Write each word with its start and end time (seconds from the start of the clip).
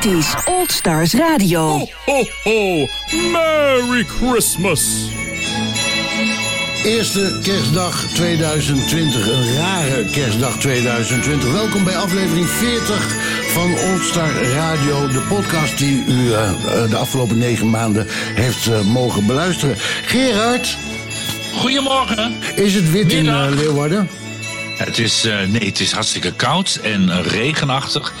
Dit 0.00 0.12
is 0.12 0.34
Old 0.44 0.72
Stars 0.72 1.12
Radio. 1.12 1.60
Ho, 1.60 1.88
ho, 2.04 2.24
ho. 2.42 2.86
Merry 3.32 4.04
Christmas. 4.04 5.08
Eerste 6.84 7.38
kerstdag 7.42 8.04
2020, 8.14 9.28
een 9.28 9.54
rare 9.54 10.04
kerstdag 10.10 10.58
2020. 10.58 11.52
Welkom 11.52 11.84
bij 11.84 11.96
aflevering 11.96 12.48
40 12.48 13.16
van 13.52 13.78
Oldstar 13.78 14.42
Radio, 14.42 15.06
de 15.06 15.26
podcast 15.28 15.78
die 15.78 16.04
u 16.06 16.28
uh, 16.28 16.50
de 16.90 16.96
afgelopen 16.96 17.38
negen 17.38 17.70
maanden 17.70 18.06
heeft 18.34 18.66
uh, 18.66 18.80
mogen 18.80 19.26
beluisteren. 19.26 19.76
Gerard. 20.04 20.76
Goedemorgen. 21.56 22.34
Is 22.54 22.74
het 22.74 22.90
wit 22.90 23.06
Middag. 23.06 23.46
in 23.46 23.52
uh, 23.52 23.58
Leeuwarden? 23.58 24.08
Het 24.76 24.98
is, 24.98 25.22
nee, 25.48 25.66
het 25.68 25.80
is 25.80 25.92
hartstikke 25.92 26.32
koud 26.32 26.80
en 26.82 27.22
regenachtig. 27.22 28.12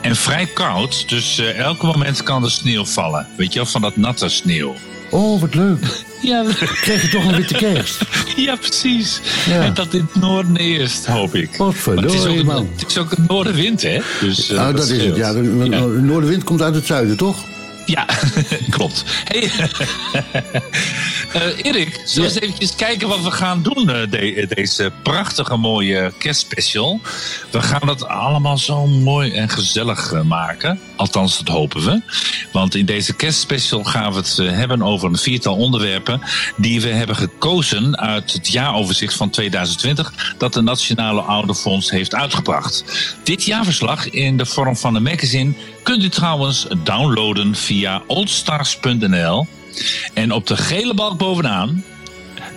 En 0.00 0.16
vrij 0.16 0.46
koud, 0.46 1.08
dus 1.08 1.38
uh, 1.38 1.58
elk 1.58 1.82
moment 1.82 2.22
kan 2.22 2.44
er 2.44 2.50
sneeuw 2.50 2.84
vallen. 2.84 3.26
Weet 3.36 3.52
je 3.52 3.58
wel, 3.58 3.68
van 3.68 3.80
dat 3.80 3.96
natte 3.96 4.28
sneeuw. 4.28 4.74
Oh, 5.10 5.40
wat 5.40 5.54
leuk. 5.54 5.86
Ja, 6.22 6.44
we 6.44 6.54
krijgen 6.80 7.10
toch 7.10 7.24
een 7.24 7.36
witte 7.36 7.54
kerst. 7.54 8.00
ja, 8.36 8.56
precies. 8.56 9.20
Ja. 9.46 9.62
En 9.62 9.74
dat 9.74 9.94
in 9.94 10.08
het 10.12 10.22
noorden 10.22 10.56
eerst, 10.56 11.06
hoop 11.06 11.34
ik. 11.34 11.56
Wat 11.56 11.74
verdorie, 11.74 12.44
man. 12.44 12.68
Het 12.76 12.90
is 12.90 12.98
ook 12.98 13.12
een 13.12 13.24
noordenwind, 13.28 13.82
hè? 13.82 14.00
Dus, 14.20 14.50
uh, 14.50 14.56
nou, 14.56 14.72
dat, 14.72 14.80
dat 14.80 14.96
is 14.96 15.04
het, 15.04 15.16
ja. 15.16 15.32
De, 15.32 15.58
de 15.58 15.68
ja. 15.70 15.84
noordenwind 15.84 16.44
komt 16.44 16.62
uit 16.62 16.74
het 16.74 16.86
zuiden, 16.86 17.16
toch? 17.16 17.44
Ja, 17.88 18.06
klopt. 18.76 19.04
Hey, 19.24 19.50
uh, 21.34 21.64
Erik, 21.66 22.00
zullen 22.04 22.28
we 22.28 22.34
eens 22.34 22.40
eventjes 22.40 22.74
kijken 22.74 23.08
wat 23.08 23.22
we 23.22 23.30
gaan 23.30 23.62
doen 23.62 23.86
de, 23.86 24.46
deze 24.54 24.92
prachtige 25.02 25.56
mooie 25.56 26.12
kerstspecial. 26.18 27.00
We 27.50 27.62
gaan 27.62 27.86
dat 27.86 28.08
allemaal 28.08 28.58
zo 28.58 28.86
mooi 28.86 29.32
en 29.32 29.48
gezellig 29.48 30.12
uh, 30.12 30.22
maken. 30.22 30.80
Althans, 30.96 31.38
dat 31.38 31.48
hopen 31.48 31.84
we. 31.84 32.00
Want 32.52 32.74
in 32.74 32.86
deze 32.86 33.14
kerstspecial 33.14 33.84
gaan 33.84 34.12
we 34.12 34.18
het 34.18 34.36
hebben 34.36 34.82
over 34.82 35.08
een 35.08 35.18
viertal 35.18 35.56
onderwerpen 35.56 36.20
die 36.56 36.80
we 36.80 36.88
hebben 36.88 37.16
gekozen 37.16 37.98
uit 37.98 38.32
het 38.32 38.48
jaaroverzicht 38.48 39.14
van 39.14 39.30
2020 39.30 40.34
dat 40.38 40.52
de 40.52 40.62
Nationale 40.62 41.20
Ouderfonds 41.20 41.90
heeft 41.90 42.14
uitgebracht. 42.14 42.84
Dit 43.22 43.44
jaarverslag 43.44 44.10
in 44.10 44.36
de 44.36 44.46
vorm 44.46 44.76
van 44.76 44.94
een 44.94 45.02
magazine 45.02 45.52
kunt 45.82 46.02
u 46.02 46.08
trouwens 46.08 46.66
downloaden 46.82 47.54
via 47.54 47.77
oldstars.nl. 48.06 49.46
En 50.14 50.32
op 50.32 50.46
de 50.46 50.56
gele 50.56 50.94
balk 50.94 51.18
bovenaan 51.18 51.84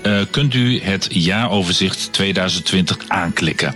uh, 0.03 0.22
kunt 0.31 0.53
u 0.53 0.81
het 0.81 1.08
jaaroverzicht 1.09 2.14
2020 2.14 2.97
aanklikken. 3.08 3.75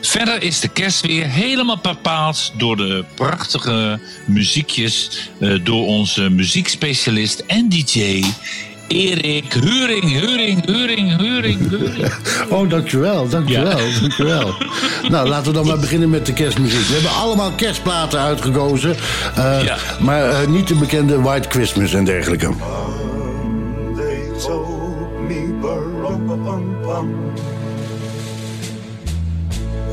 Verder 0.00 0.42
is 0.42 0.60
de 0.60 0.68
kerst 0.68 1.06
weer 1.06 1.26
helemaal 1.26 1.78
bepaald 1.82 2.52
door 2.56 2.76
de 2.76 3.04
prachtige 3.14 4.00
muziekjes 4.24 5.10
uh, 5.40 5.64
door 5.64 5.86
onze 5.86 6.30
muziekspecialist 6.30 7.40
en 7.46 7.68
DJ 7.68 8.24
Erik 8.88 9.52
Huring, 9.52 10.08
Huring, 10.08 10.66
Huring, 10.66 11.20
Huring, 11.20 11.70
Huring. 11.70 12.12
Oh, 12.50 12.68
dankjewel, 12.70 13.28
dankjewel, 13.28 13.78
ja. 13.78 14.00
dankjewel. 14.00 14.54
nou, 15.12 15.28
laten 15.28 15.46
we 15.46 15.52
dan 15.52 15.66
maar 15.66 15.78
beginnen 15.78 16.10
met 16.10 16.26
de 16.26 16.32
kerstmuziek. 16.32 16.86
We 16.86 16.92
hebben 16.92 17.10
allemaal 17.10 17.52
kerstplaten 17.52 18.20
uitgekozen. 18.20 18.96
Uh, 19.38 19.62
ja. 19.64 19.76
Maar 20.00 20.30
uh, 20.30 20.48
niet 20.48 20.68
de 20.68 20.74
bekende 20.74 21.20
White 21.20 21.48
Christmas 21.48 21.92
en 21.92 22.04
dergelijke. 22.04 22.46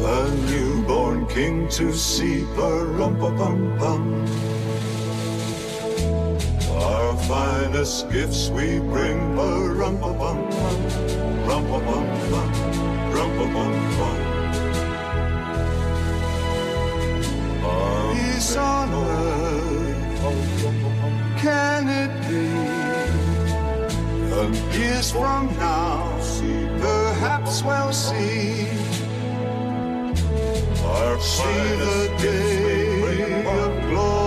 A 0.05 0.23
newborn 0.49 1.25
king 1.25 1.69
to 1.69 1.91
see, 1.91 2.45
Our 6.75 7.15
finest 7.27 8.09
gifts 8.11 8.49
we 8.49 8.79
bring, 8.79 9.37
a 9.39 9.69
rum 9.73 9.97
pa 9.99 10.11
bum 10.13 10.49
bum, 10.49 10.77
rum 11.47 11.63
pa 11.67 11.79
bum 11.79 12.05
bum, 12.31 12.49
rum 13.13 13.31
pa 13.37 13.45
bum 13.53 13.73
bum. 13.97 14.17
Peace 18.13 18.55
on 18.57 18.89
earth, 18.93 19.97
can 21.37 21.87
it 21.87 22.11
be? 22.27 22.45
And 24.39 24.55
years 24.73 25.11
from 25.11 25.47
now, 25.57 26.19
perhaps 26.81 27.63
we'll 27.63 27.93
see. 27.93 28.67
Our 30.83 31.19
see 31.19 31.75
the 31.79 31.97
day 32.19 33.45
of 33.45 33.71
glory. 33.89 34.24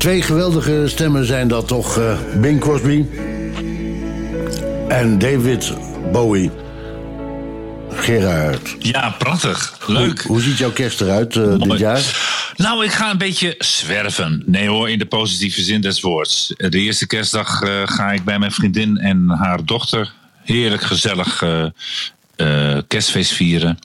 Twee 0.00 0.22
geweldige 0.22 0.84
stemmen 0.86 1.24
zijn 1.24 1.48
dat 1.48 1.68
toch, 1.68 1.98
uh, 1.98 2.18
Bing 2.36 2.60
Crosby 2.60 3.04
en 4.88 5.18
David 5.18 5.72
Bowie. 6.12 6.50
Gerard. 7.90 8.76
Ja, 8.78 9.14
prachtig. 9.18 9.78
Leuk. 9.86 10.22
Hoe, 10.22 10.32
hoe 10.32 10.40
ziet 10.40 10.58
jouw 10.58 10.70
kerst 10.70 11.00
eruit 11.00 11.34
uh, 11.34 11.58
dit 11.58 11.78
jaar? 11.78 12.00
Nou, 12.56 12.84
ik 12.84 12.92
ga 12.92 13.10
een 13.10 13.18
beetje 13.18 13.54
zwerven. 13.58 14.42
Nee 14.46 14.68
hoor, 14.68 14.90
in 14.90 14.98
de 14.98 15.06
positieve 15.06 15.62
zin 15.62 15.80
des 15.80 16.00
woords. 16.00 16.54
De 16.56 16.78
eerste 16.78 17.06
kerstdag 17.06 17.62
uh, 17.62 17.82
ga 17.84 18.12
ik 18.12 18.24
bij 18.24 18.38
mijn 18.38 18.52
vriendin 18.52 18.96
en 18.96 19.28
haar 19.28 19.64
dochter 19.64 20.12
heerlijk 20.44 20.82
gezellig 20.82 21.42
uh, 21.42 21.64
uh, 22.40 22.78
kerstfeest 22.86 23.32
vieren. 23.32 23.78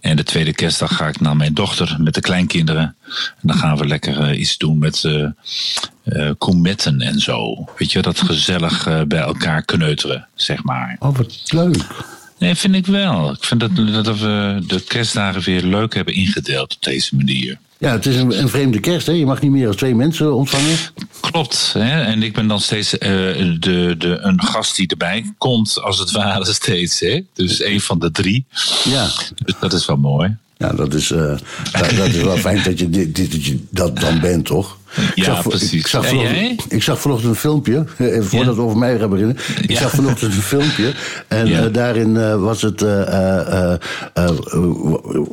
En 0.00 0.16
de 0.16 0.22
tweede 0.22 0.52
kerstdag 0.52 0.96
ga 0.96 1.08
ik 1.08 1.20
naar 1.20 1.36
mijn 1.36 1.54
dochter 1.54 1.96
met 1.98 2.14
de 2.14 2.20
kleinkinderen. 2.20 2.94
En 3.14 3.48
dan 3.48 3.56
gaan 3.56 3.76
we 3.76 3.86
lekker 3.86 4.34
iets 4.34 4.58
doen 4.58 4.78
met 4.78 5.08
koemetten 6.38 7.00
en 7.00 7.20
zo. 7.20 7.64
Weet 7.78 7.92
je, 7.92 8.02
dat 8.02 8.20
gezellig 8.20 9.06
bij 9.06 9.20
elkaar 9.20 9.62
kneuteren, 9.62 10.26
zeg 10.34 10.62
maar. 10.62 10.96
Oh, 10.98 11.16
wat 11.16 11.52
leuk. 11.52 11.76
Nee, 12.38 12.54
vind 12.54 12.74
ik 12.74 12.86
wel. 12.86 13.32
Ik 13.32 13.44
vind 13.44 13.60
dat, 13.60 14.04
dat 14.04 14.18
we 14.18 14.62
de 14.66 14.80
kerstdagen 14.80 15.42
weer 15.42 15.62
leuk 15.62 15.94
hebben 15.94 16.14
ingedeeld 16.14 16.74
op 16.74 16.82
deze 16.82 17.16
manier. 17.16 17.58
Ja, 17.82 17.92
het 17.92 18.06
is 18.06 18.16
een, 18.16 18.38
een, 18.38 18.48
vreemde 18.48 18.80
kerst, 18.80 19.06
hè? 19.06 19.12
Je 19.12 19.26
mag 19.26 19.40
niet 19.40 19.50
meer 19.50 19.64
dan 19.64 19.74
twee 19.74 19.94
mensen 19.94 20.34
ontvangen. 20.34 20.76
Klopt, 21.20 21.72
hè? 21.78 22.02
en 22.02 22.22
ik 22.22 22.32
ben 22.32 22.46
dan 22.46 22.60
steeds 22.60 22.94
uh, 22.94 23.00
de, 23.00 23.94
de, 23.98 24.18
een 24.20 24.42
gast 24.42 24.76
die 24.76 24.86
erbij 24.86 25.32
komt, 25.38 25.80
als 25.82 25.98
het 25.98 26.10
ware 26.10 26.52
steeds. 26.62 27.00
Hè? 27.00 27.20
Dus 27.34 27.62
een 27.62 27.80
van 27.80 27.98
de 27.98 28.10
drie. 28.10 28.44
Ja. 28.84 29.08
Dus 29.44 29.54
dat 29.60 29.72
is 29.72 29.86
wel 29.86 29.96
mooi. 29.96 30.36
Ja, 30.56 30.72
dat 30.72 30.94
is, 30.94 31.10
uh, 31.10 31.18
dat, 31.72 31.90
dat, 31.96 32.06
is 32.06 32.22
wel 32.22 32.36
fijn 32.36 32.62
dat 32.62 32.78
je, 32.78 32.90
dit, 32.90 33.32
dat 33.32 33.44
je 33.44 33.64
dat 33.70 34.00
dan 34.00 34.20
bent, 34.20 34.44
toch? 34.44 34.78
Ik 34.96 35.12
Ja, 35.14 35.24
zag, 35.24 35.48
precies. 35.48 35.72
Ik 35.72 35.86
zag, 35.86 36.12
ik 36.68 36.82
zag 36.82 37.00
vanochtend 37.00 37.30
een 37.30 37.36
filmpje, 37.38 37.84
even 37.98 38.24
voordat 38.24 38.54
we 38.54 38.60
over 38.62 38.78
mij 38.78 38.98
gaan 38.98 39.10
beginnen. 39.10 39.36
Ik 39.62 39.70
Ja. 39.70 39.78
zag 39.80 39.90
vanochtend 39.90 40.34
een 40.34 40.42
filmpje 40.42 40.92
en 41.28 41.46
Ja. 41.46 41.64
eh, 41.64 41.72
daarin 41.72 42.16
eh, 42.16 42.40
was 42.42 42.62
het 42.62 42.82
eh, 42.82 43.74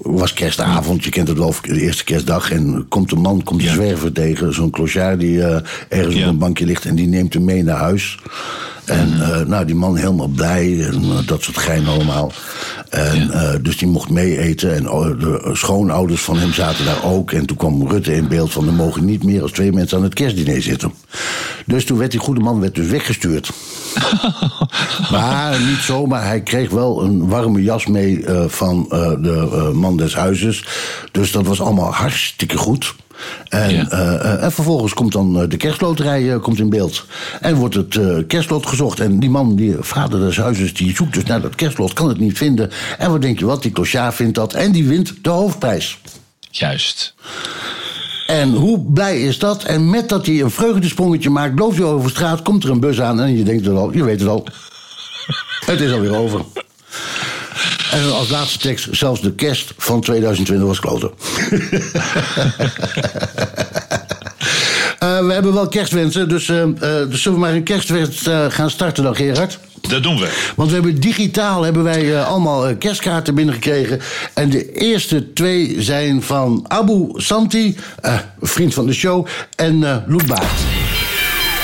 was 0.02 0.34
kerstavond, 0.34 1.04
je 1.04 1.10
kent 1.10 1.28
het 1.28 1.38
wel, 1.38 1.54
de 1.62 1.82
eerste 1.82 2.04
kerstdag. 2.04 2.52
En 2.52 2.86
komt 2.90 3.12
een 3.12 3.22
man, 3.22 3.44
komt 3.44 3.62
een 3.64 3.70
zwerver 3.70 4.12
tegen, 4.12 4.54
zo'n 4.54 4.70
clochard 4.70 5.20
die 5.20 5.42
ergens 5.90 6.16
op 6.16 6.22
een 6.24 6.38
bankje 6.38 6.66
ligt 6.66 6.86
en 6.86 6.96
die 6.96 7.08
neemt 7.08 7.34
hem 7.34 7.44
mee 7.46 7.64
naar 7.64 7.78
huis. 7.78 8.20
En 8.90 9.22
eh, 9.22 9.46
nou, 9.46 9.66
die 9.66 9.76
man 9.76 9.96
helemaal 9.96 10.28
blij 10.28 10.86
en 10.86 11.04
eh, 11.04 11.28
dat 11.28 11.44
soort 11.44 11.58
gein 11.58 11.88
allemaal. 11.88 12.32
En, 12.90 13.32
eh, 13.32 13.56
dus 13.62 13.78
die 13.78 13.88
mocht 13.88 14.10
mee 14.10 14.38
eten. 14.38 14.76
En 14.76 14.90
oh, 14.90 15.20
de 15.20 15.50
schoonouders 15.54 16.22
van 16.22 16.38
hem 16.38 16.54
zaten 16.54 16.86
daar 16.86 17.04
ook. 17.04 17.32
En 17.32 17.46
toen 17.46 17.58
kwam 17.58 17.88
Rutte 17.88 18.16
in 18.16 18.28
beeld 18.28 18.52
van... 18.52 18.68
er 18.68 18.74
mogen 18.74 19.06
niet 19.06 19.24
meer 19.24 19.42
als 19.42 19.52
twee 19.52 19.72
mensen 19.72 19.98
aan 19.98 20.04
het 20.04 20.14
kerstdiner 20.14 20.62
zitten. 20.62 20.94
Dus 21.66 21.86
toen 21.86 21.98
werd 21.98 22.12
die 22.12 22.20
goede 22.20 22.42
man 22.42 22.60
werd 22.60 22.76
dus 22.76 22.88
weggestuurd. 22.88 23.50
maar 25.12 25.60
niet 25.60 25.80
zomaar. 25.82 26.26
Hij 26.26 26.42
kreeg 26.42 26.70
wel 26.70 27.04
een 27.04 27.28
warme 27.28 27.64
jas 27.64 27.86
mee 27.86 28.26
van 28.48 28.86
de 29.22 29.72
man 29.74 29.98
des 29.98 30.16
huizes. 30.16 30.66
Dus 31.12 31.32
dat 31.32 31.46
was 31.46 31.62
allemaal 31.62 31.94
hartstikke 31.94 32.58
goed. 32.58 32.96
En, 33.50 33.74
Ja. 33.74 33.90
eh, 33.90 34.16
eh, 34.16 34.44
en 34.44 34.52
vervolgens 34.52 34.94
komt 34.94 35.12
dan 35.12 35.42
eh, 35.42 35.50
de 35.50 35.58
kerstloterij 35.58 36.40
komt 36.40 36.60
in 36.60 36.70
beeld. 36.70 37.06
En 37.42 37.56
wordt 37.56 37.76
het 37.76 38.00
kerstlot 38.28 38.66
gezocht. 38.66 39.00
En 39.00 39.20
die 39.20 39.30
man, 39.30 39.56
die 39.56 39.76
vader 39.80 40.20
des 40.20 40.38
huizes, 40.38 40.74
die 40.74 40.96
zoekt 40.96 41.14
dus 41.14 41.24
naar 41.24 41.42
dat 41.42 41.56
kerstlot, 41.56 41.94
kan 41.94 42.08
het 42.08 42.20
niet 42.20 42.38
vinden. 42.38 42.72
En 42.98 43.12
wat 43.12 43.22
denk 43.22 43.40
je 43.40 43.46
wat? 43.46 43.62
Die 43.62 43.72
clochard 43.72 44.16
vindt 44.16 44.36
dat. 44.36 44.54
En 44.54 44.72
die 44.72 44.88
wint 44.88 45.14
de 45.22 45.30
hoofdprijs. 45.30 45.98
Juist. 46.52 47.14
En 48.28 48.50
hoe 48.54 48.80
blij 48.80 49.22
is 49.22 49.40
dat? 49.40 49.64
En 49.64 49.90
met 49.90 50.10
dat 50.10 50.26
hij 50.26 50.42
een 50.42 50.52
vreugdesprongetje 50.52 51.30
maakt, 51.30 51.60
loopt 51.60 51.76
hij 51.78 51.86
over 51.86 52.10
straat, 52.10 52.42
komt 52.42 52.64
er 52.64 52.70
een 52.70 52.80
bus 52.80 53.02
aan 53.02 53.20
en 53.22 53.38
je 53.38 53.44
denkt 53.44 53.66
het 53.66 53.76
al, 53.76 53.94
je 53.94 54.04
weet 54.04 54.20
het 54.20 54.30
al. 54.30 54.46
het 55.66 55.80
is 55.82 55.92
alweer 55.92 56.16
over. 56.16 56.42
En 57.92 58.14
als 58.14 58.30
laatste 58.30 58.58
tekst, 58.58 58.88
zelfs 58.92 59.22
de 59.22 59.34
kerst 59.34 59.74
van 59.78 60.02
2020 60.02 60.68
was 60.68 60.80
kloten. 60.80 61.12
Eh, 65.00 65.26
we 65.26 65.34
hebben 65.34 65.54
wel 65.54 65.68
kerstwensen, 65.68 66.30
dus, 66.30 66.50
eh, 66.50 66.62
eh, 66.62 66.70
dus 67.10 67.22
zullen 67.22 67.40
we 67.40 67.46
maar 67.46 67.54
een 67.54 67.64
kerstwens 67.64 68.28
eh, 68.28 68.46
gaan 68.50 68.70
starten 68.70 69.04
dan, 69.04 69.16
Gerard? 69.16 69.60
Dat 69.82 70.04
doen 70.04 70.20
we. 70.20 70.52
Want 70.56 70.70
we 70.70 70.76
hebben 70.76 71.00
digitaal 71.00 71.64
hebben 71.64 71.84
wij 71.84 72.16
eh, 72.16 72.28
allemaal 72.28 72.76
kerstkaarten 72.76 73.36
binnengekregen. 73.36 74.00
En 74.34 74.50
de 74.50 74.72
eerste 74.72 75.34
twee 75.34 75.76
zijn 75.82 76.24
van 76.24 76.66
Abu 76.68 77.10
Santi, 77.16 77.78
eh, 78.02 78.18
vriend 78.42 78.74
van 78.74 78.86
de 78.86 78.94
show, 78.94 79.28
en 79.56 79.84
eh 79.84 79.96
Loek 80.08 80.26
Baart. 80.26 80.60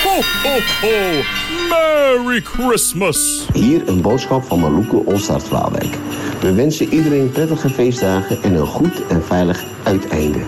Ho, 0.03 0.21
ho, 0.43 0.59
ho! 0.81 1.54
Merry 1.75 2.41
Christmas! 2.41 3.47
Hier 3.53 3.87
een 3.87 4.01
boodschap 4.01 4.43
van 4.43 4.59
Maluke 4.59 5.05
Olstart 5.05 5.43
Vlaandijk. 5.43 5.97
We 6.41 6.53
wensen 6.53 6.93
iedereen 6.93 7.31
prettige 7.31 7.69
feestdagen 7.69 8.43
en 8.43 8.53
een 8.53 8.65
goed 8.65 9.07
en 9.07 9.23
veilig 9.23 9.63
uiteinde. 9.83 10.39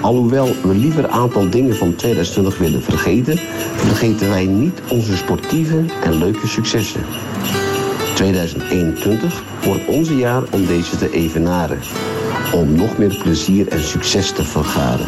Alhoewel 0.00 0.46
we 0.62 0.74
liever 0.74 1.04
een 1.04 1.10
aantal 1.10 1.50
dingen 1.50 1.76
van 1.76 1.94
2020 1.94 2.58
willen 2.58 2.82
vergeten, 2.82 3.38
vergeten 3.76 4.28
wij 4.28 4.44
niet 4.44 4.80
onze 4.90 5.16
sportieve 5.16 5.84
en 6.02 6.18
leuke 6.18 6.46
successen. 6.46 7.04
2021 8.14 9.42
wordt 9.64 9.86
onze 9.86 10.16
jaar 10.16 10.42
om 10.52 10.66
deze 10.66 10.96
te 10.96 11.10
evenaren. 11.10 11.78
Om 12.54 12.74
nog 12.74 12.98
meer 12.98 13.16
plezier 13.22 13.68
en 13.68 13.82
succes 13.82 14.32
te 14.32 14.44
vergaren. 14.44 15.06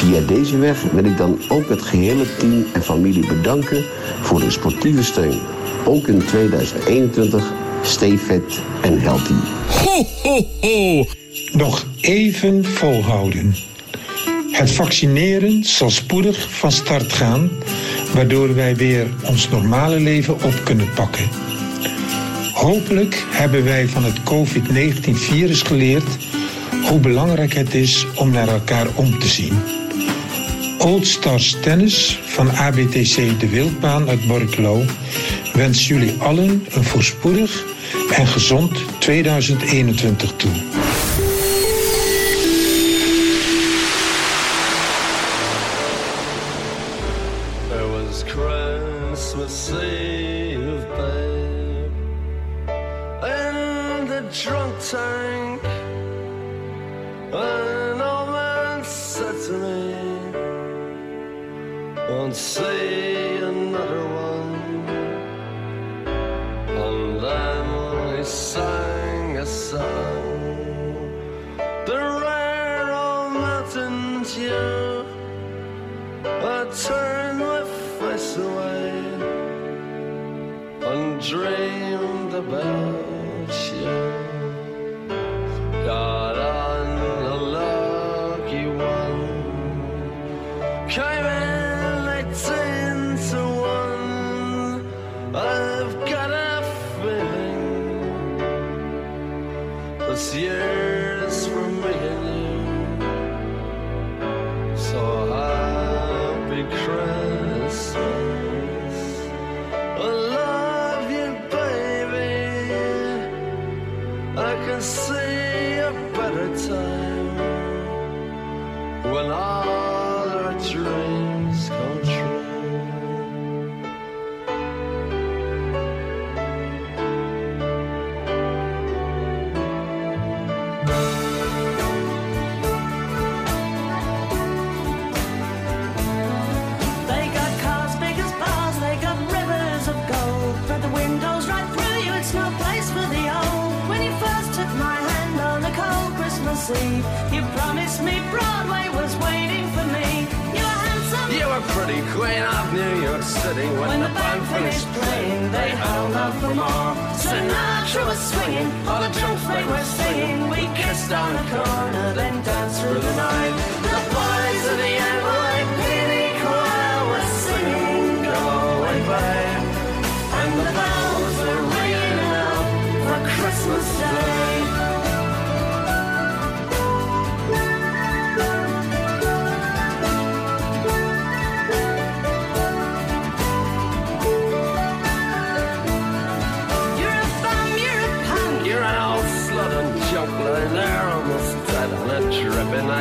Via 0.00 0.20
deze 0.20 0.58
weg 0.58 0.82
wil 0.82 1.04
ik 1.04 1.16
dan 1.16 1.40
ook 1.48 1.68
het 1.68 1.82
gehele 1.82 2.36
team 2.36 2.66
en 2.72 2.82
familie 2.82 3.26
bedanken 3.26 3.84
voor 4.20 4.40
de 4.40 4.50
sportieve 4.50 5.02
steun. 5.02 5.38
Ook 5.84 6.06
in 6.06 6.24
2021 6.24 7.52
stay 7.82 8.18
fit 8.18 8.60
en 8.82 9.00
healthy. 9.00 9.34
Ho, 9.68 10.06
ho, 10.22 10.46
ho! 10.60 11.04
Nog 11.52 11.86
even 12.00 12.64
volhouden. 12.64 13.54
Het 14.50 14.70
vaccineren 14.70 15.64
zal 15.64 15.90
spoedig 15.90 16.50
van 16.50 16.72
start 16.72 17.12
gaan, 17.12 17.50
waardoor 18.14 18.54
wij 18.54 18.76
weer 18.76 19.06
ons 19.26 19.48
normale 19.48 20.00
leven 20.00 20.34
op 20.34 20.60
kunnen 20.64 20.88
pakken. 20.94 21.28
Hopelijk 22.52 23.24
hebben 23.30 23.64
wij 23.64 23.88
van 23.88 24.04
het 24.04 24.22
COVID-19-virus 24.22 25.62
geleerd 25.62 26.16
hoe 26.88 26.98
belangrijk 26.98 27.54
het 27.54 27.74
is 27.74 28.06
om 28.14 28.30
naar 28.30 28.48
elkaar 28.48 28.86
om 28.94 29.18
te 29.18 29.28
zien. 29.28 29.78
Old 30.80 31.06
Stars 31.06 31.56
Tennis 31.60 32.20
van 32.24 32.50
ABTC 32.50 33.40
De 33.40 33.48
Wildbaan 33.48 34.08
uit 34.08 34.26
Borkelo 34.26 34.84
wens 35.52 35.88
jullie 35.88 36.14
allen 36.18 36.66
een 36.70 36.84
voorspoedig 36.84 37.64
en 38.14 38.26
gezond 38.26 38.78
2021 38.98 40.32
toe. 40.36 40.52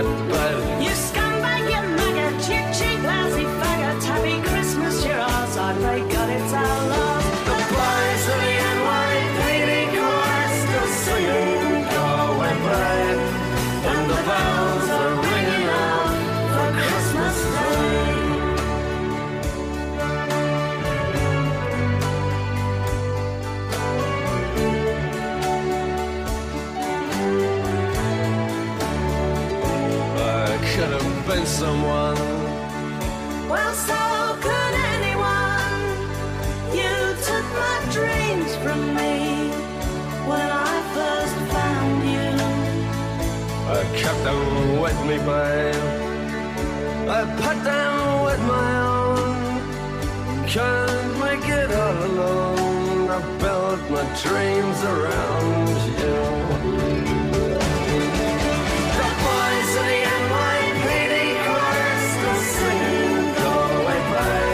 canal. 0.02 0.29
Me, 45.10 45.18
babe. 45.18 45.76
I 47.10 47.22
put 47.44 47.58
them 47.64 47.94
with 48.28 48.42
my 48.56 48.72
own. 48.96 50.48
Can't 50.48 51.12
make 51.26 51.46
it 51.62 51.72
all 51.84 52.00
alone. 52.10 53.10
I 53.18 53.20
built 53.42 53.82
my 53.96 54.06
dreams 54.24 54.80
around 54.94 55.68
you. 56.02 56.20
The 59.00 59.10
boys 59.24 59.70
singing 62.58 63.30
Galway 63.42 64.02
Bay, 64.14 64.52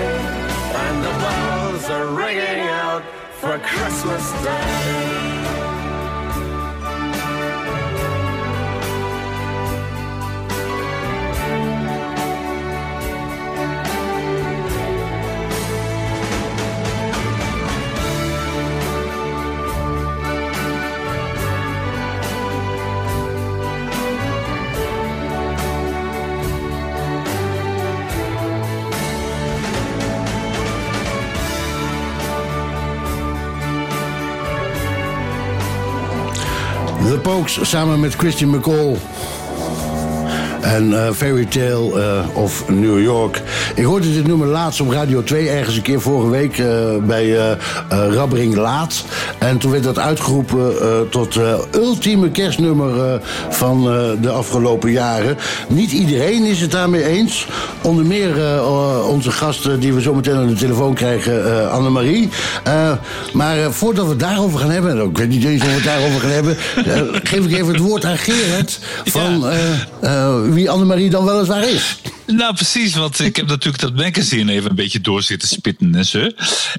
and 0.83 0.97
the 1.05 1.13
bells 1.23 1.85
are 1.97 2.07
ringing 2.23 2.63
out 2.83 3.03
for 3.39 3.59
Christmas 3.59 4.25
Day. 4.43 5.34
Pokes 37.25 37.59
samen 37.61 37.99
met 37.99 38.15
Christian 38.15 38.49
McCall. 38.49 38.95
En 40.61 41.05
eh, 41.05 41.13
Fairy 41.13 41.45
Tale 41.45 42.01
eh, 42.01 42.37
of 42.37 42.69
New 42.69 43.01
York. 43.01 43.41
Ik 43.75 43.83
hoorde 43.83 44.13
dit 44.13 44.27
nummer 44.27 44.47
laatst 44.47 44.81
op 44.81 44.89
Radio 44.89 45.23
2, 45.23 45.49
ergens 45.49 45.75
een 45.75 45.81
keer 45.81 46.01
vorige 46.01 46.29
week 46.29 46.57
eh, 46.57 46.95
bij 47.01 47.57
Rabbering 47.89 48.55
Laat. 48.55 49.03
En 49.47 49.57
toen 49.57 49.71
werd 49.71 49.83
dat 49.83 49.99
uitgeroepen 49.99 50.81
eh, 50.81 50.87
tot 51.09 51.35
eh, 51.35 51.53
ultieme 51.73 52.31
kerstnummer 52.31 53.13
eh, 53.13 53.19
van 53.49 53.83
de 54.21 54.29
afgelopen 54.29 54.91
jaren. 54.91 55.37
Niet 55.67 55.91
iedereen 55.91 56.43
is 56.43 56.61
het 56.61 56.71
daarmee 56.71 57.03
eens. 57.03 57.47
Onder 57.81 58.05
meer 58.05 58.63
onze 59.03 59.31
gasten 59.31 59.79
die 59.79 59.93
we 59.93 60.01
zo 60.01 60.13
meteen 60.13 60.35
aan 60.35 60.47
de 60.47 60.53
telefoon 60.53 60.93
krijgen, 60.93 61.71
Annemarie. 61.71 62.29
Maar 63.33 63.71
voordat 63.71 64.03
we 64.03 64.09
het 64.09 64.19
daarover 64.19 64.59
gaan 64.59 64.69
hebben, 64.69 64.91
en 64.91 65.09
ik 65.09 65.17
weet 65.17 65.29
niet 65.29 65.43
eens 65.43 65.61
of 65.61 65.67
we 65.67 65.73
het 65.73 65.83
daarover 65.83 66.19
gaan 66.19 66.29
hebben, 66.29 66.57
geef 67.23 67.45
ik 67.45 67.51
even 67.51 67.67
het 67.67 67.79
woord 67.79 68.05
aan 68.05 68.17
Gerard 68.17 68.79
van 69.05 69.45
wie 70.53 70.69
Annemarie 70.69 71.09
dan 71.09 71.25
weliswaar 71.25 71.69
is. 71.69 72.01
Nou, 72.27 72.53
precies, 72.53 72.95
want 72.95 73.19
ik 73.19 73.35
heb 73.35 73.47
natuurlijk 73.47 73.83
dat 73.83 73.95
magazine 73.95 74.51
even 74.51 74.69
een 74.69 74.75
beetje 74.75 75.01
door 75.01 75.21
zitten 75.21 75.47
spitten 75.47 75.95
en 75.95 76.05
zo. 76.05 76.29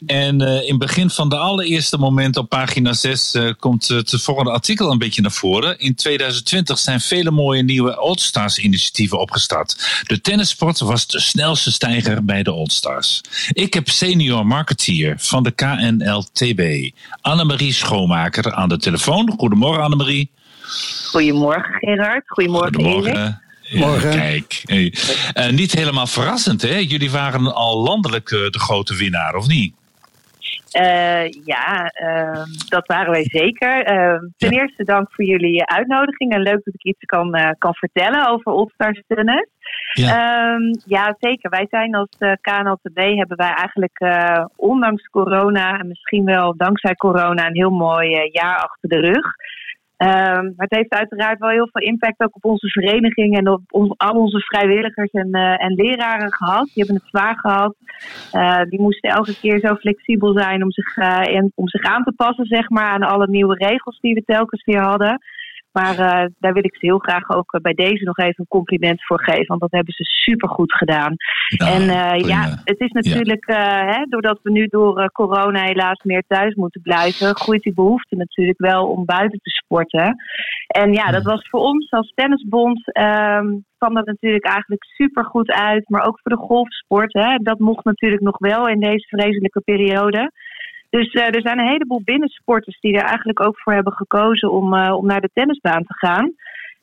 En 0.06 0.40
eh, 0.40 0.62
in 0.62 0.68
het 0.68 0.78
begin 0.78 1.10
van 1.10 1.28
de 1.28 1.36
allereerste 1.36 1.98
moment 1.98 2.36
op 2.36 2.48
pagina 2.48 2.92
6 2.92 3.34
eh, 3.34 3.50
komt 3.58 3.88
het 3.88 4.22
volgende 4.22 4.50
artikel 4.50 4.90
een 4.90 4.98
beetje 4.98 5.22
naar 5.22 5.30
voren. 5.30 5.78
In 5.78 5.94
2020 5.94 6.78
zijn 6.78 7.00
vele 7.00 7.30
mooie 7.30 7.62
nieuwe 7.62 7.94
All-Stars 7.94 8.58
initiatieven 8.58 9.18
opgestart. 9.18 10.02
De 10.06 10.20
tennissport 10.20 10.78
was 10.78 11.06
de 11.06 11.20
snelste 11.20 11.72
stijger 11.72 12.24
bij 12.24 12.42
de 12.42 12.50
All-Stars. 12.50 13.20
Ik 13.52 13.74
heb 13.74 13.88
senior 13.88 14.46
marketeer 14.46 15.14
van 15.18 15.42
de 15.42 15.50
KNLTB, 15.50 16.90
Annemarie 17.20 17.72
Schoonmaker, 17.72 18.52
aan 18.52 18.68
de 18.68 18.76
telefoon. 18.78 19.34
Goedemorgen 19.38 19.82
Annemarie. 19.82 20.30
Goedemorgen 21.10 21.74
Gerard, 21.74 22.22
goedemorgen, 22.26 22.80
Erik. 22.80 23.44
Ja, 23.68 23.86
Morgen. 23.86 24.10
kijk, 24.10 24.62
hey. 24.64 24.92
Eh, 25.32 25.50
niet 25.50 25.72
helemaal 25.72 26.06
verrassend, 26.06 26.62
hè? 26.62 26.76
Jullie 26.76 27.10
waren 27.10 27.54
al 27.54 27.82
landelijk 27.82 28.30
eh, 28.30 28.38
de 28.50 28.58
grote 28.58 28.94
winnaar, 28.96 29.34
of 29.34 29.46
niet? 29.46 29.74
Eh, 30.70 31.28
ja, 31.44 31.86
ehm, 31.86 32.44
dat 32.68 32.86
waren 32.86 33.10
wij 33.10 33.24
zeker. 33.24 33.82
Ehm, 33.82 34.20
ten 34.36 34.52
Ja. 34.54 34.60
eerste 34.60 34.84
dank 34.84 35.08
voor 35.12 35.24
jullie 35.24 35.66
uitnodiging 35.66 36.32
en 36.32 36.40
leuk 36.40 36.64
dat 36.64 36.74
ik 36.74 36.82
iets 36.84 37.04
kan, 37.04 37.34
eh, 37.34 37.50
kan 37.58 37.74
vertellen 37.74 38.28
over 38.28 38.52
All-Stars 38.52 39.02
Tennis. 39.06 39.48
Ja. 39.92 40.08
Ehm, 40.08 40.62
ja, 40.84 41.16
zeker. 41.20 41.50
Wij 41.50 41.66
zijn 41.70 41.94
als 41.94 42.08
uh, 42.18 42.32
KNLTB 42.40 42.96
hebben 43.16 43.36
wij 43.36 43.52
eigenlijk 43.54 43.98
eh, 43.98 44.44
ondanks 44.56 45.02
corona 45.08 45.78
en 45.78 45.88
misschien 45.88 46.24
wel 46.24 46.56
dankzij 46.56 46.94
corona 46.94 47.46
een 47.46 47.54
heel 47.56 47.70
mooi 47.70 48.28
jaar 48.32 48.56
achter 48.56 48.88
de 48.88 49.00
rug. 49.00 49.26
Ehm, 49.96 50.44
maar 50.44 50.66
het 50.68 50.76
heeft 50.76 50.92
uiteraard 50.92 51.38
wel 51.38 51.48
heel 51.48 51.68
veel 51.72 51.88
impact 51.88 52.20
ook 52.22 52.36
op 52.36 52.44
onze 52.44 52.68
vereniging 52.68 53.36
en 53.36 53.48
op 53.48 53.60
al 53.96 54.14
onze 54.14 54.40
vrijwilligers 54.40 55.10
en, 55.10 55.32
eh, 55.32 55.64
en 55.64 55.74
leraren 55.74 56.32
gehad. 56.32 56.64
Die 56.64 56.84
hebben 56.84 56.94
het 56.94 57.08
zwaar 57.08 57.38
gehad. 57.38 57.76
Eh, 58.32 58.62
die 58.68 58.80
moesten 58.80 59.10
elke 59.10 59.38
keer 59.40 59.58
zo 59.60 59.74
flexibel 59.74 60.38
zijn 60.38 60.62
om 60.62 60.70
zich, 60.70 60.96
en, 60.96 61.52
om 61.54 61.68
zich 61.68 61.82
aan 61.82 62.04
te 62.04 62.12
passen 62.12 62.44
zeg 62.44 62.68
maar, 62.68 62.90
aan 62.90 63.02
alle 63.02 63.28
nieuwe 63.28 63.54
regels 63.54 64.00
die 64.00 64.14
we 64.14 64.22
telkens 64.24 64.64
weer 64.64 64.82
hadden. 64.82 65.20
Maar 65.78 65.98
eh, 65.98 66.26
daar 66.38 66.52
wil 66.52 66.64
ik 66.64 66.76
ze 66.76 66.86
heel 66.86 66.98
graag 66.98 67.30
ook 67.30 67.52
eh, 67.52 67.60
bij 67.60 67.72
deze 67.72 68.04
nog 68.04 68.18
even 68.18 68.34
een 68.36 68.58
compliment 68.58 69.04
voor 69.04 69.22
geven. 69.22 69.46
Want 69.46 69.60
dat 69.60 69.70
hebben 69.70 69.94
ze 69.94 70.04
supergoed 70.04 70.72
gedaan. 70.72 71.16
En 71.56 71.82
eh, 71.82 72.18
ja, 72.18 72.60
het 72.64 72.80
is 72.80 72.90
natuurlijk, 72.90 73.44
hè, 73.92 74.04
doordat 74.08 74.38
we 74.42 74.50
nu 74.50 74.66
door 74.66 75.10
corona 75.12 75.62
helaas 75.62 76.02
meer 76.02 76.22
thuis 76.26 76.54
moeten 76.54 76.80
blijven, 76.80 77.36
groeit 77.36 77.62
die 77.62 77.74
behoefte 77.74 78.16
natuurlijk 78.16 78.58
wel 78.58 78.86
om 78.86 79.04
buiten 79.04 79.38
te 79.42 79.50
sporten. 79.50 80.16
En 80.66 80.92
ja, 80.92 81.10
dat 81.10 81.22
was 81.22 81.48
voor 81.48 81.60
ons 81.60 81.90
als 81.90 82.12
tennisbond, 82.14 82.92
ehm 82.92 83.46
kwam 83.78 83.94
dat 83.94 84.06
natuurlijk 84.06 84.44
eigenlijk 84.44 84.84
super 84.84 85.24
goed 85.24 85.50
uit. 85.50 85.88
Maar 85.88 86.06
ook 86.06 86.20
voor 86.22 86.36
de 86.36 86.46
golfsport, 86.46 87.12
hè, 87.12 87.36
dat 87.36 87.58
mocht 87.58 87.84
natuurlijk 87.84 88.22
nog 88.22 88.38
wel 88.38 88.68
in 88.68 88.80
deze 88.80 89.06
vreselijke 89.08 89.60
periode. 89.60 90.32
Dus 90.90 91.12
eh, 91.12 91.34
er 91.34 91.40
zijn 91.40 91.58
een 91.58 91.68
heleboel 91.68 92.02
binnensporters 92.04 92.80
die 92.80 92.96
er 92.96 93.04
eigenlijk 93.04 93.40
ook 93.40 93.60
voor 93.60 93.72
hebben 93.72 93.92
gekozen 93.92 94.52
om, 94.52 94.74
eh, 94.74 94.96
om 94.96 95.06
naar 95.06 95.20
de 95.20 95.30
tennisbaan 95.32 95.84
te 95.84 95.94
gaan. 95.96 96.32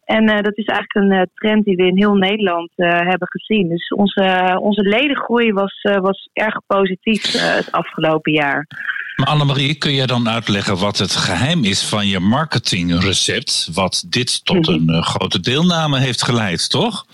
En 0.05 0.27
eh, 0.27 0.41
dat 0.41 0.57
is 0.57 0.65
eigenlijk 0.65 1.11
een 1.11 1.29
trend 1.33 1.65
die 1.65 1.75
we 1.75 1.85
in 1.85 1.97
heel 1.97 2.15
Nederland 2.15 2.71
hebben 2.75 3.27
gezien. 3.27 3.69
Dus 3.69 3.87
onze, 3.87 4.57
onze 4.61 4.81
ledengroei 4.81 5.53
was, 5.53 5.81
was 5.81 6.29
erg 6.33 6.59
positief 6.67 7.31
het 7.31 7.71
afgelopen 7.71 8.31
jaar. 8.31 8.67
Maar 9.15 9.27
Annemarie, 9.27 9.75
kun 9.75 9.91
je 9.91 10.07
dan 10.07 10.29
uitleggen 10.29 10.77
wat 10.77 10.97
het 10.97 11.15
geheim 11.15 11.63
is 11.63 11.89
van 11.89 12.07
je 12.07 12.19
marketingrecept? 12.19 13.69
Wat 13.73 14.03
dit 14.07 14.45
tot 14.45 14.67
een 14.67 14.89
eh, 14.89 15.01
grote 15.01 15.39
deelname 15.39 15.99
heeft 15.99 16.23
geleid, 16.23 16.69
toch? 16.69 17.05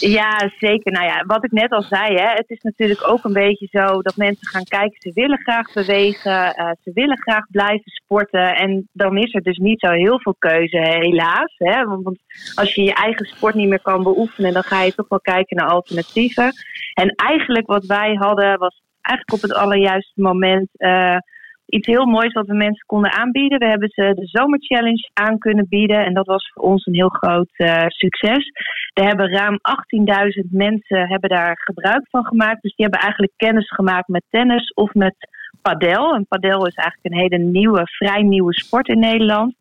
Ja, 0.00 0.50
zeker. 0.58 0.92
Nou 0.92 1.06
ja, 1.06 1.24
wat 1.26 1.44
ik 1.44 1.52
net 1.52 1.70
al 1.70 1.82
zei, 1.82 2.16
hè, 2.16 2.28
het 2.28 2.50
is 2.50 2.60
natuurlijk 2.60 3.08
ook 3.08 3.24
een 3.24 3.32
beetje 3.32 3.68
zo 3.70 4.02
dat 4.02 4.16
mensen 4.16 4.46
gaan 4.46 4.64
kijken. 4.64 5.00
Ze 5.00 5.10
willen 5.14 5.38
graag 5.38 5.72
bewegen, 5.72 6.54
eh, 6.54 6.70
ze 6.82 6.90
willen 6.94 7.18
graag 7.18 7.44
blijven 7.50 7.90
sporten. 7.90 8.56
En 8.56 8.88
dan 8.92 9.18
is 9.18 9.34
er 9.34 9.42
dus 9.42 9.58
niet 9.58 9.80
zo 9.80 9.90
heel 9.90 10.20
veel 10.20 10.36
keuze, 10.38 10.78
helaas. 10.78 11.54
Hè? 11.56 11.84
Want 11.84 12.18
als 12.54 12.74
je 12.74 12.82
je 12.82 12.94
eigen 12.94 13.26
sport 13.26 13.54
niet 13.54 13.68
meer 13.68 13.82
kan 13.82 14.02
beoefenen, 14.02 14.52
dan 14.52 14.62
ga 14.62 14.82
je 14.82 14.94
toch 14.94 15.08
wel 15.08 15.20
kijken 15.20 15.56
naar 15.56 15.68
alternatieven. 15.68 16.52
En 16.94 17.14
eigenlijk 17.14 17.66
wat 17.66 17.86
wij 17.86 18.14
hadden, 18.14 18.58
was 18.58 18.80
eigenlijk 19.10 19.32
op 19.32 19.42
het 19.48 19.54
allerjuiste 19.54 20.20
moment 20.20 20.68
eh, 20.72 21.16
iets 21.66 21.86
heel 21.86 22.06
moois 22.06 22.32
wat 22.32 22.46
we 22.46 22.54
mensen 22.54 22.86
konden 22.86 23.12
aanbieden. 23.12 23.58
We 23.58 23.66
hebben 23.66 23.88
ze 23.88 24.12
de 24.14 24.26
zomerchallenge 24.26 25.10
aan 25.12 25.38
kunnen 25.38 25.66
bieden. 25.68 26.04
En 26.04 26.14
dat 26.14 26.26
was 26.26 26.50
voor 26.52 26.62
ons 26.62 26.86
een 26.86 26.94
heel 26.94 27.08
groot 27.08 27.50
eh, 27.52 27.84
succes. 27.86 28.50
Er 28.92 29.04
hebben 29.04 29.30
ruim 29.30 29.58
18.000 30.44 30.50
mensen 30.50 31.08
hebben 31.08 31.30
daar 31.30 31.60
gebruik 31.64 32.08
van 32.10 32.24
gemaakt. 32.24 32.62
Dus 32.62 32.74
die 32.74 32.86
hebben 32.86 33.00
eigenlijk 33.00 33.32
kennis 33.36 33.70
gemaakt 33.70 34.08
met 34.08 34.22
tennis 34.30 34.72
of 34.74 34.94
met 34.94 35.14
padel. 35.62 36.14
En 36.14 36.26
padel 36.26 36.66
is 36.66 36.74
eigenlijk 36.74 37.14
een 37.14 37.20
hele 37.20 37.44
nieuwe, 37.44 37.82
vrij 37.84 38.22
nieuwe 38.22 38.54
sport 38.54 38.88
in 38.88 38.98
Nederland. 38.98 39.54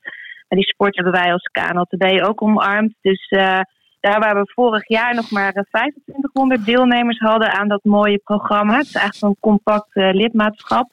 En 0.48 0.58
die 0.58 0.68
sport 0.68 0.96
hebben 0.96 1.13
wij 1.13 1.32
als 1.32 1.50
KNLTB 1.51 2.24
ook 2.24 2.41
omarmd. 2.41 2.94
Dus 3.01 3.27
eh, 3.27 3.60
Daar 4.00 4.20
waar 4.20 4.36
we 4.36 4.51
vorig 4.53 4.88
jaar 4.88 5.15
nog 5.15 5.32
maar 5.32 5.53
eh, 5.53 5.63
2500 5.63 6.65
deelnemers 6.65 7.20
hadden 7.20 7.51
aan 7.51 7.68
dat 7.68 7.84
mooie 7.84 8.18
programma. 8.18 8.77
Het 8.77 8.86
is 8.86 8.96
eigenlijk 8.96 9.15
zo'n 9.15 9.51
compact 9.51 9.96
eh, 9.96 10.10
lidmaatschap. 10.13 10.89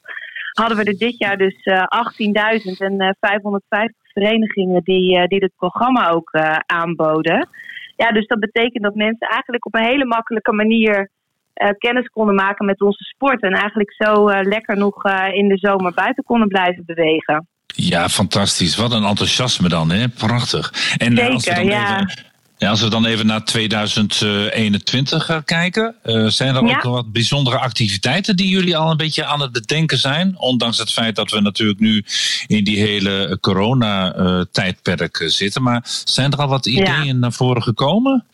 Hadden 0.53 0.77
we 0.77 0.83
er 0.83 0.97
dit 0.97 1.17
jaar 1.17 1.37
dus 1.37 1.63
eh, 1.63 1.83
18.000 2.61 2.77
en 2.77 2.99
eh, 2.99 3.09
550 3.19 3.95
verenigingen 4.13 4.81
die, 4.83 5.17
eh, 5.17 5.27
die 5.27 5.39
dit 5.39 5.55
programma 5.55 6.09
ook 6.09 6.31
eh, 6.31 6.55
aanboden. 6.65 7.49
Ja, 7.95 8.11
dus 8.11 8.27
dat 8.27 8.39
betekent 8.39 8.83
dat 8.83 8.95
mensen 8.95 9.27
eigenlijk 9.27 9.65
op 9.65 9.75
een 9.75 9.83
hele 9.83 10.05
makkelijke 10.05 10.53
manier 10.53 11.09
eh, 11.53 11.69
kennis 11.77 12.07
konden 12.07 12.35
maken 12.35 12.65
met 12.65 12.81
onze 12.81 13.03
sport. 13.03 13.41
En 13.41 13.53
eigenlijk 13.53 13.93
zo 13.93 14.27
eh, 14.27 14.45
lekker 14.45 14.77
nog 14.77 15.03
eh, 15.03 15.33
in 15.33 15.47
de 15.47 15.57
zomer 15.57 15.93
buiten 15.93 16.23
konden 16.23 16.47
blijven 16.47 16.83
bewegen. 16.85 17.47
Ja, 17.65 18.09
fantastisch. 18.09 18.75
Wat 18.75 18.91
een 18.91 19.03
enthousiasme 19.03 19.69
dan, 19.69 19.91
hè? 19.91 20.07
Prachtig. 20.07 20.95
En 20.97 21.17
eh, 21.17 21.27
als 21.27 21.45
we 21.45 21.53
Zeker, 21.53 21.69
dan 21.69 21.79
ja. 21.79 21.95
even, 21.95 22.23
ja, 22.57 22.69
als 22.69 22.81
we 22.81 22.89
dan 22.89 23.05
even 23.05 23.25
naar 23.25 23.43
2021 23.43 25.25
gaan 25.25 25.43
kijken, 25.43 25.95
eh, 26.03 26.25
zijn 26.25 26.55
er 26.55 26.65
Ja. 26.65 26.75
ook 26.75 26.83
wat 26.83 27.11
bijzondere 27.11 27.57
activiteiten 27.57 28.35
die 28.35 28.47
jullie 28.49 28.77
al 28.77 28.91
een 28.91 28.97
beetje 28.97 29.25
aan 29.25 29.41
het 29.41 29.51
bedenken 29.51 29.97
zijn? 29.97 30.35
Ondanks 30.37 30.77
het 30.77 30.91
feit 30.93 31.15
dat 31.15 31.31
we 31.31 31.41
natuurlijk 31.41 31.79
nu 31.79 32.03
in 32.47 32.63
die 32.63 32.79
hele 32.79 33.37
corona-tijdperk 33.41 35.23
zitten. 35.25 35.63
Maar 35.63 35.81
zijn 36.05 36.31
er 36.31 36.39
al 36.39 36.47
wat 36.47 36.65
ideeën 36.65 37.19
naar 37.19 37.31
voren 37.33 37.63
gekomen? 37.63 38.25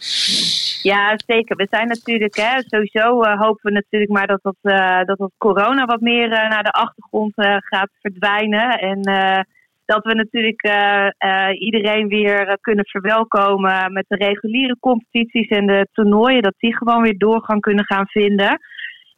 Ja, 0.84 1.20
zeker. 1.28 1.56
We 1.56 1.68
zijn 1.70 1.88
natuurlijk, 1.88 2.36
hè, 2.36 2.62
sowieso 2.68 3.22
eh, 3.22 3.40
hopen 3.40 3.60
we 3.64 3.72
natuurlijk 3.72 4.12
maar 4.12 4.28
dat 4.28 4.40
dat, 4.42 4.56
eh, 4.62 5.06
dat 5.06 5.18
dat 5.18 5.32
corona 5.38 5.86
wat 5.86 6.02
meer 6.02 6.32
eh, 6.32 6.50
naar 6.50 6.64
de 6.64 6.72
achtergrond 6.72 7.32
eh, 7.36 7.56
gaat 7.60 7.90
verdwijnen. 8.02 8.70
En 8.80 9.02
eh, 9.02 9.40
dat 9.86 10.04
we 10.04 10.14
natuurlijk 10.14 10.62
eh, 10.62 11.08
eh, 11.18 11.62
iedereen 11.62 12.08
weer 12.08 12.48
eh, 12.48 12.54
kunnen 12.62 12.86
verwelkomen 12.86 13.94
met 13.94 14.06
de 14.08 14.16
reguliere 14.16 14.78
competities 14.80 15.48
en 15.48 15.68
de 15.68 15.88
toernooien. 15.92 16.42
Dat 16.42 16.54
die 16.58 16.76
gewoon 16.78 17.02
weer 17.02 17.18
doorgang 17.18 17.62
kunnen 17.62 17.86
gaan 17.86 18.08
vinden. 18.08 18.60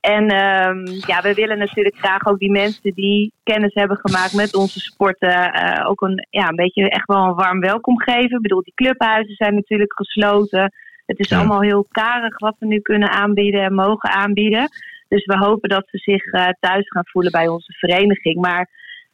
En 0.01 0.27
ehm, 0.27 0.85
ja, 0.85 1.21
we 1.21 1.33
willen 1.33 1.57
natuurlijk 1.57 1.95
graag 1.97 2.25
ook 2.27 2.39
die 2.39 2.51
mensen 2.51 2.93
die 2.93 3.33
kennis 3.43 3.73
hebben 3.73 3.97
gemaakt 3.97 4.33
met 4.33 4.55
onze 4.55 4.79
sporten 4.79 5.53
ook 5.85 6.01
een, 6.01 6.27
ja, 6.29 6.47
een 6.47 6.55
beetje 6.55 6.89
echt 6.89 7.07
wel 7.07 7.23
een 7.25 7.33
warm 7.35 7.59
welkom 7.59 7.99
geven. 7.99 8.35
Ik 8.35 8.41
bedoel, 8.41 8.61
die 8.63 8.73
clubhuizen 8.75 9.35
zijn 9.35 9.55
natuurlijk 9.55 9.93
gesloten. 9.93 10.71
Het 11.05 11.19
is 11.19 11.29
Ja. 11.29 11.37
allemaal 11.37 11.61
heel 11.61 11.87
karig 11.91 12.39
wat 12.39 12.55
we 12.59 12.65
nu 12.65 12.79
kunnen 12.79 13.09
aanbieden 13.09 13.61
en 13.61 13.73
mogen 13.73 14.09
aanbieden. 14.09 14.69
Dus 15.07 15.25
we 15.25 15.37
hopen 15.37 15.69
dat 15.69 15.87
ze 15.89 15.97
zich 15.97 16.23
thuis 16.59 16.89
gaan 16.89 17.07
voelen 17.07 17.31
bij 17.31 17.47
onze 17.47 17.73
vereniging. 17.73 18.41
Maar 18.41 18.69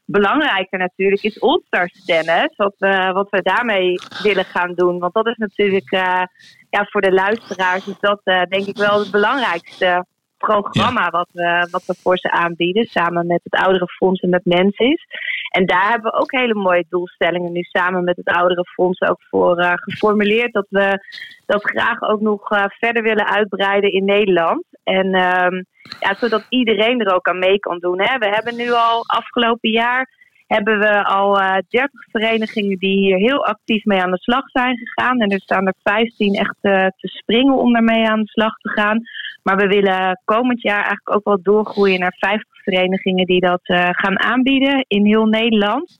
belangrijker 0.05 0.79
natuurlijk 0.79 1.23
is 1.23 1.41
All-Stars 1.41 2.05
tennis. 2.05 2.55
Wat 2.55 2.75
we, 2.77 3.11
wat 3.13 3.29
we 3.29 3.41
daarmee 3.41 3.99
willen 4.23 4.45
gaan 4.45 4.73
doen. 4.73 4.99
Want 4.99 5.13
dat 5.13 5.27
is 5.27 5.37
natuurlijk 5.37 5.91
eh, 5.91 6.23
ja, 6.69 6.85
voor 6.89 7.01
de 7.01 7.11
luisteraars 7.11 7.87
is 7.87 7.99
dat 7.99 8.21
eh, 8.23 8.41
denk 8.43 8.65
ik 8.65 8.77
wel 8.77 8.99
het 8.99 9.11
belangrijkste 9.11 10.05
programma 10.37 11.09
wat, 11.09 11.29
we, 11.31 11.67
wat 11.71 11.85
we 11.85 11.95
voor 12.01 12.17
ze 12.17 12.31
aanbieden. 12.31 12.85
Samen 12.85 13.27
met 13.27 13.41
het 13.43 13.63
Ouderenfonds 13.63 14.21
en 14.21 14.29
met 14.29 14.45
Mensis. 14.45 15.05
En 15.49 15.65
daar 15.65 15.89
hebben 15.89 16.11
we 16.11 16.19
ook 16.19 16.31
hele 16.31 16.55
mooie 16.55 16.85
doelstellingen 16.89 17.51
nu 17.51 17.61
samen 17.61 18.03
met 18.03 18.15
het 18.15 18.27
Ouderenfonds 18.27 19.01
ook 19.01 19.21
voor 19.29 19.57
eh, 19.57 19.73
geformuleerd. 19.75 20.53
Dat 20.53 20.67
we 20.69 20.99
dat 21.45 21.63
graag 21.63 22.01
ook 22.01 22.21
nog 22.21 22.47
verder 22.67 23.03
willen 23.03 23.27
uitbreiden 23.27 23.91
in 23.91 24.05
Nederland. 24.05 24.63
En 24.83 25.13
ehm, 25.13 25.63
ja, 25.99 26.13
zodat 26.13 26.45
iedereen 26.49 26.99
er 26.99 27.13
ook 27.15 27.27
aan 27.27 27.39
mee 27.39 27.59
kan 27.59 27.79
doen. 27.79 28.01
Hè. 28.01 28.17
We 28.17 28.29
hebben 28.29 28.55
nu 28.55 28.71
al 28.71 29.03
afgelopen 29.07 29.69
jaar 29.69 30.19
hebben 30.47 30.79
we 30.79 31.03
al 31.03 31.39
eh 31.39 31.57
30 31.69 31.89
verenigingen 32.11 32.77
die 32.77 32.97
hier 32.97 33.17
heel 33.17 33.45
actief 33.45 33.85
mee 33.85 34.01
aan 34.01 34.11
de 34.11 34.17
slag 34.17 34.49
zijn 34.49 34.77
gegaan. 34.77 35.19
En 35.19 35.29
er 35.29 35.39
staan 35.39 35.67
er 35.67 35.73
15 35.83 36.35
echt 36.35 36.57
eh, 36.61 36.85
te 36.85 37.07
springen 37.07 37.57
om 37.57 37.73
daarmee 37.73 38.07
aan 38.07 38.21
de 38.21 38.29
slag 38.29 38.57
te 38.57 38.69
gaan. 38.69 38.99
Maar 39.43 39.57
we 39.57 39.67
willen 39.67 40.21
komend 40.25 40.61
jaar 40.61 40.83
eigenlijk 40.83 41.15
ook 41.15 41.25
wel 41.25 41.41
doorgroeien 41.41 41.99
naar 41.99 42.15
50 42.19 42.63
verenigingen 42.63 43.25
die 43.25 43.39
dat 43.39 43.61
eh, 43.63 43.89
gaan 43.91 44.19
aanbieden 44.19 44.85
in 44.87 45.05
heel 45.05 45.25
Nederland. 45.25 45.97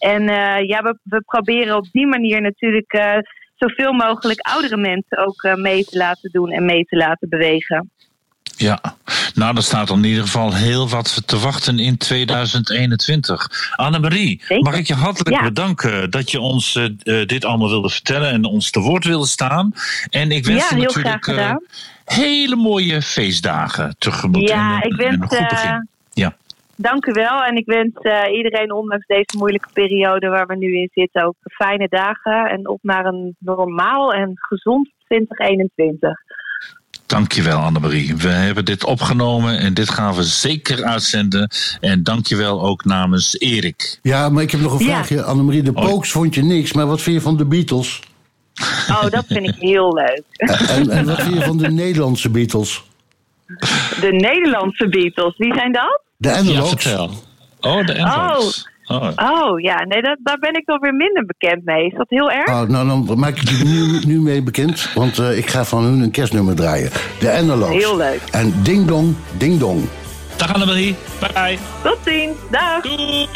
En 0.00 0.28
eh, 0.28 0.68
ja, 0.68 0.82
we, 0.82 0.98
we 1.02 1.22
proberen 1.22 1.76
op 1.76 1.88
die 1.92 2.06
manier 2.06 2.40
natuurlijk 2.40 2.92
eh, 2.92 3.18
zoveel 3.56 3.92
mogelijk 3.92 4.40
oudere 4.40 4.76
mensen 4.76 5.18
ook 5.18 5.42
eh, 5.42 5.54
mee 5.54 5.84
te 5.84 5.96
laten 5.98 6.30
doen 6.30 6.50
en 6.50 6.64
mee 6.64 6.84
te 6.84 6.96
laten 6.96 7.28
bewegen. 7.28 7.90
Ja, 8.60 8.80
nou, 9.34 9.56
er 9.56 9.62
staat 9.62 9.90
in 9.90 10.04
ieder 10.04 10.22
geval 10.22 10.54
heel 10.54 10.88
wat 10.88 11.22
te 11.26 11.38
wachten 11.38 11.78
in 11.78 11.96
2021. 11.96 13.72
Annemarie, 13.76 14.42
mag 14.58 14.78
ik 14.78 14.86
je 14.86 14.94
hartelijk 14.94 15.36
Ja. 15.36 15.42
bedanken 15.42 16.10
dat 16.10 16.30
je 16.30 16.40
ons 16.40 16.76
eh, 16.76 16.84
eh, 16.84 17.26
dit 17.26 17.44
allemaal 17.44 17.68
wilde 17.68 17.88
vertellen 17.88 18.30
en 18.30 18.44
ons 18.44 18.70
te 18.70 18.80
woord 18.80 19.04
wilde 19.04 19.26
staan. 19.26 19.72
En 20.10 20.30
ik 20.30 20.44
wens 20.44 20.70
Ja, 20.70 20.76
je 20.76 20.82
natuurlijk 20.82 21.26
eh, 21.26 21.54
hele 22.04 22.56
mooie 22.56 23.02
feestdagen 23.02 23.94
tegemoet. 23.98 24.48
Ja, 24.48 24.80
en, 24.80 24.90
ik 24.90 24.96
wens, 24.96 25.14
en 25.14 25.22
een 25.22 25.28
goed 25.28 25.48
begin. 25.48 25.88
Ja. 26.12 26.36
Dank 26.76 27.06
u 27.06 27.12
wel. 27.12 27.42
En 27.44 27.56
ik 27.56 27.66
wens 27.66 27.92
iedereen, 28.32 28.72
ondanks 28.72 29.06
deze 29.06 29.36
moeilijke 29.38 29.68
periode 29.72 30.28
waar 30.28 30.46
we 30.46 30.56
nu 30.56 30.74
in 30.74 30.90
zitten, 30.94 31.24
ook 31.24 31.36
fijne 31.42 31.86
dagen. 31.88 32.50
En 32.50 32.68
op 32.68 32.78
naar 32.82 33.04
een 33.04 33.36
normaal 33.38 34.12
en 34.12 34.32
gezond 34.34 34.88
2021. 35.06 36.18
Dankjewel 37.10 37.58
Annemarie. 37.58 38.16
We 38.16 38.28
hebben 38.28 38.64
dit 38.64 38.84
opgenomen 38.84 39.58
en 39.58 39.74
dit 39.74 39.90
gaan 39.90 40.14
we 40.14 40.22
zeker 40.24 40.84
uitzenden. 40.84 41.50
En 41.80 42.02
dankjewel 42.02 42.62
ook 42.62 42.84
namens 42.84 43.38
Erik. 43.38 43.98
Ja, 44.02 44.28
maar 44.28 44.42
ik 44.42 44.50
heb 44.50 44.60
nog 44.60 44.72
een 44.78 44.86
Ja. 44.86 44.92
vraagje. 44.92 45.22
Annemarie, 45.22 45.62
de 45.62 45.70
Hoi. 45.74 45.88
Pokes 45.88 46.10
vond 46.10 46.34
je 46.34 46.42
niks, 46.42 46.72
maar 46.72 46.86
wat 46.86 47.00
vind 47.02 47.16
je 47.16 47.22
van 47.22 47.36
de 47.36 47.44
Beatles? 47.44 48.00
Oh, 48.88 49.10
dat 49.10 49.24
vind 49.28 49.48
ik 49.48 49.54
heel 49.58 49.94
leuk. 49.94 50.22
En, 50.68 50.90
en 50.90 51.04
wat 51.04 51.20
vind 51.22 51.34
je 51.34 51.42
van 51.42 51.56
de 51.56 51.70
Nederlandse 51.70 52.28
Beatles? 52.30 52.82
De 54.00 54.08
Nederlandse 54.12 54.88
Beatles, 54.88 55.34
wie 55.36 55.54
zijn 55.54 55.72
dat? 55.72 56.00
De 56.16 56.28
Ja, 56.28 56.36
Analogs? 56.36 56.86
Oh, 57.60 57.86
de 57.86 57.92
Envelopes. 57.92 58.64
Oh. 58.66 58.79
Oh 59.16 59.60
ja, 59.60 59.84
nee, 59.84 60.02
dat, 60.02 60.18
daar 60.22 60.38
ben 60.38 60.54
ik 60.54 60.66
wel 60.66 60.78
weer 60.78 60.94
minder 60.94 61.26
bekend 61.26 61.64
mee. 61.64 61.86
Is 61.86 61.96
dat 61.96 62.08
heel 62.08 62.30
erg? 62.30 62.48
Oh, 62.48 62.62
nou, 62.62 62.86
dan 62.86 63.18
maak 63.18 63.36
ik 63.36 63.48
je 63.48 63.64
nu, 63.64 64.12
nu 64.12 64.20
mee 64.20 64.42
bekend, 64.42 64.92
want 64.94 65.18
eh, 65.18 65.38
ik 65.38 65.50
ga 65.50 65.64
van 65.64 65.84
hun 65.84 66.00
een 66.00 66.10
kerstnummer 66.10 66.54
draaien. 66.54 66.90
De 67.18 67.32
Analogs. 67.32 67.72
Heel 67.72 67.96
leuk. 67.96 68.20
En 68.30 68.54
Ding 68.62 68.86
Dong, 68.86 69.16
Ding 69.38 69.58
Dong. 69.58 69.88
Dag 70.36 70.54
Annemarie. 70.54 70.94
Bye 71.20 71.32
bye. 71.32 71.58
Tot 71.82 71.98
ziens. 72.04 72.36
Dag. 72.50 72.82
Doei. 72.82 73.28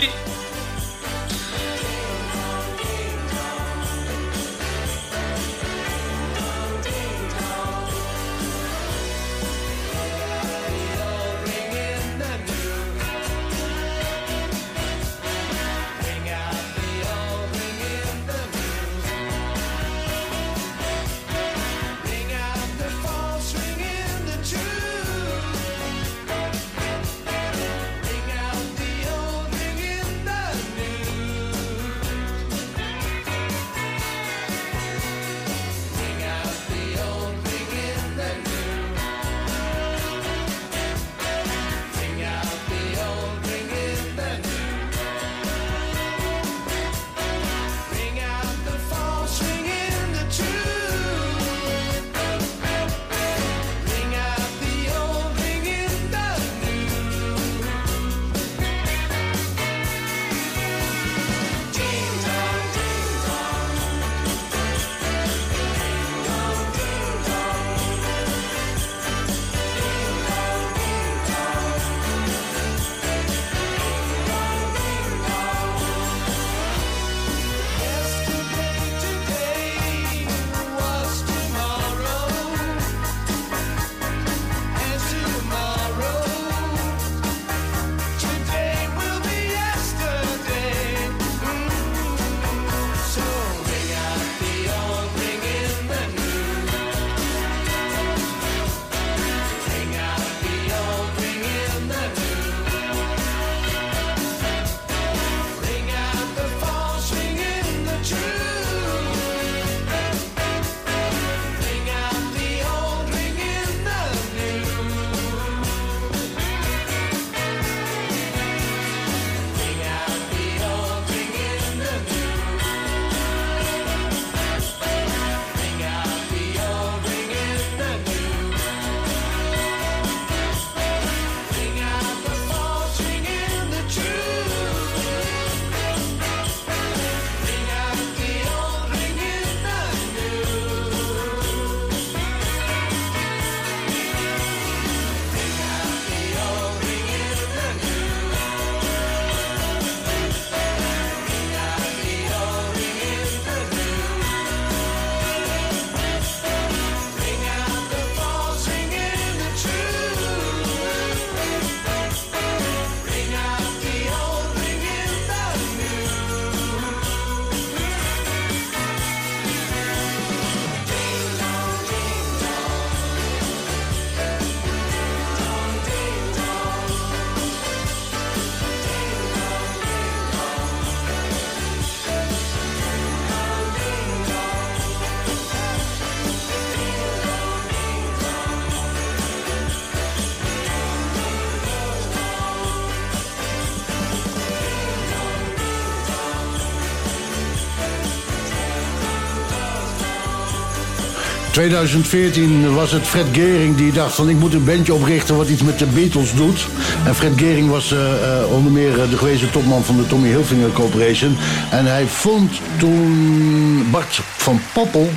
2014 201.54 202.74
was 202.74 202.92
het 202.92 203.02
Fred 203.02 203.26
Gering 203.32 203.76
die 203.76 203.92
dacht 203.92 204.14
van 204.14 204.28
ik 204.28 204.38
moet 204.38 204.54
een 204.54 204.64
bandje 204.64 204.94
oprichten 204.94 205.36
wat 205.36 205.48
iets 205.48 205.62
met 205.62 205.78
de 205.78 205.86
Beatles 205.86 206.34
doet. 206.34 206.66
En 207.06 207.14
Fred 207.14 207.32
Gering 207.36 207.70
was 207.70 207.92
eh, 207.92 208.40
eh, 208.40 208.52
onder 208.52 208.72
meer 208.72 209.00
eh, 209.00 209.10
de 209.10 209.16
gewezen 209.16 209.50
topman 209.50 209.82
van 209.82 209.96
de 209.96 210.06
Tommy 210.06 210.28
Hilfiger 210.28 210.72
Corporation. 210.72 211.36
En 211.70 211.86
hij 211.86 212.06
vond 212.06 212.50
toen 212.78 213.86
Bart 213.90 214.20
van 214.36 214.60
Poppel 214.72 215.10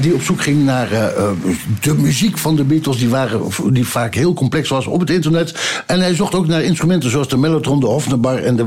die 0.00 0.14
op 0.14 0.22
zoek 0.22 0.42
ging 0.42 0.64
naar 0.64 0.88
de 1.80 1.94
muziek 1.94 2.38
van 2.38 2.56
de 2.56 2.64
Beatles 2.64 2.98
die, 2.98 3.08
waren, 3.08 3.40
die 3.72 3.86
vaak 3.86 4.14
heel 4.14 4.34
complex 4.34 4.68
was 4.68 4.86
op 4.86 5.00
het 5.00 5.10
internet. 5.10 5.82
En 5.86 6.00
hij 6.00 6.14
zocht 6.14 6.34
ook 6.34 6.46
naar 6.46 6.62
instrumenten 6.62 7.10
zoals 7.10 7.28
de 7.28 7.36
mellotron, 7.36 7.80
de 7.80 7.86
Hofnerbar 7.86 8.42
en 8.42 8.56
de 8.56 8.66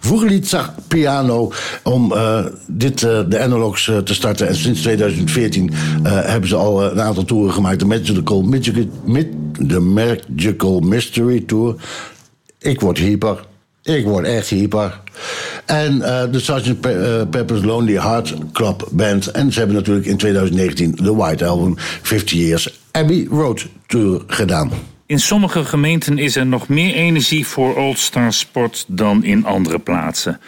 Wurlitzer 0.00 0.70
piano 0.88 1.52
om 1.82 2.14
dit, 2.76 3.02
eh, 3.02 3.20
de 3.28 3.40
analogs 3.40 3.88
eh, 3.88 3.98
te 3.98 4.14
starten. 4.14 4.48
En 4.48 4.56
sinds 4.56 4.80
2014 4.80 5.70
eh, 6.02 6.12
hebben 6.24 6.48
ze 6.48 6.56
al 6.56 6.84
een 6.84 7.00
aantal 7.00 7.24
toeren 7.24 7.52
gemaakt. 7.52 7.78
De 7.78 7.84
Magical, 7.86 8.42
Magical, 8.42 8.84
de 9.58 9.80
Magical 9.80 10.80
Mystery 10.80 11.40
Tour. 11.46 11.74
Ik 12.58 12.80
word 12.80 12.98
hyper. 12.98 13.44
Ik 13.82 14.04
word 14.04 14.26
echt 14.26 14.48
hyper. 14.48 15.00
En 15.64 15.98
de 16.30 16.40
Sgt. 16.40 16.80
Pe- 16.80 17.26
Pepper's 17.30 17.62
Lonely 17.62 18.00
Heart 18.00 18.34
Club 18.52 18.88
Band. 18.90 19.26
En 19.26 19.52
ze 19.52 19.58
hebben 19.58 19.76
natuurlijk 19.76 20.06
in 20.06 20.16
2019 20.16 20.98
de 21.02 21.14
White 21.14 21.46
Album 21.46 21.74
50 22.02 22.38
Years 22.38 22.80
Abbey 22.90 23.26
Road 23.30 23.66
Tour 23.86 24.22
gedaan. 24.26 24.70
In 25.06 25.20
sommige 25.20 25.64
gemeenten 25.64 26.18
is 26.18 26.36
er 26.36 26.46
nog 26.46 26.68
meer 26.68 26.94
energie 26.94 27.46
voor 27.46 27.76
Old 27.76 27.98
Star 27.98 28.32
Sport 28.32 28.84
dan 28.88 29.24
in 29.24 29.44
andere 29.44 29.78
plaatsen. 29.78 30.40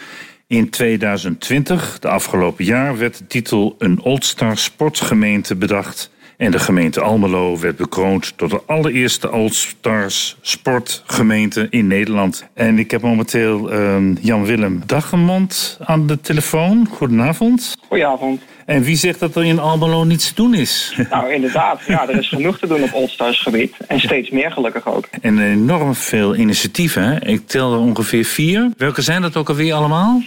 In 0.49 0.69
2020, 0.69 1.99
de 1.99 2.07
afgelopen 2.07 2.65
jaar, 2.65 2.97
werd 2.97 3.17
de 3.17 3.27
titel 3.27 3.75
een 3.77 4.01
Old 4.01 4.25
Star 4.25 4.57
Sportgemeente 4.57 5.55
bedacht. 5.55 6.11
En 6.37 6.51
de 6.51 6.59
gemeente 6.59 7.01
Almelo 7.01 7.59
werd 7.59 7.75
bekroond 7.75 8.37
tot 8.37 8.49
de 8.49 8.61
allereerste 8.65 9.31
Old 9.31 9.53
Stars 9.53 10.37
sportgemeente 10.41 11.67
in 11.69 11.87
Nederland. 11.87 12.45
En 12.53 12.79
ik 12.79 12.91
heb 12.91 13.01
momenteel 13.01 13.71
ehm, 13.71 14.15
Jan-Willem 14.21 14.81
Daggemond 14.85 15.77
aan 15.83 16.07
de 16.07 16.21
telefoon. 16.21 16.87
Goedenavond. 16.87 17.75
Goedenavond. 17.87 18.41
En 18.69 18.83
wie 18.83 18.95
zegt 18.95 19.19
dat 19.19 19.35
er 19.35 19.45
in 19.45 19.59
Almelo 19.59 20.03
niets 20.03 20.27
te 20.27 20.35
doen 20.35 20.53
is? 20.53 20.93
Nou, 21.09 21.33
inderdaad. 21.33 21.81
Ja, 21.87 22.07
er 22.09 22.17
is 22.17 22.27
genoeg 22.27 22.59
te 22.59 22.67
doen 22.67 22.83
op 22.83 22.93
Oldstars 22.93 23.41
gebied. 23.41 23.75
En 23.87 23.99
steeds 23.99 24.29
meer 24.29 24.51
gelukkig 24.51 24.87
ook. 24.87 25.07
En 25.21 25.39
enorm 25.39 25.95
veel 25.95 26.35
initiatieven. 26.35 27.21
Ik 27.21 27.47
tel 27.47 27.73
er 27.73 27.79
ongeveer 27.79 28.25
vier. 28.25 28.71
Welke 28.77 29.01
zijn 29.01 29.21
dat 29.21 29.37
ook 29.37 29.49
alweer 29.49 29.73
allemaal? 29.73 30.21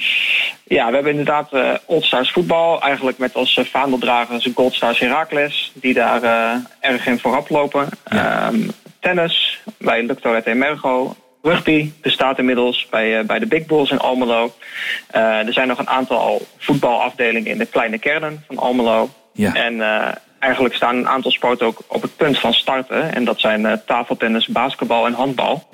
Ja, 0.65 0.87
we 0.87 0.95
hebben 0.95 1.11
inderdaad 1.11 1.53
eh 1.53 1.71
Oldstars 1.87 2.31
voetbal. 2.31 2.83
Eigenlijk 2.83 3.19
met 3.19 3.35
als 3.35 3.57
uh, 3.57 3.65
vaandeldragers 3.65 4.49
Goldstars 4.55 4.99
Heracles. 4.99 5.73
Die 5.75 5.95
daar 5.95 6.23
eh, 6.23 6.91
erg 6.91 7.07
in 7.07 7.19
voorop 7.19 7.49
lopen. 7.49 7.89
Ehm, 8.05 8.69
tennis 9.01 9.61
bij 9.79 10.03
Luctoret 10.07 10.47
Emergo. 10.47 11.17
Rugby 11.43 11.93
bestaat 12.01 12.39
inmiddels 12.39 12.87
bij, 12.91 13.19
eh, 13.19 13.25
bij 13.25 13.39
de 13.39 13.47
Big 13.47 13.67
Bulls 13.67 13.91
in 13.91 13.99
Almelo. 13.99 14.55
Eh, 15.07 15.47
er 15.47 15.53
zijn 15.53 15.69
nog 15.69 15.79
een 15.79 15.89
aantal 15.89 16.47
voetbalafdelingen 16.59 17.51
in 17.51 17.59
de 17.59 17.67
kleine 17.67 17.99
kernen 17.99 18.45
van 18.47 18.59
Almelo. 18.59 19.11
Ja. 19.33 19.55
En 19.55 19.81
eh, 19.81 20.09
eigenlijk 20.39 20.75
staan 20.75 20.97
een 20.97 21.09
aantal 21.09 21.31
sporten 21.31 21.67
ook 21.67 21.83
op 21.87 22.03
het 22.03 22.17
punt 22.17 22.39
van 22.39 22.53
starten. 22.53 23.15
En 23.15 23.25
dat 23.25 23.41
zijn 23.41 23.83
tafeltennis, 23.87 24.47
basketbal 24.47 25.07
en 25.07 25.13
handbal. 25.13 25.69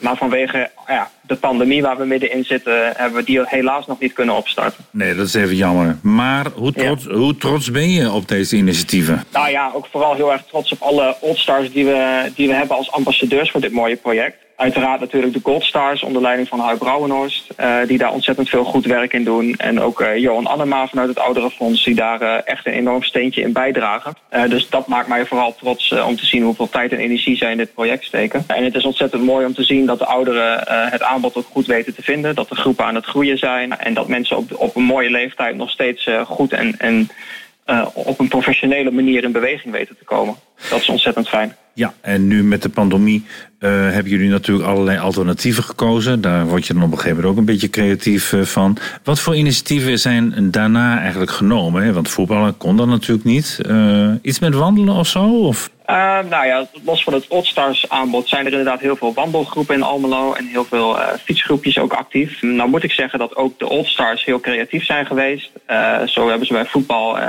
Maar 0.00 0.16
vanwege 0.16 0.70
ja, 0.86 1.10
de 1.20 1.36
pandemie 1.36 1.82
waar 1.82 1.96
we 1.96 2.04
middenin 2.04 2.44
zitten, 2.44 2.92
hebben 2.96 3.18
we 3.18 3.24
die 3.24 3.40
helaas 3.44 3.86
nog 3.86 4.00
niet 4.00 4.12
kunnen 4.12 4.36
opstarten. 4.36 4.84
Nee, 4.90 5.14
dat 5.14 5.26
is 5.26 5.34
even 5.34 5.56
jammer. 5.56 5.98
Maar 6.02 6.46
hoe 6.54 6.72
trots, 6.72 7.06
hoe 7.06 7.36
trots 7.36 7.70
ben 7.70 7.90
je 7.90 8.10
op 8.10 8.28
deze 8.28 8.56
initiatieven? 8.56 9.24
Nou 9.32 9.50
ja, 9.50 9.70
ook 9.74 9.86
vooral 9.90 10.14
heel 10.14 10.32
erg 10.32 10.42
trots 10.42 10.72
op 10.72 10.82
alle 10.82 11.16
Oldstars 11.20 11.72
die 11.72 11.84
we, 11.84 12.30
die 12.34 12.48
we 12.48 12.54
hebben 12.54 12.76
als 12.76 12.90
ambassadeurs 12.90 13.50
voor 13.50 13.60
dit 13.60 13.72
mooie 13.72 13.96
project. 13.96 14.46
Uiteraard 14.58 15.00
natuurlijk 15.00 15.32
de 15.32 15.40
Goldstars 15.42 16.02
onder 16.02 16.22
leiding 16.22 16.48
van 16.48 16.60
Huib 16.60 16.78
Brouwenhorst, 16.78 17.50
eh, 17.56 17.76
die 17.86 17.98
daar 17.98 18.12
ontzettend 18.12 18.48
veel 18.48 18.64
goed 18.64 18.84
werk 18.84 19.12
in 19.12 19.24
doen. 19.24 19.54
En 19.56 19.80
ook 19.80 20.00
eh, 20.00 20.16
Johan 20.16 20.46
Annema 20.46 20.86
vanuit 20.86 21.08
het 21.08 21.18
Ouderenfonds, 21.18 21.84
die 21.84 21.94
daar 21.94 22.20
eh, 22.20 22.38
echt 22.44 22.66
een 22.66 22.72
enorm 22.72 23.02
steentje 23.02 23.42
in 23.42 23.52
bijdragen. 23.52 24.16
Dus 24.48 24.68
dat 24.68 24.86
maakt 24.86 25.08
mij 25.08 25.26
vooral 25.26 25.54
trots 25.54 25.92
om 25.92 26.16
te 26.16 26.26
zien 26.26 26.42
hoeveel 26.42 26.68
tijd 26.68 26.92
en 26.92 26.98
energie 26.98 27.36
zij 27.36 27.50
in 27.50 27.56
dit 27.56 27.74
project 27.74 28.04
steken. 28.04 28.44
En 28.46 28.64
het 28.64 28.74
is 28.74 28.84
ontzettend 28.84 29.22
mooi 29.22 29.46
om 29.46 29.54
te 29.54 29.64
zien 29.64 29.86
dat 29.86 29.98
de 29.98 30.06
ouderen 30.06 30.62
het 30.90 31.02
aanbod 31.02 31.36
ook 31.36 31.46
goed 31.52 31.66
weten 31.66 31.94
te 31.94 32.02
vinden. 32.02 32.34
Dat 32.34 32.48
de 32.48 32.56
groepen 32.56 32.84
aan 32.84 32.94
het 32.94 33.06
groeien 33.06 33.38
zijn. 33.38 33.78
En 33.78 33.94
dat 33.94 34.08
mensen 34.08 34.36
op, 34.36 34.56
op 34.56 34.76
een 34.76 34.82
mooie 34.82 35.10
leeftijd 35.10 35.56
nog 35.56 35.70
steeds 35.70 36.08
goed 36.24 36.52
en, 36.52 36.74
en 36.78 37.08
op 37.92 38.18
een 38.18 38.28
professionele 38.28 38.90
manier 38.90 39.24
in 39.24 39.32
beweging 39.32 39.72
weten 39.72 39.96
te 39.98 40.04
komen. 40.04 40.34
Dat 40.70 40.80
is 40.80 40.88
ontzettend 40.88 41.28
fijn. 41.28 41.56
Ja, 41.78 41.94
en 42.00 42.26
nu 42.26 42.44
met 42.44 42.62
de 42.62 42.68
pandemie 42.68 43.26
eh, 43.58 43.70
hebben 43.70 44.12
jullie 44.12 44.28
natuurlijk 44.28 44.68
allerlei 44.68 44.98
alternatieven 44.98 45.62
gekozen. 45.62 46.20
Daar 46.20 46.46
word 46.46 46.66
je 46.66 46.74
dan 46.74 46.82
op 46.82 46.90
een 46.90 46.96
gegeven 46.96 47.16
moment 47.16 47.32
ook 47.32 47.38
een 47.40 47.52
beetje 47.52 47.70
creatief 47.70 48.32
eh, 48.32 48.42
van. 48.42 48.76
Wat 49.02 49.20
voor 49.20 49.36
initiatieven 49.36 49.98
zijn 49.98 50.50
daarna 50.50 51.00
eigenlijk 51.00 51.30
genomen? 51.30 51.82
Hè? 51.82 51.92
Want 51.92 52.08
voetballen 52.08 52.56
kon 52.56 52.76
dat 52.76 52.86
natuurlijk 52.86 53.26
niet. 53.26 53.58
Eh, 53.66 54.10
iets 54.22 54.38
met 54.38 54.54
wandelen 54.54 54.94
of 54.94 55.06
zo? 55.06 55.46
Of? 55.46 55.70
Uh, 55.90 56.18
nou 56.28 56.46
ja, 56.46 56.66
los 56.84 57.02
van 57.02 57.12
het 57.12 57.28
Oddstars 57.28 57.88
aanbod 57.88 58.28
zijn 58.28 58.46
er 58.46 58.50
inderdaad 58.50 58.80
heel 58.80 58.96
veel 58.96 59.14
wandelgroepen 59.14 59.74
in 59.74 59.82
Almelo 59.82 60.32
en 60.32 60.46
heel 60.46 60.64
veel 60.64 60.98
uh, 60.98 61.06
fietsgroepjes 61.24 61.78
ook 61.78 61.92
actief. 61.92 62.42
Nou 62.42 62.68
moet 62.68 62.82
ik 62.82 62.92
zeggen 62.92 63.18
dat 63.18 63.36
ook 63.36 63.58
de 63.58 63.68
Oldstars 63.68 64.24
heel 64.24 64.40
creatief 64.40 64.84
zijn 64.84 65.06
geweest. 65.06 65.50
Uh, 65.70 66.02
zo 66.02 66.28
hebben 66.28 66.46
ze 66.46 66.52
bij 66.52 66.64
voetbal 66.64 67.18
uh, 67.18 67.24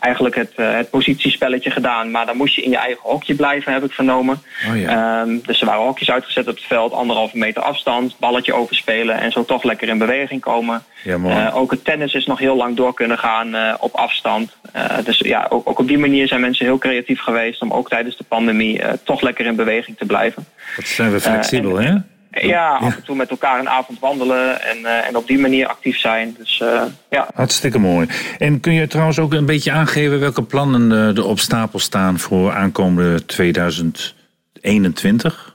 eigenlijk 0.00 0.34
het, 0.34 0.52
het 0.56 0.90
positiespelletje 0.90 1.70
gedaan, 1.70 2.10
maar 2.10 2.26
dan 2.26 2.36
moest 2.36 2.54
je 2.54 2.62
in 2.62 2.70
je 2.70 2.76
eigen 2.76 3.02
hokje 3.02 3.34
blijven, 3.34 3.72
heb 3.72 3.84
ik 3.84 3.92
vernomen. 3.92 4.42
Oh 4.70 4.80
ja. 4.80 5.20
um, 5.20 5.42
dus 5.46 5.60
er 5.60 5.66
waren 5.66 5.84
hokjes 5.84 6.10
uitgezet 6.10 6.48
op 6.48 6.54
het 6.54 6.64
veld, 6.64 6.92
anderhalve 6.92 7.38
meter 7.38 7.62
afstand, 7.62 8.18
balletje 8.18 8.54
overspelen 8.54 9.20
en 9.20 9.32
zo 9.32 9.44
toch 9.44 9.62
lekker 9.62 9.88
in 9.88 9.98
beweging 9.98 10.40
komen. 10.40 10.84
Ja, 11.08 11.50
ook 11.50 11.70
het 11.70 11.84
tennis 11.84 12.14
is 12.14 12.26
nog 12.26 12.38
heel 12.38 12.56
lang 12.56 12.76
door 12.76 12.94
kunnen 12.94 13.18
gaan 13.18 13.76
op 13.80 13.94
afstand. 13.94 14.56
dus 15.04 15.18
ja, 15.18 15.46
ook, 15.48 15.68
ook 15.68 15.78
op 15.78 15.88
die 15.88 15.98
manier 15.98 16.28
zijn 16.28 16.40
mensen 16.40 16.66
heel 16.66 16.78
creatief 16.78 17.20
geweest 17.20 17.62
om 17.62 17.72
ook 17.72 17.88
tijdens 17.88 18.16
de 18.16 18.24
pandemie 18.28 18.78
uh, 18.78 18.88
toch 19.04 19.20
lekker 19.20 19.46
in 19.46 19.56
beweging 19.56 19.96
te 19.96 20.06
blijven. 20.06 20.44
Dat 20.76 20.86
zijn 20.86 21.12
we 21.12 21.20
flexibel, 21.20 21.80
uh, 21.80 21.86
hè? 21.86 21.94
Ja, 22.30 22.76
af 22.76 22.96
en 22.96 23.04
toe 23.04 23.16
met 23.16 23.30
elkaar 23.30 23.58
een 23.58 23.68
avond 23.68 24.00
wandelen 24.00 24.62
en, 24.62 24.78
uh, 24.78 25.06
en 25.06 25.16
op 25.16 25.26
die 25.26 25.38
manier 25.38 25.66
actief 25.66 25.98
zijn. 25.98 26.36
Dus, 26.38 26.62
ja. 27.10 27.28
Hartstikke 27.34 27.78
mooi. 27.78 28.06
En 28.38 28.60
kun 28.60 28.72
je 28.72 28.86
trouwens 28.86 29.18
ook 29.18 29.32
een 29.32 29.46
beetje 29.46 29.72
aangeven 29.72 30.20
welke 30.20 30.42
plannen 30.42 31.16
er 31.16 31.24
op 31.24 31.38
stapel 31.38 31.78
staan 31.78 32.18
voor 32.18 32.52
aankomende 32.52 33.24
2021? 33.24 35.47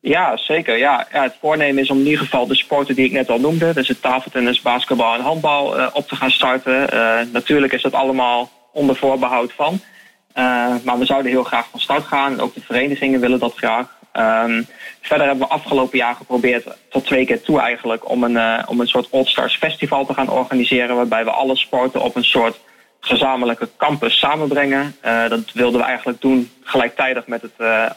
Ja, 0.00 0.36
zeker. 0.36 0.78
Ja, 0.78 1.06
ja, 1.12 1.22
het 1.22 1.36
voornemen 1.40 1.82
is 1.82 1.90
om 1.90 1.98
in 1.98 2.04
ieder 2.04 2.24
geval 2.24 2.46
de 2.46 2.54
sporten 2.54 2.94
die 2.94 3.04
ik 3.04 3.12
net 3.12 3.30
al 3.30 3.40
noemde, 3.40 3.72
dus 3.72 3.88
het 3.88 4.02
tafeltennis, 4.02 4.62
basketbal 4.62 5.14
en 5.14 5.20
handbal, 5.20 5.90
op 5.92 6.08
te 6.08 6.16
gaan 6.16 6.30
starten. 6.30 6.88
natuurlijk 7.32 7.72
is 7.72 7.82
dat 7.82 7.92
allemaal 7.92 8.50
onder 8.72 8.96
voorbehoud 8.96 9.52
van. 9.52 9.80
Uh, 10.34 10.74
maar 10.84 10.98
we 10.98 11.04
zouden 11.04 11.30
heel 11.30 11.44
graag 11.44 11.68
van 11.70 11.80
start 11.80 12.06
gaan. 12.06 12.40
Ook 12.40 12.54
de 12.54 12.60
verenigingen 12.60 13.20
willen 13.20 13.38
dat 13.38 13.54
graag. 13.56 13.98
Um, 14.12 14.66
verder 15.00 15.26
hebben 15.26 15.46
we 15.46 15.52
afgelopen 15.52 15.98
jaar 15.98 16.14
geprobeerd, 16.14 16.66
tot 16.88 17.06
twee 17.06 17.26
keer 17.26 17.42
toe 17.42 17.60
eigenlijk, 17.60 18.10
om 18.10 18.24
een, 18.24 18.68
om 18.68 18.80
een 18.80 18.88
soort 18.88 19.08
All-Stars 19.10 19.56
Festival 19.56 20.06
te 20.06 20.14
gaan 20.14 20.30
organiseren. 20.30 20.96
Waarbij 20.96 21.24
we 21.24 21.30
alle 21.30 21.56
sporten 21.56 22.02
op 22.02 22.16
een 22.16 22.24
soort 22.24 22.60
gezamenlijke 23.00 23.68
campus 23.76 24.18
samenbrengen. 24.18 24.96
Uh, 25.04 25.28
dat 25.28 25.52
wilden 25.52 25.80
we 25.80 25.86
eigenlijk 25.86 26.20
doen 26.20 26.50
gelijktijdig 26.62 27.26
met, 27.26 27.42
het, 27.42 27.52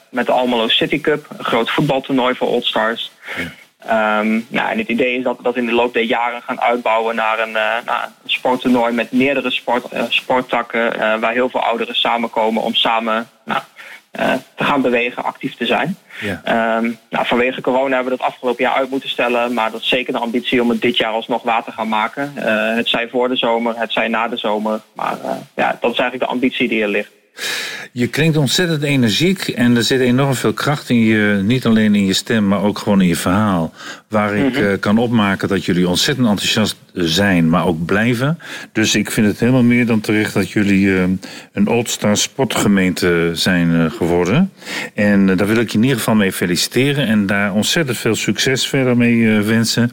met 0.10 0.26
de 0.26 0.32
Almelo 0.32 0.68
City 0.68 1.02
Cup, 1.02 1.26
een 1.38 1.46
groot 1.46 1.72
voetbaltoernooi 1.72 2.36
voor 2.36 2.48
All-Stars. 2.48 3.12
Ja. 3.38 4.20
Um, 4.20 4.46
nou, 4.50 4.70
en 4.70 4.78
het 4.78 4.88
idee 4.88 5.18
is 5.18 5.24
dat 5.24 5.38
we 5.38 5.44
dat 5.44 5.56
in 5.56 5.66
de 5.66 5.74
loop 5.74 5.94
der 5.94 6.04
jaren 6.04 6.42
gaan 6.42 6.62
uitbouwen 6.62 7.16
naar 7.16 7.40
een, 7.40 7.50
uh, 7.50 7.56
naar 7.86 8.12
een 8.24 8.30
sporttoernooi 8.30 8.94
met 8.94 9.12
meerdere 9.12 9.52
sport, 9.52 9.86
sporttakken, 10.10 11.00
waar 11.20 11.34
heel 11.34 11.50
veel 11.50 11.64
ouderen 11.64 11.96
samenkomen 11.96 12.64
om 12.64 12.74
samen 12.74 13.30
nou, 13.46 13.62
te 14.56 14.64
gaan 14.64 14.82
bewegen, 14.82 15.24
actief 15.24 15.56
te 15.56 15.66
zijn. 15.66 15.98
Ja. 16.22 16.78
Um, 16.78 16.98
nou, 17.10 17.26
vanwege 17.26 17.62
corona 17.62 17.96
hebben 17.96 18.12
we 18.12 18.18
dat 18.18 18.28
afgelopen 18.28 18.64
jaar 18.64 18.74
uit 18.74 18.90
moeten 18.90 19.10
stellen, 19.10 19.54
maar 19.54 19.72
dat 19.72 19.82
is 19.82 19.88
zeker 19.88 20.14
de 20.14 20.20
ambitie 20.20 20.62
om 20.62 20.70
het 20.70 20.82
dit 20.82 20.98
jaar 20.98 21.12
alsnog 21.12 21.44
waar 21.44 21.64
te 21.64 21.72
gaan 21.72 21.88
maken. 21.88 22.32
het 22.76 22.88
zij 22.88 23.10
voor 23.10 23.30
de 23.30 23.36
zomer, 23.36 23.80
het 23.80 23.92
zij 23.92 24.08
na 24.08 24.28
de 24.28 24.38
zomer, 24.38 24.82
maar 24.96 25.18
ja, 25.56 25.78
dat 25.80 25.92
is 25.92 26.00
eigenlijk 26.00 26.20
de 26.20 26.36
ambitie 26.36 26.68
die 26.68 26.82
er 26.82 26.88
ligt. 26.88 27.12
Je 27.92 28.08
klinkt 28.08 28.38
ontzettend 28.38 28.84
energiek 28.84 29.48
en 29.48 29.76
er 29.76 29.84
zit 29.84 30.00
enorm 30.00 30.34
veel 30.36 30.54
kracht 30.54 30.90
in 30.90 31.00
je, 31.00 31.42
niet 31.44 31.66
alleen 31.66 31.96
in 31.96 32.06
je 32.06 32.14
stem, 32.14 32.48
maar 32.48 32.64
ook 32.64 32.80
gewoon 32.80 33.02
in 33.02 33.08
je 33.08 33.16
verhaal. 33.16 33.74
Waar 34.08 34.36
ik 34.36 34.54
mm-hmm. 34.54 34.72
uh, 34.72 34.80
kan 34.80 34.98
opmaken 34.98 35.48
dat 35.48 35.66
jullie 35.66 35.88
ontzettend 35.88 36.28
enthousiast 36.28 36.76
zijn, 36.94 37.50
maar 37.50 37.66
ook 37.66 37.86
blijven. 37.86 38.40
Dus 38.72 38.96
ik 38.96 39.12
vind 39.12 39.28
het 39.28 39.40
helemaal 39.40 39.64
meer 39.64 39.86
dan 39.86 40.02
terecht 40.02 40.34
dat 40.34 40.50
jullie 40.50 40.86
uh, 40.86 41.04
een 41.54 41.68
Oldstar 41.68 42.18
sportgemeente 42.18 43.32
zijn 43.34 43.92
geworden. 43.92 44.52
En 44.94 45.26
daar 45.26 45.48
wil 45.48 45.58
ik 45.58 45.70
je 45.70 45.78
in 45.78 45.84
ieder 45.84 45.98
geval 45.98 46.16
mee 46.16 46.32
feliciteren 46.32 47.08
en 47.08 47.26
daar 47.26 47.54
ontzettend 47.54 47.98
veel 47.98 48.16
succes 48.16 48.68
verder 48.68 48.98
mee 48.98 49.42
wensen. 49.42 49.92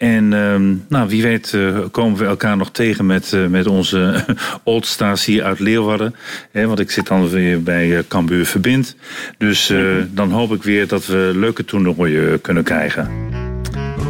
En 0.00 0.32
ehm, 0.32 0.74
nou, 0.88 1.08
wie 1.08 1.22
weet 1.22 1.54
eh, 1.54 1.78
komen 1.90 2.18
we 2.18 2.24
elkaar 2.24 2.56
nog 2.56 2.70
tegen 2.70 3.06
met, 3.06 3.32
eh, 3.32 3.46
met 3.46 3.66
onze 3.66 4.24
Old 4.64 4.86
Stars 4.86 5.24
hier 5.24 5.44
uit 5.44 5.58
Leeuwarden. 5.58 6.14
Hè, 6.52 6.66
want 6.66 6.78
ik 6.80 6.90
zit 6.90 7.06
dan 7.06 7.28
weer 7.28 7.62
bij 7.62 7.96
eh, 7.96 8.02
Cambuur 8.08 8.46
Verbind. 8.46 8.96
Dus 9.38 9.70
eh, 9.70 9.80
dan 10.10 10.30
hoop 10.30 10.52
ik 10.52 10.62
weer 10.62 10.86
dat 10.88 11.06
we 11.06 11.32
leuke 11.34 11.64
toernooien 11.64 12.40
kunnen 12.40 12.62
krijgen. 12.62 13.10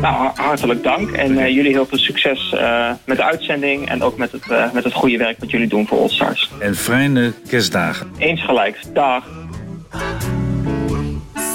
Nou, 0.01 0.15
har- 0.15 0.33
hartelijk 0.35 0.83
dank. 0.83 1.11
En 1.11 1.39
eh, 1.39 1.55
jullie 1.55 1.71
heel 1.73 1.87
veel 1.87 1.99
succes 1.99 2.53
eh, 2.55 2.91
met 3.05 3.17
de 3.17 3.25
uitzending 3.25 3.89
en 3.89 4.03
ook 4.03 4.17
met 4.17 4.33
het, 4.33 4.51
eh, 4.51 4.73
met 4.73 4.85
het 4.85 4.93
goede 4.93 5.17
werk 5.17 5.37
wat 5.39 5.51
jullie 5.51 5.69
doen 5.69 5.87
voor 5.87 5.99
All 5.99 6.09
Stars. 6.09 6.51
En 6.59 6.77
fijne 6.77 7.33
kerstdagen. 7.49 8.07
Eens 8.19 8.45
gelijk. 8.45 8.79
Dag. 8.95 9.25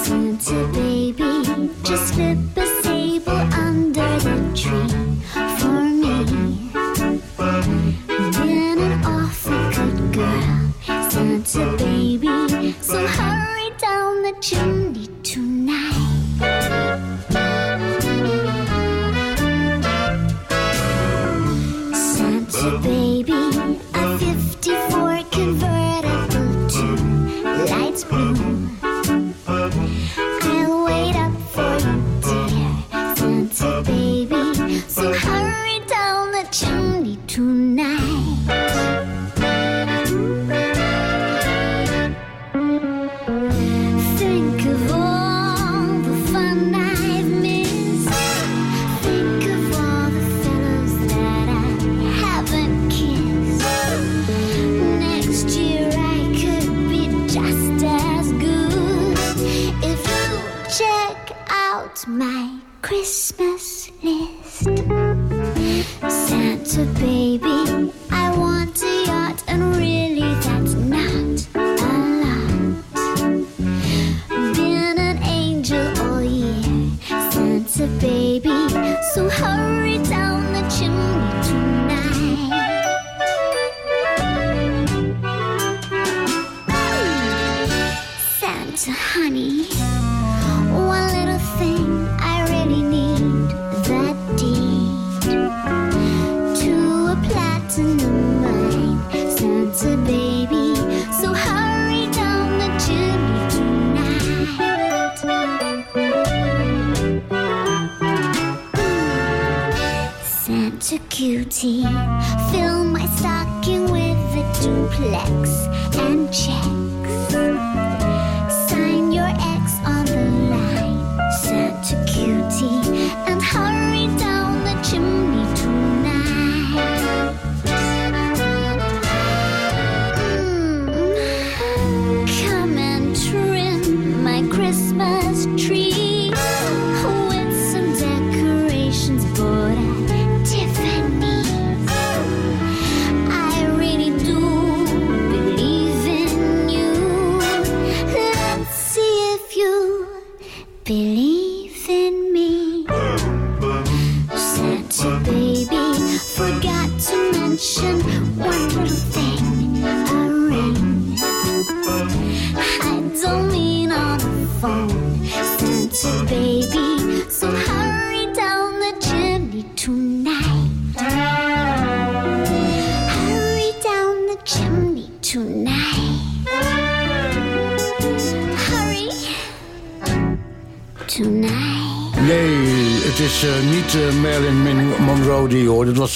Santa 0.04 0.52
baby, 0.72 1.22
just 1.82 2.14
chimney 14.40 15.08
tonight. 15.22 15.92
Santa 21.94 22.78
baby, 22.82 23.05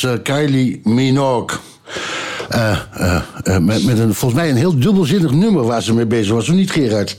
eh, 0.04 0.12
Kylie 0.22 0.80
Minogue. 0.84 1.58
Eh, 2.48 2.78
eh, 2.92 3.58
met, 3.58 3.98
een, 3.98 4.14
volgens 4.14 4.40
mij 4.40 4.50
een 4.50 4.56
heel 4.56 4.78
dubbelzinnig 4.78 5.30
nummer 5.30 5.64
waar 5.64 5.82
ze 5.82 5.94
mee 5.94 6.06
bezig 6.06 6.32
was. 6.32 6.48
Of 6.48 6.54
niet, 6.54 6.70
Gerard? 6.70 7.16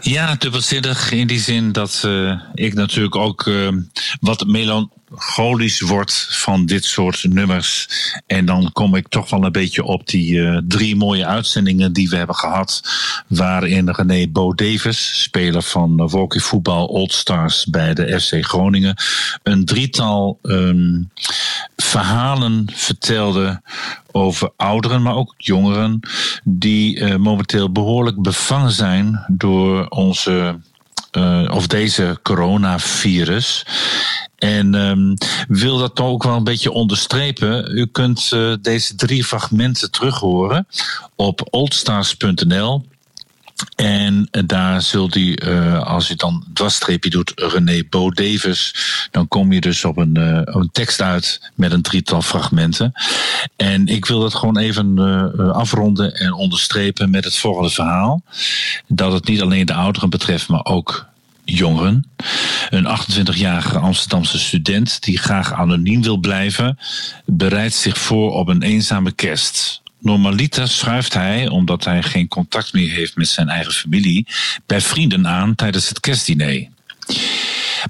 Ja, 0.00 0.34
dubbelzinnig 0.38 1.12
in 1.12 1.26
die 1.26 1.40
zin 1.40 1.72
dat 1.72 2.08
ik 2.54 2.74
natuurlijk 2.74 3.16
ook 3.16 3.50
wat 4.20 4.46
melancholisch 5.10 5.80
word 5.80 6.26
van 6.30 6.66
dit 6.66 6.84
soort 6.84 7.24
nummers. 7.28 7.88
En 8.26 8.44
dan 8.44 8.72
kom 8.72 8.94
ik 8.94 9.08
toch 9.08 9.30
wel 9.30 9.44
een 9.44 9.52
beetje 9.52 9.84
op 9.84 10.06
die 10.06 10.42
eh, 10.42 10.60
drie 10.68 10.96
mooie 10.96 11.26
uitzendingen 11.26 11.92
die 11.92 12.08
we 12.08 12.16
hebben 12.16 12.36
gehad. 12.36 12.82
Waarin 13.26 13.90
René 13.90 14.28
Bo 14.28 14.54
Davis, 14.54 15.22
speler 15.22 15.62
van 15.62 16.02
uh, 16.02 16.10
hockeyvoetbal 16.10 16.86
Old 16.86 17.12
Stars 17.12 17.66
bij 17.66 17.94
de 17.94 18.20
FC 18.20 18.44
Groningen, 18.44 18.96
een 19.42 19.64
drietal 19.64 20.38
ehm, 20.42 21.02
verhalen 21.76 22.66
vertelde 22.74 23.62
over 24.12 24.50
ouderen, 24.56 25.02
maar 25.02 25.14
ook 25.14 25.34
jongeren, 25.36 26.00
die 26.44 27.00
eh, 27.00 27.16
momenteel 27.16 27.72
behoorlijk 27.72 28.22
bevangen 28.22 28.72
zijn 28.72 29.24
door 29.28 29.88
onze 29.88 30.58
eh, 31.10 31.50
of 31.50 31.66
deze 31.66 32.18
coronavirus. 32.22 33.66
En 34.38 34.74
ehm, 34.74 35.14
wil 35.48 35.78
dat 35.78 35.94
toch 35.94 36.06
ook 36.06 36.22
wel 36.22 36.36
een 36.36 36.44
beetje 36.44 36.72
onderstrepen. 36.72 37.78
U 37.78 37.86
kunt 37.86 38.30
eh, 38.32 38.52
deze 38.60 38.94
drie 38.94 39.24
fragmenten 39.24 39.90
terughoren 39.90 40.66
op 41.16 41.46
oldstars.nl. 41.50 42.84
En 43.76 44.28
daar 44.46 44.82
zult 44.82 45.16
u, 45.16 45.32
eh, 45.32 45.82
als 45.82 46.10
u 46.10 46.14
dan 46.14 46.34
een 46.34 46.52
dwarsstreepje 46.52 47.10
doet, 47.10 47.32
René 47.34 47.82
Bo 47.90 48.10
Davis, 48.10 48.74
dan 49.10 49.28
kom 49.28 49.52
je 49.52 49.60
dus 49.60 49.84
op 49.84 49.96
een, 49.96 50.16
eh, 50.16 50.40
een 50.44 50.70
tekst 50.72 51.00
uit 51.00 51.50
met 51.54 51.72
een 51.72 51.82
drietal 51.82 52.22
fragmenten. 52.22 52.92
En 53.56 53.86
ik 53.86 54.04
wil 54.04 54.20
dat 54.20 54.34
gewoon 54.34 54.58
even 54.58 54.98
eh, 54.98 55.50
afronden 55.50 56.14
en 56.14 56.32
onderstrepen 56.32 57.10
met 57.10 57.24
het 57.24 57.36
volgende 57.36 57.70
verhaal. 57.70 58.22
Dat 58.86 59.12
het 59.12 59.26
niet 59.26 59.42
alleen 59.42 59.66
de 59.66 59.74
ouderen 59.74 60.10
betreft, 60.10 60.48
maar 60.48 60.64
ook 60.64 61.08
jongeren. 61.44 62.10
Een 62.70 62.86
28-jarige 62.86 63.78
Amsterdamse 63.78 64.38
student 64.38 65.02
die 65.02 65.18
graag 65.18 65.52
anoniem 65.52 66.02
wil 66.02 66.16
blijven, 66.16 66.78
bereidt 67.24 67.74
zich 67.74 67.98
voor 67.98 68.32
op 68.32 68.48
een 68.48 68.62
eenzame 68.62 69.12
kerst. 69.12 69.79
Normaliter 70.00 70.68
schuift 70.68 71.14
hij, 71.14 71.48
omdat 71.48 71.84
hij 71.84 72.02
geen 72.02 72.28
contact 72.28 72.72
meer 72.72 72.90
heeft 72.90 73.16
met 73.16 73.28
zijn 73.28 73.48
eigen 73.48 73.72
familie, 73.72 74.26
bij 74.66 74.80
vrienden 74.80 75.26
aan 75.26 75.54
tijdens 75.54 75.88
het 75.88 76.00
kerstdiner. 76.00 76.68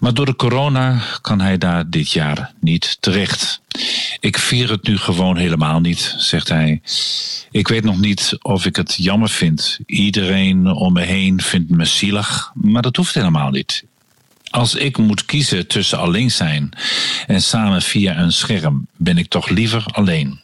Maar 0.01 0.15
door 0.15 0.27
de 0.27 0.37
corona 0.37 1.03
kan 1.21 1.41
hij 1.41 1.59
daar 1.59 1.91
dit 1.91 2.13
jaar 2.13 2.53
niet 2.61 2.97
terecht. 3.01 3.61
Ik 4.21 4.39
vier 4.39 4.71
het 4.71 4.83
nu 4.83 4.99
gewoon 4.99 5.37
helemaal 5.37 5.81
niet, 5.81 6.15
zegt 6.19 6.49
hij. 6.49 6.81
Ik 7.51 7.69
weet 7.69 7.85
nog 7.85 8.01
niet 8.01 8.37
of 8.43 8.67
ik 8.67 8.77
het 8.77 8.95
jammer 8.99 9.29
vind. 9.29 9.79
Iedereen 9.87 10.67
om 10.67 10.93
me 10.93 11.03
heen 11.03 11.41
vindt 11.41 11.71
me 11.71 11.85
zielig, 11.85 12.53
maar 12.55 12.83
dat 12.83 12.97
hoeft 12.97 13.15
helemaal 13.15 13.51
niet. 13.51 13.85
Als 14.51 14.75
ik 14.75 14.99
moet 14.99 15.25
kiezen 15.25 15.67
tussen 15.67 15.99
alleen 15.99 16.31
zijn 16.31 16.71
en 17.27 17.43
samen 17.43 17.83
via 17.83 18.19
een 18.19 18.33
scherm, 18.33 18.87
ben 18.97 19.19
ik 19.19 19.29
toch 19.29 19.49
liever 19.49 19.85
alleen. 19.87 20.41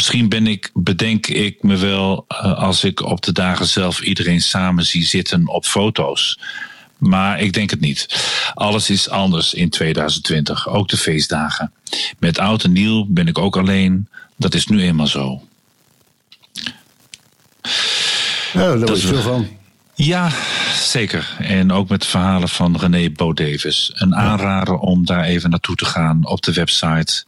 Misschien 0.00 0.28
ben 0.28 0.46
ik, 0.46 0.70
bedenk 0.74 1.26
ik 1.26 1.62
me 1.62 1.76
wel 1.76 2.24
eh, 2.28 2.58
als 2.58 2.84
ik 2.84 3.02
op 3.02 3.22
de 3.22 3.32
dagen 3.32 3.66
zelf 3.66 4.00
iedereen 4.00 4.40
samen 4.40 4.84
zie 4.84 5.06
zitten 5.06 5.48
op 5.48 5.64
foto's. 5.64 6.38
Maar 6.98 7.40
ik 7.40 7.52
denk 7.52 7.70
het 7.70 7.80
niet. 7.80 8.06
Alles 8.54 8.90
is 8.90 9.08
anders 9.08 9.54
in 9.54 9.70
2020, 9.70 10.68
ook 10.68 10.88
de 10.88 10.96
feestdagen. 10.96 11.72
Met 12.18 12.38
oud 12.38 12.64
en 12.64 12.72
nieuw 12.72 13.06
ben 13.08 13.26
ik 13.26 13.38
ook 13.38 13.56
alleen. 13.56 14.08
Dat 14.36 14.54
is 14.54 14.66
nu 14.66 14.82
eenmaal 14.82 15.06
zo. 15.06 15.42
Ja, 18.52 18.76
daar 18.76 18.90
is 18.90 19.02
je 19.02 19.06
veel 19.06 19.22
van. 19.22 19.48
Ja, 19.94 20.30
zeker. 20.74 21.36
En 21.38 21.72
ook 21.72 21.88
met 21.88 22.06
verhalen 22.06 22.48
van 22.48 22.76
René 22.76 23.10
Bo-Davis. 23.10 23.90
Een 23.94 24.14
aanrader 24.14 24.74
om 24.74 25.06
daar 25.06 25.24
even 25.24 25.50
naartoe 25.50 25.76
te 25.76 25.84
gaan 25.84 26.26
op 26.26 26.42
de 26.42 26.52
website 26.52 27.24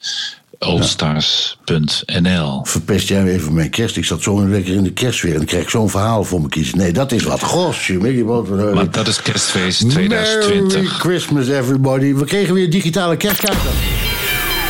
allstars.nl. 0.63 2.61
Verpest 2.65 3.09
jij 3.09 3.25
even 3.25 3.55
mijn 3.55 3.71
kerst? 3.71 3.97
Ik 3.97 4.05
zat 4.05 4.23
zo 4.23 4.49
lekker 4.49 4.75
in 4.75 4.83
de 4.83 4.93
kerstsfeer 4.93 5.31
en 5.31 5.37
dan 5.37 5.47
krijg 5.47 5.63
ik 5.63 5.69
zo'n 5.69 5.91
verhaal 5.91 6.25
voor 6.25 6.41
me 6.41 6.49
kiezen. 6.49 6.79
Nee, 6.79 6.93
dat 6.93 7.13
is 7.13 7.23
wat 7.23 7.43
eh, 7.43 8.73
Maar 8.75 8.91
dat 8.91 9.07
is 9.07 9.23
kerstfeest 9.23 9.83
Merry 9.83 10.09
2020. 10.09 10.99
Christmas, 10.99 11.49
everybody. 11.49 12.15
We 12.15 12.25
kregen 12.25 12.55
weer 12.55 12.71
digitale 12.71 13.17
kerstkaarten. 13.17 13.71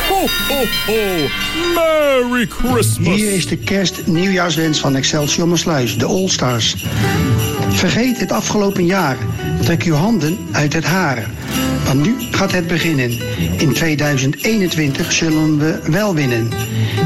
Ho, 0.09 0.27
ho, 0.47 0.63
ho! 0.85 1.27
Merry 1.75 2.47
Christmas! 2.47 3.15
Hier 3.15 3.33
is 3.33 3.47
de 3.47 3.57
kerst-nieuwjaarswens 3.57 4.79
van 4.79 4.95
Excelsior 4.95 5.47
Maasluis, 5.47 5.97
de 5.97 6.05
All-Stars. 6.05 6.75
Vergeet 7.73 8.19
het 8.19 8.31
afgelopen 8.31 8.85
jaar. 8.85 9.17
Trek 9.61 9.83
uw 9.83 9.93
handen 9.93 10.37
uit 10.51 10.73
het 10.73 10.85
haar. 10.85 11.29
Want 11.85 12.01
nu 12.01 12.15
gaat 12.31 12.51
het 12.51 12.67
beginnen. 12.67 13.17
In 13.57 13.73
2021 13.73 15.11
zullen 15.11 15.57
we 15.57 15.79
wel 15.91 16.15
winnen. 16.15 16.49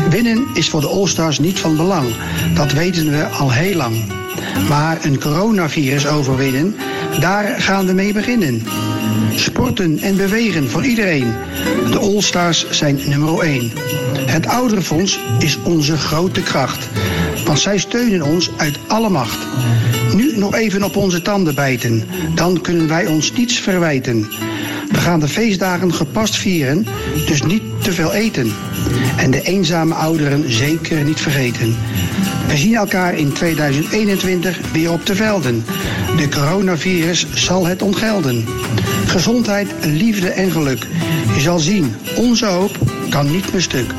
Winnen 0.10 0.48
is 0.54 0.70
voor 0.70 0.82
de 0.82 0.88
All-Stars 0.88 1.40
niet 1.40 1.60
van 1.60 1.76
belang. 1.76 2.08
Dat 2.54 2.72
weten 2.72 3.12
we 3.12 3.26
al 3.26 3.52
heel 3.52 3.76
lang. 3.76 3.96
Maar 4.70 5.06
een 5.06 5.20
coronavirus 5.20 6.08
overwinnen, 6.08 6.76
daar 7.20 7.62
gaan 7.62 7.86
we 7.86 7.94
mee 7.94 8.14
beginnen. 8.14 8.64
Sporten 9.36 10.00
en 10.00 10.18
bewegen 10.18 10.70
voor 10.70 10.86
iedereen. 10.86 11.34
De 11.92 12.00
All-Stars 12.00 12.70
zijn 12.70 13.00
nummer 13.08 13.40
1. 13.40 13.72
Het 14.26 14.48
ouderenfonds 14.48 15.20
is 15.40 15.58
onze 15.64 15.98
grote 15.98 16.42
kracht. 16.42 16.88
Want 17.48 17.60
zij 17.60 17.78
steunen 17.78 18.22
ons 18.22 18.50
uit 18.58 18.78
alle 18.88 19.10
macht. 19.10 19.48
Nu 20.14 20.38
nog 20.38 20.56
even 20.56 20.84
op 20.84 20.96
onze 20.96 21.22
tanden 21.22 21.56
bijten. 21.56 22.04
Dan 22.36 22.62
kunnen 22.62 22.88
wij 22.88 23.06
ons 23.06 23.32
niets 23.32 23.60
verwijten. 23.60 24.28
We 24.92 24.98
gaan 24.98 25.20
de 25.20 25.28
feestdagen 25.28 25.94
gepast 25.94 26.36
vieren, 26.36 26.86
dus 27.28 27.42
niet 27.42 27.64
te 27.82 27.94
veel 27.94 28.14
eten. 28.14 28.54
En 29.18 29.32
de 29.32 29.42
eenzame 29.42 29.94
ouderen 29.94 30.52
zeker 30.52 31.04
niet 31.04 31.20
vergeten. 31.20 31.76
We 32.48 32.58
zien 32.58 32.76
elkaar 32.76 33.18
in 33.18 33.34
2021 33.34 34.60
weer 34.72 34.92
op 34.92 35.06
de 35.06 35.16
velden. 35.16 35.66
De 36.18 36.30
coronavirus 36.30 37.26
zal 37.34 37.66
het 37.66 37.82
ontgelden. 37.82 38.46
Gezondheid, 39.06 39.68
liefde 39.86 40.30
en 40.30 40.52
geluk. 40.52 40.88
Je 41.36 41.42
zal 41.42 41.60
zien, 41.60 41.96
onze 42.16 42.46
hoop 42.46 42.78
kan 43.10 43.32
niet 43.32 43.52
meer 43.52 43.62
stuk. 43.62 43.92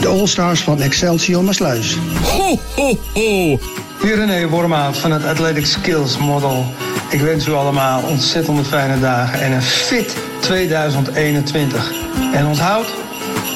De 0.00 0.08
All-Stars 0.08 0.62
van 0.62 0.80
Excelsior 0.80 1.44
Maasluis. 1.44 1.96
Ho, 2.22 2.58
ho, 2.76 2.98
ho! 3.14 3.58
Hier 4.02 4.16
René 4.16 4.48
Wormaat 4.48 4.98
van 4.98 5.12
het 5.12 5.24
Athletic 5.24 5.66
Skills 5.66 6.18
Model. 6.18 6.64
Ik 7.10 7.20
wens 7.20 7.46
u 7.46 7.52
allemaal 7.52 8.02
ontzettende 8.02 8.64
fijne 8.64 9.00
dagen 9.00 9.40
en 9.40 9.52
een 9.52 9.62
fit 9.62 10.16
2021. 10.40 11.92
En 12.32 12.46
onthoud, 12.46 12.86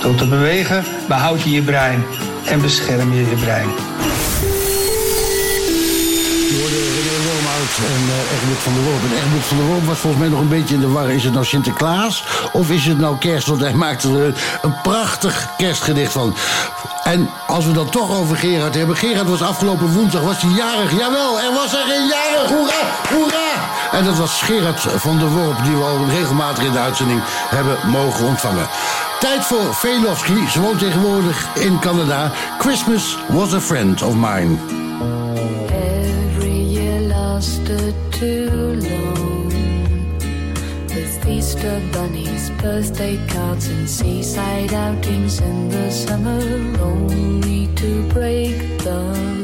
door 0.03 0.15
te 0.15 0.29
bewegen 0.29 0.85
behoud 1.09 1.42
je 1.42 1.50
je 1.50 1.63
brein 1.63 2.05
en 2.44 2.61
bescherm 2.61 3.13
je 3.13 3.21
je 3.21 3.37
brein. 3.37 3.94
En 7.65 8.02
eh 8.08 8.35
Egmond 8.37 8.58
van 8.58 8.73
der 8.75 8.83
Worp. 8.83 9.02
En 9.02 9.17
Egmond 9.17 9.44
van 9.44 9.56
der 9.56 9.67
Worp 9.67 9.87
was 9.87 9.98
volgens 9.98 10.23
mij 10.23 10.31
nog 10.31 10.40
een 10.40 10.48
beetje 10.48 10.75
in 10.75 10.81
de 10.81 10.88
war. 10.88 11.10
Is 11.10 11.25
het 11.25 11.33
nou 11.33 11.44
Sinterklaas 11.44 12.25
of 12.52 12.71
is 12.71 12.87
het 12.87 12.98
nou 12.98 13.19
kerst? 13.19 13.46
Want 13.46 13.60
hij 13.60 13.75
maakte 13.75 14.19
er 14.19 14.35
een 14.62 14.81
prachtig 14.83 15.48
kerstgedicht 15.56 16.12
van. 16.12 16.35
En 17.04 17.31
als 17.46 17.67
we 17.67 17.73
dan 17.73 17.90
toch 17.90 18.10
over 18.19 18.37
Gerard 18.37 18.75
hebben. 18.75 18.96
Gerard 18.96 19.29
was 19.29 19.42
afgelopen 19.42 19.92
woensdag 19.92 20.23
was 20.23 20.42
hij 20.42 20.50
jarig. 20.50 20.90
Jawel, 20.90 21.40
er 21.40 21.52
was 21.52 21.73
er 21.73 21.96
een 21.96 22.06
jarig. 22.06 22.48
Hoera, 22.48 22.83
hoera. 23.08 23.48
En 23.92 24.04
dat 24.04 24.17
was 24.17 24.42
Gerard 24.42 24.81
van 24.81 25.19
der 25.19 25.29
Worp. 25.29 25.65
Die 25.65 25.77
we 25.77 25.83
al 25.83 26.06
regelmatig 26.08 26.65
in 26.65 26.73
de 26.73 26.79
uitzending 26.79 27.21
hebben 27.27 27.77
mogen 27.87 28.27
ontvangen. 28.27 28.69
Tijd 29.21 29.44
voor 29.44 29.75
Velofsky. 29.75 30.48
Ze 30.48 30.60
woont 30.60 30.79
tegenwoordig 30.79 31.46
in 31.54 31.79
Canada. 31.79 32.33
Christmas 32.58 33.19
was 33.29 33.52
a 33.52 33.60
friend 33.60 34.02
of 34.02 34.15
mine. 34.15 34.83
Lasted 37.65 37.94
too 38.12 38.50
long. 38.90 39.48
With 40.88 41.27
Easter 41.27 41.81
bunnies, 41.92 42.50
birthday 42.60 43.17
cards, 43.29 43.69
and 43.69 43.88
seaside 43.88 44.75
outings 44.75 45.40
in 45.40 45.71
the 45.71 45.90
summer, 45.90 46.42
only 46.83 47.69
to 47.77 48.06
break 48.10 48.58
the 48.81 49.00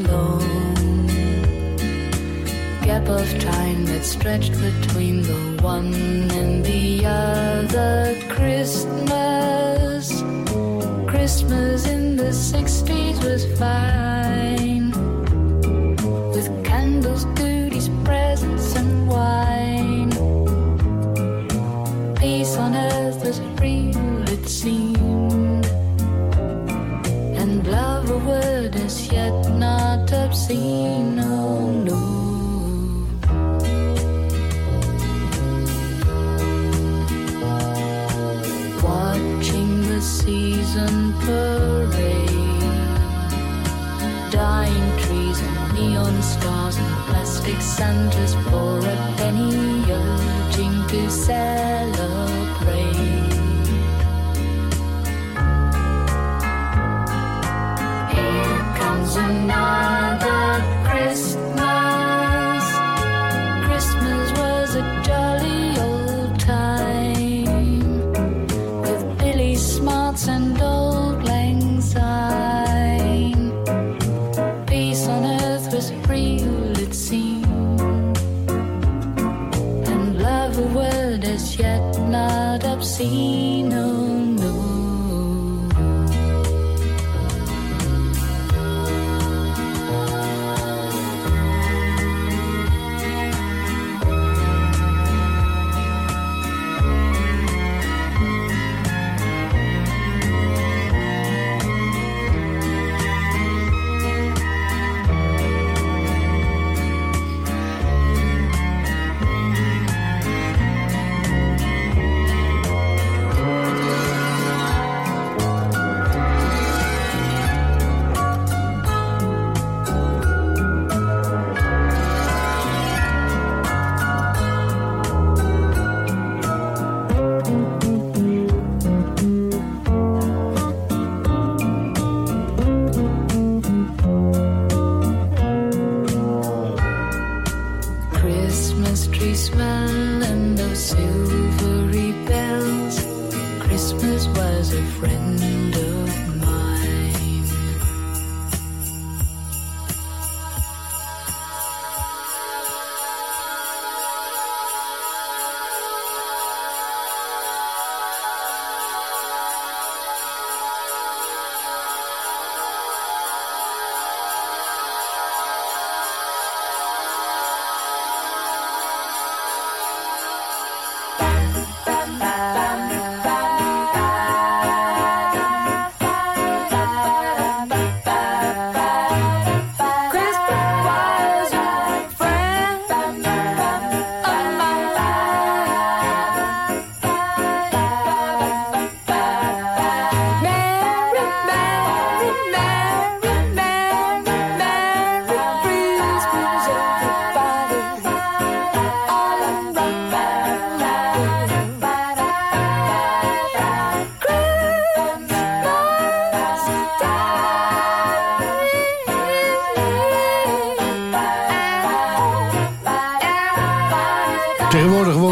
long 0.07 1.07
gap 2.83 3.07
of 3.09 3.27
time 3.39 3.85
that 3.85 4.03
stretched 4.03 4.51
between 4.51 5.23
the 5.23 5.57
one 5.63 5.91
and 6.31 6.63
the 6.63 7.03
other 7.03 8.15
Christmas. 8.29 10.11
Christmas 11.07 11.87
in 11.87 12.17
the 12.17 12.31
60s 12.31 13.23
was 13.23 13.45
fine 13.57 14.80
was 23.31 23.39
real, 23.61 24.29
it 24.29 24.45
seemed, 24.45 25.65
and 27.39 27.65
love 27.65 28.09
a 28.09 28.17
word 28.17 28.75
as 28.75 29.09
yet 29.09 29.37
not 29.55 30.11
obscene. 30.11 31.17
Oh 31.17 31.71
no. 31.87 32.01
Watching 38.83 39.71
the 39.87 40.01
season 40.01 41.13
parade 41.23 42.27
dying 44.29 44.89
trees 45.03 45.39
and 45.39 45.73
neon 45.75 46.21
stars 46.21 46.75
and 46.75 46.95
plastic 47.07 47.61
Santas 47.61 48.33
for 48.49 48.79
a 48.79 48.97
penny, 49.15 49.89
urging 49.89 50.75
to 50.89 51.09
celebrate. 51.09 52.40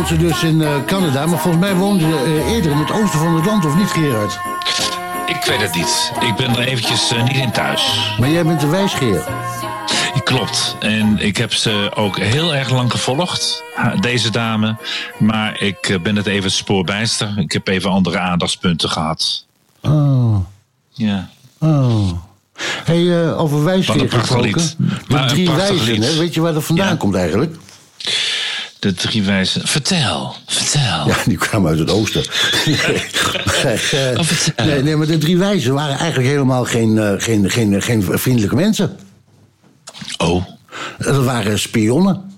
Ze 0.09 0.17
dus 0.17 0.43
in 0.43 0.61
eh, 0.61 0.85
Canada, 0.85 1.25
maar 1.25 1.39
volgens 1.39 1.63
mij 1.63 1.75
woonde 1.75 2.03
ze 2.03 2.15
eh, 2.25 2.51
eerder 2.51 2.71
in 2.71 2.77
het 2.77 2.91
oosten 2.91 3.19
van 3.19 3.35
het 3.35 3.45
land, 3.45 3.65
of 3.65 3.75
niet, 3.75 3.87
Gerard? 3.89 4.39
Ik 5.25 5.43
weet 5.45 5.61
het 5.61 5.75
niet. 5.75 6.11
Ik 6.19 6.35
ben 6.35 6.49
er 6.49 6.67
eventjes 6.67 7.11
eh, 7.11 7.23
niet 7.23 7.35
in 7.35 7.51
thuis. 7.51 8.13
Maar 8.19 8.29
jij 8.29 8.45
bent 8.45 8.59
de 8.59 8.67
wijsgeer. 8.67 9.23
Klopt. 10.23 10.75
En 10.79 11.17
ik 11.19 11.37
heb 11.37 11.53
ze 11.53 11.91
ook 11.95 12.17
heel 12.19 12.55
erg 12.55 12.69
lang 12.69 12.91
gevolgd, 12.91 13.63
deze 13.99 14.29
dame. 14.31 14.75
Maar 15.17 15.61
ik 15.61 15.99
ben 16.03 16.15
het 16.15 16.25
even 16.25 16.43
het 16.43 16.51
spoor 16.53 16.83
bijster. 16.83 17.33
Ik 17.37 17.51
heb 17.51 17.67
even 17.67 17.89
andere 17.89 18.19
aandachtspunten 18.19 18.89
gehad. 18.89 19.45
Oh, 19.81 20.35
Ja. 20.91 21.29
oh. 21.59 22.09
hey, 22.83 23.33
over 23.33 23.63
wijsgeer 23.63 24.01
een 24.01 24.07
prachtig 24.07 24.51
gesproken. 24.51 24.97
Maar 25.07 25.21
een 25.21 25.27
drie 25.27 25.51
wijzen, 25.51 26.01
hè? 26.01 26.17
weet 26.17 26.33
je 26.33 26.41
waar 26.41 26.53
dat 26.53 26.63
vandaan 26.63 26.87
Ja. 26.87 26.95
komt 26.95 27.15
eigenlijk? 27.15 27.55
De 28.79 28.93
drie 28.93 29.23
wijzen. 29.23 29.67
Vertel, 29.67 30.35
vertel. 30.45 31.07
Ja, 31.07 31.15
die 31.25 31.37
kwamen 31.37 31.69
uit 31.69 31.79
het 31.79 31.89
oosten. 31.91 32.23
nee, 32.65 32.77
Oh, 34.17 34.23
vertel. 34.23 34.65
nee, 34.65 34.83
nee, 34.83 34.95
maar 34.95 35.07
de 35.07 35.17
drie 35.17 35.37
wijzen 35.37 35.73
waren 35.73 35.97
eigenlijk 35.97 36.29
helemaal 36.29 36.65
geen, 36.65 36.97
eh, 36.97 37.13
geen, 37.17 37.49
geen, 37.51 37.81
geen 37.81 38.03
vriendelijke 38.19 38.55
mensen. 38.55 38.97
Oh. 40.17 40.45
Dat 40.97 41.23
waren 41.23 41.59
spionnen. 41.59 42.28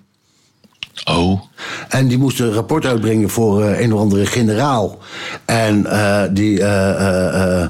Oh. 1.05 1.41
En 1.89 2.07
die 2.07 2.17
moesten 2.17 2.45
een 2.45 2.53
rapport 2.53 2.85
uitbrengen 2.85 3.29
voor 3.29 3.63
eh, 3.63 3.79
een 3.79 3.93
of 3.93 3.99
andere 3.99 4.25
generaal. 4.25 4.97
En 5.45 5.85
eh, 5.85 6.23
die, 6.31 6.63
eh, 6.63 7.67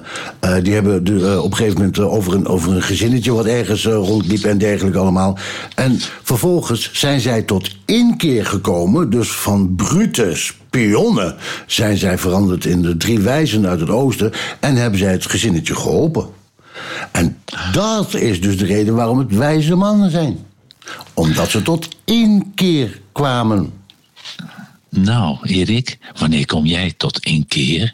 die 0.63 0.73
hebben 0.73 1.03
de, 1.03 1.41
op 1.41 1.51
een 1.51 1.57
gegeven 1.57 1.77
moment 1.77 1.99
over, 1.99 2.33
een, 2.33 2.47
over 2.47 2.75
een 2.75 2.81
gezinnetje 2.81 3.33
wat 3.33 3.45
ergens 3.45 3.85
rondliep 3.85 4.43
en 4.43 4.57
dergelijke 4.57 4.97
allemaal. 4.97 5.37
En 5.75 5.99
vervolgens 6.23 6.89
zijn 6.93 7.19
zij 7.19 7.41
tot 7.41 7.69
inkeer 7.85 8.45
gekomen, 8.45 9.09
dus 9.09 9.31
van 9.31 9.75
brute 9.75 10.31
spionnen 10.33 11.35
zijn 11.65 11.97
zij 11.97 12.17
veranderd 12.17 12.65
in 12.65 12.81
de 12.81 12.97
drie 12.97 13.19
wijzen 13.19 13.67
uit 13.67 13.79
het 13.79 13.89
oosten 13.89 14.31
en 14.59 14.75
hebben 14.75 14.99
zij 14.99 15.11
het 15.11 15.25
gezinnetje 15.25 15.75
geholpen. 15.75 16.27
En 17.11 17.37
dat 17.71 18.13
is 18.13 18.41
dus 18.41 18.57
de 18.57 18.65
reden 18.65 18.95
waarom 18.95 19.17
het 19.17 19.35
wijze 19.35 19.75
mannen 19.75 20.11
zijn. 20.11 20.50
Omdat 21.13 21.49
ze 21.49 21.61
tot 21.61 21.87
inkeer 22.05 22.99
kwamen. 23.11 23.73
Nou, 24.89 25.37
Erik, 25.43 25.97
wanneer 26.19 26.45
kom 26.45 26.65
jij 26.65 26.93
tot 26.97 27.25
inkeer? 27.25 27.93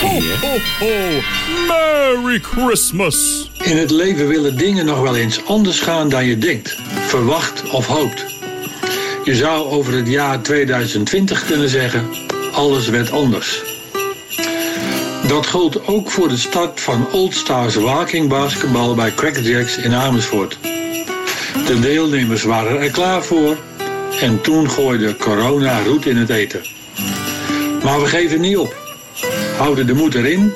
Ho, 0.00 0.08
ho, 0.40 0.58
ho! 0.78 1.20
Merry 1.66 2.38
Christmas! 2.40 3.50
In 3.62 3.76
het 3.76 3.90
leven 3.90 4.28
willen 4.28 4.56
dingen 4.56 4.86
nog 4.86 5.00
wel 5.00 5.16
eens 5.16 5.44
anders 5.44 5.80
gaan 5.80 6.08
dan 6.08 6.24
je 6.24 6.38
denkt, 6.38 6.76
verwacht 7.06 7.70
of 7.70 7.86
hoopt. 7.86 8.24
Je 9.24 9.34
zou 9.34 9.70
over 9.70 9.92
het 9.92 10.08
jaar 10.08 10.42
2020 10.42 11.44
kunnen 11.44 11.68
zeggen: 11.68 12.08
alles 12.52 12.88
werd 12.88 13.10
anders. 13.10 13.75
Dat 15.28 15.46
gold 15.46 15.86
ook 15.86 16.10
voor 16.10 16.28
de 16.28 16.36
start 16.36 16.80
van 16.80 17.12
Old 17.12 17.34
Stars 17.34 17.74
Walking 17.74 18.28
Basketbal 18.28 18.94
bij 18.94 19.14
Crackerjacks 19.14 19.76
in 19.76 19.94
Amersfoort. 19.94 20.58
De 21.66 21.78
deelnemers 21.80 22.42
waren 22.42 22.80
er 22.80 22.90
klaar 22.90 23.24
voor 23.24 23.56
en 24.20 24.40
toen 24.40 24.70
gooide 24.70 25.16
corona 25.16 25.82
roet 25.82 26.06
in 26.06 26.16
het 26.16 26.28
eten. 26.28 26.60
Maar 27.84 28.00
we 28.00 28.06
geven 28.06 28.40
niet 28.40 28.56
op. 28.56 28.76
Houden 29.56 29.86
de 29.86 29.94
moed 29.94 30.14
erin 30.14 30.52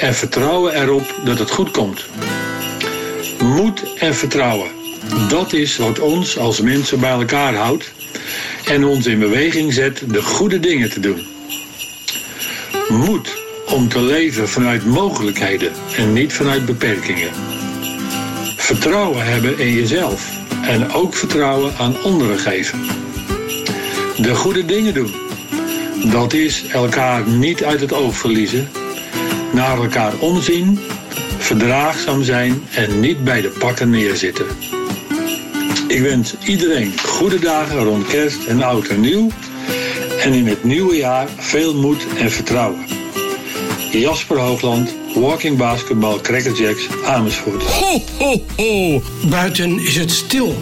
en 0.00 0.14
vertrouwen 0.14 0.82
erop 0.82 1.14
dat 1.24 1.38
het 1.38 1.50
goed 1.50 1.70
komt. 1.70 2.06
Moed 3.38 3.82
en 3.98 4.14
vertrouwen. 4.14 4.70
Dat 5.28 5.52
is 5.52 5.76
wat 5.76 5.98
ons 5.98 6.38
als 6.38 6.60
mensen 6.60 7.00
bij 7.00 7.12
elkaar 7.12 7.54
houdt 7.54 7.92
en 8.64 8.84
ons 8.84 9.06
in 9.06 9.18
beweging 9.18 9.72
zet 9.72 10.02
de 10.06 10.22
goede 10.22 10.60
dingen 10.60 10.90
te 10.90 11.00
doen. 11.00 11.26
Moed 12.88 13.42
om 13.74 13.88
te 13.88 14.02
leven 14.02 14.48
vanuit 14.48 14.84
mogelijkheden 14.86 15.72
en 15.96 16.12
niet 16.12 16.32
vanuit 16.32 16.66
beperkingen. 16.66 17.30
Vertrouwen 18.56 19.26
hebben 19.26 19.58
in 19.58 19.72
jezelf 19.72 20.38
en 20.62 20.92
ook 20.92 21.14
vertrouwen 21.14 21.72
aan 21.78 22.02
anderen 22.02 22.38
geven. 22.38 22.78
De 24.16 24.34
goede 24.34 24.64
dingen 24.64 24.94
doen. 24.94 25.14
Dat 26.10 26.32
is 26.32 26.66
elkaar 26.66 27.28
niet 27.28 27.64
uit 27.64 27.80
het 27.80 27.92
oog 27.92 28.16
verliezen, 28.16 28.68
naar 29.52 29.76
elkaar 29.76 30.12
omzien, 30.18 30.78
verdraagzaam 31.38 32.22
zijn 32.22 32.62
en 32.74 33.00
niet 33.00 33.24
bij 33.24 33.40
de 33.40 33.52
pakken 33.58 33.90
neerzitten. 33.90 34.46
Ik 35.88 36.00
wens 36.00 36.34
iedereen 36.44 36.98
goede 36.98 37.38
dagen 37.38 37.84
rond 37.84 38.06
kerst 38.06 38.44
en 38.44 38.62
oud 38.62 38.86
en 38.86 39.00
nieuw. 39.00 39.30
En 40.22 40.32
in 40.32 40.46
het 40.46 40.64
nieuwe 40.64 40.96
jaar 40.96 41.28
veel 41.38 41.74
moed 41.74 42.06
en 42.18 42.30
vertrouwen. 42.30 42.93
Jasper 44.00 44.38
Hoogland, 44.38 44.94
Walking 45.14 45.56
Basketball 45.56 46.20
Crackerjacks 46.20 46.88
Amersfoort. 47.04 47.62
Ho, 47.62 48.02
ho, 48.18 48.42
ho. 48.56 49.02
Buiten 49.28 49.78
is 49.78 49.96
het 49.96 50.10
stil. 50.10 50.54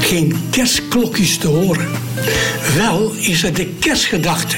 Geen 0.00 0.36
kerstklokjes 0.50 1.38
te 1.38 1.46
horen. 1.46 1.88
Wel 2.76 3.12
is 3.16 3.42
er 3.42 3.54
de 3.54 3.66
kerstgedachte. 3.66 4.56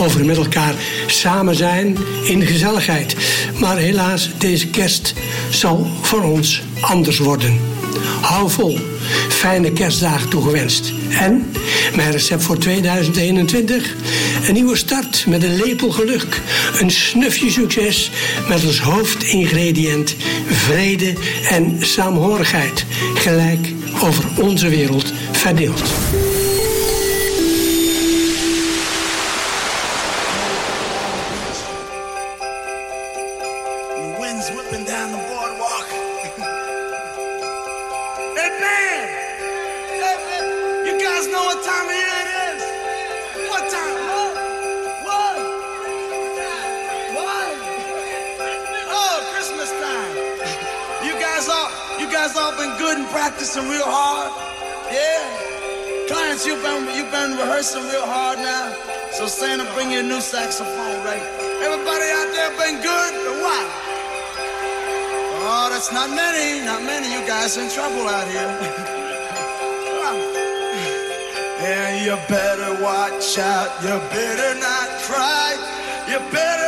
Over 0.00 0.24
met 0.24 0.36
elkaar 0.36 0.74
samen 1.06 1.54
zijn 1.54 1.96
in 2.24 2.46
gezelligheid. 2.46 3.16
Maar 3.60 3.76
helaas, 3.76 4.30
deze 4.38 4.66
kerst 4.68 5.14
zal 5.50 5.86
voor 6.00 6.22
ons 6.22 6.62
anders 6.80 7.18
worden. 7.18 7.60
Hou 8.20 8.50
vol. 8.50 8.78
Fijne 9.28 9.72
kerstdagen 9.72 10.28
toegewenst. 10.28 10.92
En 11.10 11.52
mijn 11.96 12.10
recept 12.10 12.42
voor 12.42 12.58
2021? 12.58 13.94
Een 14.46 14.54
nieuwe 14.54 14.76
start 14.76 15.24
met 15.26 15.42
een 15.42 15.56
lepel 15.56 15.90
geluk. 15.90 16.40
Een 16.80 16.90
snufje 16.90 17.50
succes 17.50 18.10
met 18.48 18.66
als 18.66 18.80
hoofdingrediënt 18.80 20.16
vrede 20.46 21.12
en 21.50 21.76
saamhorigheid. 21.80 22.84
Gelijk 23.14 23.72
over 24.02 24.24
onze 24.36 24.68
wereld 24.68 25.12
verdeeld. 25.32 25.82
Watch 73.30 73.38
out. 73.38 73.82
You 73.82 73.98
better 74.10 74.58
not 74.60 74.88
cry. 75.02 75.54
You 76.08 76.18
better 76.32 76.59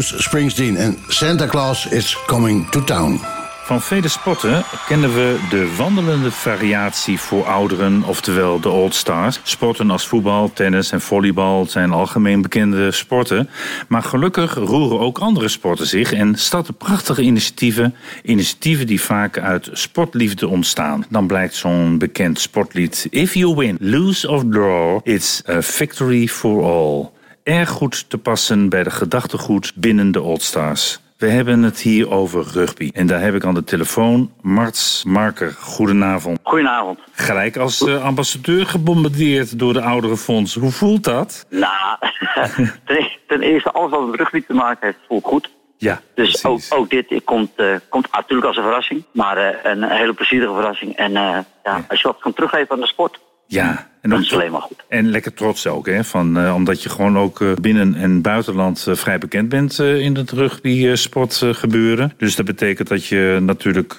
Bruce 0.00 0.22
Springsteen 0.22 0.76
en 0.76 0.98
Santa 1.08 1.46
Claus 1.46 1.86
is 1.86 2.18
coming 2.26 2.70
to 2.70 2.84
town. 2.84 3.20
Van 3.64 3.80
vele 3.80 4.08
sporten 4.08 4.64
kennen 4.86 5.14
we 5.14 5.46
de 5.50 5.74
wandelende 5.76 6.30
variatie 6.30 7.18
voor 7.18 7.44
ouderen, 7.44 8.02
oftewel 8.02 8.60
de 8.60 8.68
Old 8.68 8.94
Stars. 8.94 9.40
Sporten 9.42 9.90
als 9.90 10.06
voetbal, 10.06 10.52
tennis 10.52 10.92
en 10.92 11.00
volleybal 11.00 11.66
zijn 11.66 11.90
algemeen 11.90 12.42
bekende 12.42 12.90
sporten. 12.90 13.50
Maar 13.88 14.02
gelukkig 14.02 14.54
roeren 14.54 14.98
ook 14.98 15.18
andere 15.18 15.48
sporten 15.48 15.86
zich 15.86 16.12
en 16.12 16.38
starten 16.38 16.74
prachtige 16.74 17.22
initiatieven. 17.22 17.94
Initiatieven 18.22 18.86
die 18.86 19.00
vaak 19.00 19.38
uit 19.38 19.68
sportliefde 19.72 20.48
ontstaan. 20.48 21.04
Dan 21.08 21.26
blijkt 21.26 21.54
zo'n 21.54 21.98
bekend 21.98 22.40
sportlied 22.40 23.06
If 23.10 23.34
you 23.34 23.54
win, 23.56 23.76
lose 23.80 24.28
or 24.28 24.48
draw, 24.48 25.00
it's 25.02 25.42
a 25.48 25.62
victory 25.62 26.28
for 26.28 26.62
all. 26.62 27.18
Erg 27.42 27.68
goed 27.68 28.10
te 28.10 28.18
passen 28.18 28.68
bij 28.68 28.82
de 28.82 28.90
gedachtegoed 28.90 29.72
binnen 29.74 30.12
de 30.12 30.22
Old 30.22 30.42
Stars. 30.42 31.00
We 31.16 31.28
hebben 31.28 31.62
het 31.62 31.80
hier 31.80 32.10
over 32.10 32.46
rugby. 32.52 32.90
En 32.92 33.06
daar 33.06 33.20
heb 33.20 33.34
ik 33.34 33.44
aan 33.44 33.54
de 33.54 33.64
telefoon 33.64 34.32
Marts 34.40 35.04
Marker. 35.04 35.52
Goedenavond. 35.52 36.38
Goedenavond. 36.42 36.98
Gelijk 37.12 37.56
als 37.56 37.86
eh, 37.86 38.04
ambassadeur 38.04 38.66
gebombardeerd 38.66 39.58
door 39.58 39.72
de 39.72 39.80
Ouderenfonds. 39.80 40.54
Hoe 40.54 40.70
voelt 40.70 41.04
dat? 41.04 41.46
Nou, 41.50 41.96
ten, 42.86 43.10
ten 43.26 43.42
eerste, 43.42 43.72
alles 43.72 43.90
wat 43.90 44.06
met 44.06 44.20
rugby 44.20 44.42
te 44.46 44.54
maken 44.54 44.86
heeft, 44.86 44.98
voelt 45.08 45.24
goed. 45.24 45.50
Ja, 45.76 46.00
Dus 46.14 46.44
ook, 46.44 46.60
ook 46.68 46.90
dit 46.90 47.20
komt, 47.24 47.50
eh, 47.56 47.74
komt 47.88 48.12
natuurlijk 48.12 48.46
als 48.46 48.56
een 48.56 48.62
verrassing. 48.62 49.04
Maar 49.12 49.36
eh, 49.36 49.72
een 49.72 49.82
hele 49.82 50.12
plezierige 50.12 50.52
verrassing. 50.52 50.96
En 50.96 51.12
ja, 51.12 51.44
als 51.88 52.00
je 52.00 52.08
wat 52.08 52.18
kan 52.18 52.32
teruggeven 52.32 52.70
aan 52.70 52.80
de 52.80 52.86
sport, 52.86 53.18
Ja. 53.50 53.88
En, 54.00 54.10
dat 54.10 54.18
ook 54.18 54.24
is 54.24 54.34
alleen 54.34 54.52
maar 54.52 54.60
goed. 54.60 54.84
en 54.88 55.10
lekker 55.10 55.34
trots 55.34 55.66
ook, 55.66 55.86
hè? 55.86 56.04
Van, 56.04 56.38
eh, 56.38 56.54
omdat 56.54 56.82
je 56.82 56.88
gewoon 56.88 57.18
ook 57.18 57.40
eh, 57.40 57.52
binnen- 57.60 57.94
en 57.94 58.22
buitenland 58.22 58.86
eh, 58.88 58.94
vrij 58.94 59.18
bekend 59.18 59.48
bent 59.48 59.78
in 59.78 60.16
het 60.16 60.30
rugby-sport 60.30 61.42
gebeuren. 61.50 62.12
Dus 62.16 62.36
dat 62.36 62.46
betekent 62.46 62.88
dat 62.88 63.06
je 63.06 63.38
natuurlijk 63.40 63.96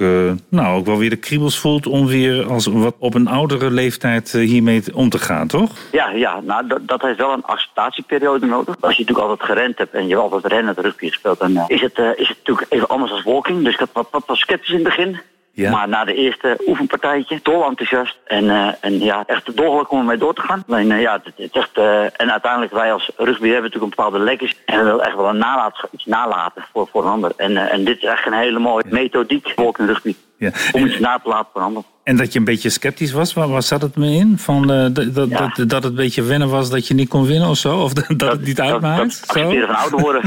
nou, 0.49 0.77
ook 0.77 0.85
wel 0.85 0.97
weer 0.97 1.09
de 1.09 1.15
kriebels 1.15 1.59
voelt 1.59 1.87
om 1.87 2.07
weer 2.07 2.45
als 2.45 2.65
wat 2.65 2.95
op 2.97 3.13
een 3.13 3.27
oudere 3.27 3.71
leeftijd 3.71 4.31
hiermee 4.31 4.83
om 4.93 5.09
te 5.09 5.19
gaan, 5.19 5.47
toch? 5.47 5.71
Ja, 5.91 6.09
ja 6.09 6.39
nou, 6.39 6.67
dat, 6.67 6.87
dat 6.87 7.01
heeft 7.01 7.17
wel 7.17 7.33
een 7.33 7.43
acceptatieperiode 7.43 8.45
nodig. 8.45 8.75
Als 8.79 8.95
je 8.95 9.03
natuurlijk 9.03 9.29
altijd 9.29 9.49
gerend 9.49 9.77
hebt 9.77 9.93
en 9.93 10.07
je 10.07 10.09
hebt 10.09 10.21
altijd 10.21 10.53
rennen 10.53 10.75
rugby 10.77 11.07
gespeeld, 11.07 11.39
dan 11.39 11.63
is, 11.67 11.81
het, 11.81 11.97
is 11.97 12.27
het 12.27 12.37
natuurlijk 12.37 12.67
even 12.69 12.87
anders 12.87 13.11
als 13.11 13.23
walking. 13.23 13.63
Dus 13.63 13.73
ik 13.73 13.79
had 13.79 13.89
wat, 13.93 14.07
wat, 14.11 14.23
wat 14.25 14.37
sceptisch 14.37 14.69
in 14.69 14.75
het 14.75 14.83
begin. 14.83 15.19
Ja. 15.53 15.71
Maar 15.71 15.87
na 15.87 16.05
de 16.05 16.13
eerste 16.13 16.61
oefenpartijtje, 16.67 17.39
dol 17.43 17.65
enthousiast. 17.65 18.17
En, 18.25 18.49
eh, 18.49 18.73
en 18.81 18.99
ja, 18.99 19.23
echt 19.27 19.57
dolgelukkig 19.57 19.89
om 19.91 19.99
ermee 19.99 20.17
door 20.17 20.33
te 20.33 20.41
gaan. 20.41 20.63
Alleen, 20.67 20.99
ja, 20.99 21.21
het, 21.23 21.51
echt, 21.51 21.77
eh, 21.77 22.03
en 22.03 22.31
uiteindelijk, 22.31 22.73
wij 22.73 22.93
als 22.93 23.11
rugby 23.17 23.49
hebben 23.49 23.63
natuurlijk 23.63 23.83
een 23.83 24.03
bepaalde 24.03 24.19
lekkers. 24.19 24.55
En 24.65 24.77
we 24.77 24.83
willen 24.83 25.05
echt 25.05 25.15
wel 25.15 25.29
een 25.29 25.37
nalaat, 25.37 25.87
iets 25.91 26.05
nalaten 26.05 26.65
voor, 26.71 26.87
voor 26.91 27.03
een 27.03 27.11
ander. 27.11 27.33
En, 27.37 27.57
eh, 27.57 27.73
en 27.73 27.83
dit 27.83 27.97
is 27.97 28.03
echt 28.03 28.25
een 28.25 28.33
hele 28.33 28.59
mooie 28.59 28.83
methodiek 28.89 29.53
voor 29.55 29.75
in 29.79 29.85
rugby. 29.85 30.15
Ja. 30.37 30.51
Om 30.71 30.85
iets 30.85 30.99
na 30.99 31.19
te 31.19 31.29
laten 31.29 31.47
voor 31.51 31.61
een 31.61 31.67
ander. 31.67 31.83
En 32.03 32.17
dat 32.17 32.33
je 32.33 32.39
een 32.39 32.45
beetje 32.45 32.69
sceptisch 32.69 33.11
was, 33.11 33.33
waar, 33.33 33.49
waar 33.49 33.63
zat 33.63 33.81
het 33.81 33.95
me 33.95 34.11
in? 34.11 34.37
Van, 34.37 34.71
eh, 34.71 34.87
dat, 34.93 35.15
dat, 35.15 35.29
dat, 35.29 35.55
dat 35.55 35.71
het 35.71 35.83
een 35.83 35.95
beetje 35.95 36.23
wennen 36.23 36.49
was 36.49 36.69
dat 36.69 36.87
je 36.87 36.93
niet 36.93 37.09
kon 37.09 37.25
winnen 37.25 37.49
of 37.49 37.57
zo? 37.57 37.77
Of 37.77 37.93
dat, 38.07 38.19
dat 38.19 38.31
het 38.31 38.45
niet 38.45 38.59
uitmaakt? 38.59 39.27
Dat 39.27 39.37
van 39.37 39.67
ouder 39.67 39.99
worden. 39.99 40.21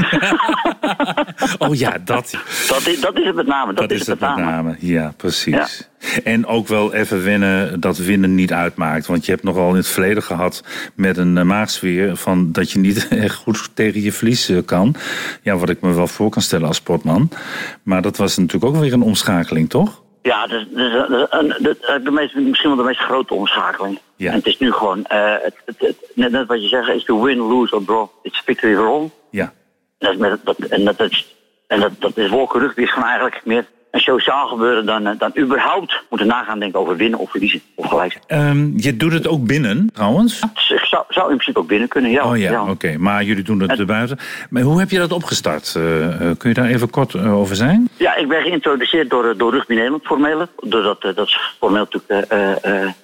oh 1.67 1.75
ja, 1.75 1.97
dat. 2.05 2.31
Dat 2.67 2.87
is, 2.87 3.01
dat 3.01 3.17
is 3.17 3.25
het 3.25 3.35
met 3.35 3.47
name. 3.47 3.73
Dat, 3.73 3.91
is, 3.91 4.07
het 4.07 4.19
met 4.19 4.35
name. 4.35 4.75
Ja, 4.79 5.13
precies. 5.17 5.89
En 6.23 6.45
ook 6.45 6.67
wel 6.67 6.93
even 6.93 7.23
wennen 7.23 7.79
dat 7.79 7.97
winnen 7.97 8.35
niet 8.35 8.53
uitmaakt. 8.53 9.05
Want 9.05 9.25
je 9.25 9.31
hebt 9.31 9.43
nogal 9.43 9.69
in 9.69 9.75
het 9.75 9.87
verleden 9.87 10.23
gehad 10.23 10.63
met 10.93 11.17
een 11.17 11.35
uh, 11.35 11.43
maagsfeer... 11.43 12.15
Van 12.15 12.51
dat 12.51 12.71
je 12.71 12.79
niet 12.79 13.07
echt 13.27 13.35
goed 13.35 13.69
tegen 13.73 14.01
je 14.01 14.11
verlies 14.11 14.49
uh, 14.49 14.59
kan. 14.65 14.95
Ja, 15.41 15.57
wat 15.57 15.69
ik 15.69 15.81
me 15.81 15.93
wel 15.93 16.07
voor 16.07 16.29
kan 16.29 16.41
stellen 16.41 16.67
als 16.67 16.77
sportman. 16.77 17.29
Maar 17.83 18.01
dat 18.01 18.17
was 18.17 18.37
natuurlijk 18.37 18.75
ook 18.75 18.81
weer 18.81 18.93
een 18.93 19.01
omschakeling, 19.01 19.69
toch? 19.69 20.03
Ja, 20.25 20.47
dat 20.47 20.59
is, 20.59 20.65
dat 20.73 20.85
is, 20.85 21.09
dat 21.09 21.19
is 21.21 21.27
een- 21.29 21.55
de, 21.63 21.99
de 22.03 22.11
meest, 22.11 22.35
misschien 22.35 22.69
wel 22.69 22.77
de 22.77 22.83
meest 22.83 22.99
grote 22.99 23.33
omschakeling. 23.33 23.99
Ja. 24.15 24.29
En 24.31 24.37
het 24.37 24.45
is 24.45 24.57
nu 24.57 24.71
gewoon, 24.71 25.05
eh, 25.05 25.35
het, 25.41 25.55
het, 25.65 25.75
het- 25.79 26.11
net, 26.15 26.31
net 26.31 26.47
wat 26.47 26.61
je 26.61 26.67
zegt, 26.67 26.87
is 26.89 27.03
to 27.03 27.21
win, 27.23 27.37
lose 27.37 27.75
or 27.75 27.83
draw. 27.85 28.07
It's 28.23 28.41
victory 28.45 28.75
for 28.75 28.87
all. 28.87 29.09
Ja. 29.29 29.53
Dat 29.97 30.11
is 30.11 30.17
met, 30.17 30.39
dat, 30.43 30.57
en 30.57 30.83
dat, 30.85 30.99
is, 30.99 31.35
en 31.67 31.79
dat, 31.79 31.91
dat 31.99 32.17
is 32.17 32.29
rugby 32.29 32.81
is 32.81 32.91
gewoon 32.91 33.07
eigenlijk 33.09 33.41
meer 33.45 33.65
een 33.95 34.01
sociaal 34.01 34.47
gebeuren 34.47 34.85
dan, 34.85 35.07
eh, 35.07 35.13
dan 35.17 35.31
überhaupt 35.37 36.03
moeten 36.09 36.27
nagaan 36.27 36.59
denken 36.59 36.79
over 36.79 36.95
winnen 36.95 37.19
of 37.19 37.31
verliezen 37.31 37.61
of 37.75 37.87
gelijk. 37.87 38.19
Ehm, 38.27 38.77
je 38.77 38.97
doet 38.97 39.13
het 39.13 39.27
ook 39.27 39.45
binnen, 39.45 39.89
trouwens? 39.93 40.39
Ik 40.69 40.85
zou, 40.85 41.03
zou 41.07 41.29
in 41.29 41.35
principe 41.35 41.59
ook 41.59 41.67
binnen 41.67 41.87
kunnen, 41.87 42.11
ja. 42.11 42.29
Oh 42.29 42.37
ja, 42.37 42.69
oké. 42.69 42.97
Maar 42.97 43.23
jullie 43.23 43.43
doen 43.43 43.59
het 43.59 43.79
erbuiten. 43.79 44.17
Maar 44.49 44.61
hoe 44.61 44.79
heb 44.79 44.89
je 44.89 44.97
dat 44.97 45.11
opgestart? 45.11 45.73
Eh, 45.75 46.05
eh, 46.05 46.37
kun 46.37 46.49
je 46.49 46.55
daar 46.55 46.67
even 46.67 46.89
kort 46.89 47.15
over 47.15 47.55
zijn? 47.55 47.89
Ja, 47.97 48.15
ik 48.15 48.27
ben 48.27 48.41
geïntroduceerd 48.41 49.09
door, 49.09 49.37
door 49.37 49.51
Rugby 49.51 49.73
Nederland 49.73 50.05
formeel. 50.05 50.47
Doordat, 50.59 51.01
dat 51.01 51.27
is 51.27 51.39
formeel 51.59 51.87
natuurlijk 51.91 52.31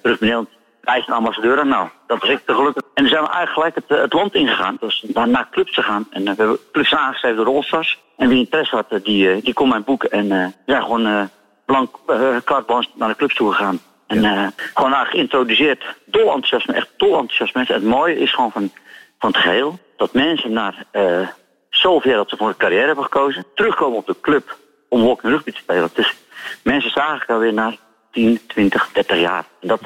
Rugby 0.02 0.24
Nederland 0.24 0.48
wijst 0.82 1.08
een 1.08 1.14
ambassadeur 1.14 1.60
aan. 1.60 1.68
Nou, 1.68 1.88
dat 2.06 2.18
was 2.20 2.30
ik 2.30 2.46
te 2.46 2.54
gelukkig. 2.54 2.82
En 2.94 3.02
dan 3.02 3.12
zijn 3.12 3.22
we 3.22 3.30
eigenlijk 3.30 3.52
gelijk 3.52 3.74
het, 3.74 3.98
eh, 3.98 4.02
het 4.02 4.12
land 4.12 4.34
ingegaan. 4.34 4.76
Dus 4.80 5.04
naar, 5.14 5.28
naar 5.28 5.48
clubs 5.50 5.74
te 5.74 5.82
gaan. 5.82 6.06
En 6.10 6.20
eh, 6.20 6.34
we 6.34 6.42
hebben 6.42 6.58
clubs 6.72 6.94
aangeschreven 6.94 7.36
door 7.36 7.44
de 7.46 7.52
All-Stars. 7.52 8.00
En 8.16 8.28
wie 8.28 8.38
interesse 8.38 8.76
had, 8.76 8.86
eh, 8.88 8.98
die, 9.02 9.42
die 9.42 9.54
kon 9.54 9.68
mijn 9.68 9.84
boeken. 9.84 10.10
En 10.10 10.32
eh, 10.32 10.46
we 10.46 10.72
zijn 10.72 10.82
gewoon 10.82 11.06
eh 11.06 11.24
blank 11.66 11.96
carte 12.44 12.64
blanche 12.66 12.88
naar 12.94 13.08
de 13.08 13.16
clubs 13.16 13.34
toe 13.34 13.52
gegaan. 13.52 13.80
En 14.06 14.24
eh, 14.24 14.46
gewoon 14.74 14.90
daar 14.90 15.06
geïntroduceerd. 15.06 15.84
Dol 16.04 16.22
enthousiasme, 16.22 16.74
echt 16.74 16.88
dol 16.96 17.18
enthousiasme. 17.18 17.52
mensen. 17.54 17.74
Het 17.74 17.84
mooie 17.84 18.18
is 18.18 18.34
gewoon 18.34 18.52
van, 18.52 18.70
van 19.18 19.30
het 19.30 19.38
geheel... 19.40 19.78
dat 19.96 20.12
mensen 20.12 20.52
naar 20.52 20.84
eh 20.90 21.28
zoveel 21.70 22.16
dat 22.16 22.28
ze 22.28 22.36
voor 22.36 22.48
een 22.48 22.56
carrière 22.56 22.86
hebben 22.86 23.04
gekozen... 23.04 23.44
terugkomen 23.54 23.98
op 23.98 24.06
de 24.06 24.16
club 24.20 24.56
om 24.88 25.04
walking 25.04 25.32
rugby 25.32 25.50
te 25.50 25.58
spelen. 25.58 25.90
Dus 25.94 26.14
mensen 26.62 26.90
zagen 26.90 27.18
elkaar 27.18 27.38
weer 27.38 27.52
na 27.52 27.72
10, 28.12 28.40
20, 28.46 28.90
30 28.92 29.20
jaar. 29.20 29.44
En 29.60 29.68
dat, 29.68 29.80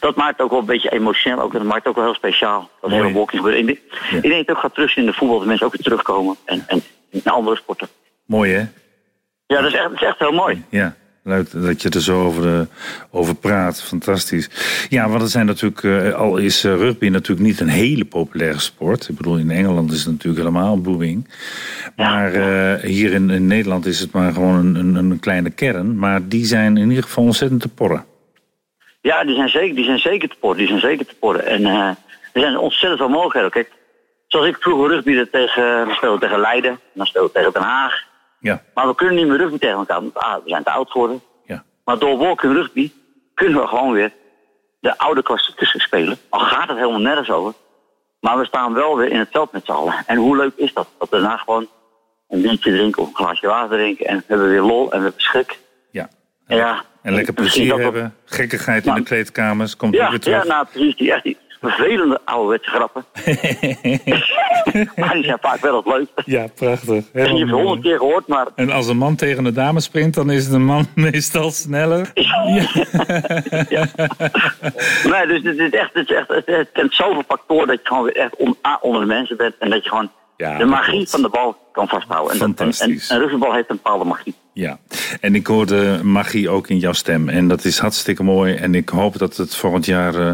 dat 0.00 0.16
maakt 0.16 0.40
ook 0.40 0.50
wel 0.50 0.58
een 0.58 0.64
beetje 0.66 0.90
emotioneel. 0.92 1.40
Ook, 1.40 1.52
dat 1.52 1.62
maakt 1.62 1.86
ook 1.86 1.94
wel 1.96 2.04
heel 2.04 2.14
speciaal. 2.14 2.70
Dat 2.80 2.90
hele 2.90 3.02
walking 3.12 3.42
gebeuren. 3.42 3.60
Ik, 3.60 3.66
denk- 3.66 4.14
ik 4.24 4.30
denk 4.30 4.32
dat 4.34 4.46
het 4.46 4.50
ook 4.50 4.58
gaat 4.62 4.74
terug 4.74 4.96
in 4.96 5.06
de 5.06 5.12
voetbal. 5.12 5.38
Dat 5.38 5.46
mensen 5.46 5.66
ook 5.66 5.72
weer 5.72 5.82
terugkomen. 5.82 6.36
En, 6.44 6.64
en 6.66 6.82
naar 7.10 7.34
andere 7.34 7.56
sporten. 7.56 7.88
Mooi, 8.26 8.52
hè? 8.52 8.60
Ja, 9.46 9.60
dat 9.60 9.64
is 9.72 9.72
echt, 9.74 9.82
dat 9.90 9.92
is 9.92 10.02
echt 10.06 10.18
heel 10.18 10.32
mooi. 10.32 10.64
Ja, 10.68 10.96
leuk 11.28 11.48
dat 11.52 11.82
je 11.82 11.88
er 11.88 12.02
zo 12.02 12.24
over, 12.24 12.60
eh, 12.60 12.66
over 13.10 13.34
praat. 13.34 13.82
Fantastisch. 13.82 14.50
Ja, 14.88 15.08
want 15.08 15.20
het 15.20 15.30
zijn 15.30 15.46
natuurlijk, 15.46 15.82
eh, 15.82 16.14
al 16.14 16.36
is 16.36 16.64
eh, 16.64 16.74
rugby 16.74 17.08
natuurlijk 17.08 17.46
niet 17.46 17.60
een 17.60 17.68
hele 17.68 18.04
populaire 18.04 18.58
sport. 18.58 19.08
Ik 19.08 19.16
bedoel, 19.16 19.36
in 19.36 19.50
Engeland 19.50 19.92
is 19.92 19.98
het 19.98 20.12
natuurlijk 20.12 20.44
helemaal 20.44 20.80
booming. 20.80 21.28
Maar 21.96 22.30
hier 22.80 23.12
in, 23.12 23.30
in 23.30 23.46
Nederland 23.46 23.86
is 23.86 24.00
het 24.00 24.12
maar 24.12 24.32
gewoon 24.32 24.76
een, 24.76 24.94
een, 24.94 25.10
een 25.10 25.20
kleine 25.20 25.50
kern. 25.50 25.98
Maar 25.98 26.28
die 26.28 26.44
zijn 26.44 26.76
in 26.76 26.88
ieder 26.88 27.04
geval 27.04 27.24
ontzettend 27.24 27.60
te 27.60 27.68
porren. 27.68 28.04
Ja, 29.00 29.24
die 29.24 29.34
zijn 29.34 29.48
zeker, 29.48 29.74
die 29.74 29.84
zijn 29.84 29.98
zeker 29.98 30.28
te 30.28 30.36
porren. 30.40 30.58
Die 30.58 30.66
zijn 30.66 30.80
zeker 30.80 31.06
te 31.06 31.14
porren. 31.14 31.46
En 31.46 31.66
eh, 31.66 31.88
er 32.32 32.40
zijn 32.40 32.58
ontzettend 32.58 33.00
veel 33.00 33.08
mogelijkheden. 33.08 33.50
Kijk, 33.50 33.72
zoals 34.26 34.46
ik 34.46 34.56
vroeger 34.60 34.88
rugby 34.88 35.24
tegen, 35.30 35.86
we 35.86 35.94
speelden 35.94 36.20
tegen 36.20 36.40
Leiden. 36.40 36.80
Dan 36.92 37.06
speelden 37.06 37.32
we 37.32 37.38
tegen 37.38 37.52
Den 37.52 37.62
Haag. 37.62 38.06
Ja. 38.40 38.62
Maar 38.74 38.86
we 38.86 38.94
kunnen 38.94 39.14
niet 39.14 39.26
meer 39.26 39.36
rugby 39.36 39.58
tegen 39.58 39.76
elkaar. 39.78 40.00
Want 40.00 40.14
ah, 40.14 40.34
we 40.34 40.48
zijn 40.50 40.62
te 40.62 40.70
oud 40.70 40.90
geworden. 40.90 41.20
Ja. 41.46 41.64
Maar 41.84 41.98
door 41.98 42.18
walking 42.18 42.52
rugby 42.52 42.92
kunnen 43.34 43.60
we 43.60 43.66
gewoon 43.66 43.92
weer 43.92 44.12
de 44.80 44.98
oude 44.98 45.22
klassiekers 45.22 45.82
spelen. 45.82 46.18
Al 46.28 46.40
gaat 46.40 46.68
het 46.68 46.76
helemaal 46.78 47.00
nergens 47.00 47.30
over. 47.30 47.52
Maar 48.20 48.38
we 48.38 48.44
staan 48.44 48.74
wel 48.74 48.96
weer 48.96 49.10
in 49.10 49.18
het 49.18 49.28
veld 49.30 49.52
met 49.52 49.64
z'n 49.64 49.70
allen. 49.70 49.94
En 50.06 50.16
hoe 50.16 50.36
leuk 50.36 50.52
is 50.56 50.72
dat? 50.72 50.88
Dat 50.98 51.08
we 51.10 51.16
daarna 51.20 51.36
gewoon 51.36 51.68
een 52.28 52.42
biertje 52.42 52.70
drinken 52.72 53.02
of 53.02 53.08
een 53.08 53.14
glaasje 53.14 53.46
water 53.46 53.76
drinken. 53.76 54.06
En 54.06 54.16
we 54.16 54.24
hebben 54.26 54.48
weer 54.48 54.60
lol 54.60 54.82
en 54.92 54.98
we 54.98 55.04
hebben 55.04 55.20
schrik. 55.22 55.58
Ja. 55.90 56.08
En, 56.46 56.56
ja, 56.56 56.84
En 57.02 57.14
lekker 57.14 57.34
plezier 57.34 57.78
hebben. 57.78 58.14
Gekkigheid 58.24 58.86
in 58.86 58.94
de 58.94 59.02
kleedkamers. 59.02 59.76
Komt 59.76 59.94
Ja, 59.94 60.10
weer 60.10 60.20
terug. 60.20 60.42
ja 60.42 60.48
nou 60.48 60.66
precies. 60.72 60.96
Die, 60.96 61.12
echt 61.12 61.22
die 61.22 61.38
vervelende 61.60 62.20
ouderwetse 62.24 62.70
grappen. 62.70 63.04
maar 64.96 65.14
die 65.14 65.24
zijn 65.24 65.38
vaak 65.40 65.60
wel 65.60 65.82
wat 65.82 65.86
leuk. 65.86 66.08
Ja, 66.24 66.46
prachtig. 66.54 67.04
En 67.12 67.32
je 67.32 67.38
hebt 67.38 67.50
honderd 67.50 67.80
keer 67.80 67.96
gehoord, 67.96 68.26
maar 68.26 68.46
En 68.54 68.70
als 68.70 68.88
een 68.88 68.96
man 68.96 69.16
tegen 69.16 69.44
een 69.44 69.54
dame 69.54 69.80
sprint, 69.80 70.14
dan 70.14 70.30
is 70.30 70.48
een 70.48 70.64
man 70.64 70.86
meestal 70.94 71.50
sneller. 71.50 72.10
Nee, 75.04 75.26
dus 75.26 75.42
het 75.42 75.58
is 75.58 75.70
echt, 75.70 75.94
het, 75.94 76.10
is 76.10 76.16
echt, 76.16 76.28
het, 76.46 76.68
kent 76.72 76.94
zoveel 76.94 77.22
factoren 77.28 77.66
dat 77.66 77.80
je 77.82 77.86
gewoon 77.86 78.02
weer 78.02 78.16
echt 78.16 78.36
onder 78.80 79.00
de 79.00 79.06
mensen 79.06 79.36
bent. 79.36 79.54
En 79.58 79.70
dat 79.70 79.84
je 79.84 79.88
gewoon 79.88 80.10
de 80.38 80.64
magie 80.64 81.08
van 81.08 81.22
de 81.22 81.28
bal 81.28 81.56
kan 81.72 81.88
vasthouden. 81.88 82.32
En, 82.32 82.38
dat, 82.38 82.48
en, 82.48 82.66
en, 82.66 82.72
Fantastisch. 82.72 83.10
en 83.10 83.18
rugbybal 83.18 83.52
heeft 83.52 83.70
een 83.70 83.76
bepaalde 83.82 84.04
magie. 84.04 84.34
Ja, 84.52 84.78
en 85.20 85.34
ik 85.34 85.46
hoorde 85.46 86.00
magie 86.02 86.48
ook 86.48 86.68
in 86.68 86.78
jouw 86.78 86.92
stem. 86.92 87.28
En 87.28 87.48
dat 87.48 87.64
is 87.64 87.78
hartstikke 87.78 88.22
mooi. 88.22 88.54
En 88.54 88.74
ik 88.74 88.88
hoop 88.88 89.18
dat 89.18 89.36
het 89.36 89.56
volgend 89.56 89.86
jaar 89.86 90.14
eh, 90.14 90.30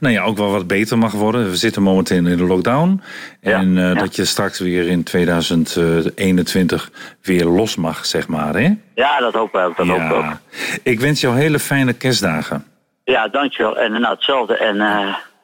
nou 0.00 0.14
ja, 0.14 0.22
ook 0.22 0.36
wel 0.36 0.50
wat 0.50 0.66
beter 0.66 0.98
mag 0.98 1.12
worden. 1.12 1.50
We 1.50 1.56
zitten 1.56 1.82
momenteel 1.82 2.26
in 2.26 2.36
de 2.36 2.44
lockdown. 2.44 3.02
En 3.40 3.78
eh, 3.78 3.98
dat 3.98 4.16
je 4.16 4.24
straks 4.24 4.58
weer 4.58 4.88
in 4.88 5.02
2021 5.02 6.90
weer 7.22 7.44
los 7.44 7.76
mag, 7.76 8.06
zeg 8.06 8.28
maar. 8.28 8.54
Hè? 8.54 8.74
Ja, 8.94 9.18
dat 9.18 9.34
hoop 9.34 9.54
ik 9.54 9.60
ook. 9.60 9.76
Dat 9.76 9.86
hoop 9.86 10.00
ik 10.00 10.12
ook. 10.12 10.24
Ik 10.82 11.00
wens 11.00 11.20
jou 11.20 11.36
hele 11.36 11.58
fijne 11.58 11.92
kerstdagen. 11.92 12.64
Ja, 13.04 13.28
dankjewel. 13.28 13.78
En 13.78 13.92
nou, 13.92 14.14
hetzelfde. 14.14 14.56
En 14.56 14.76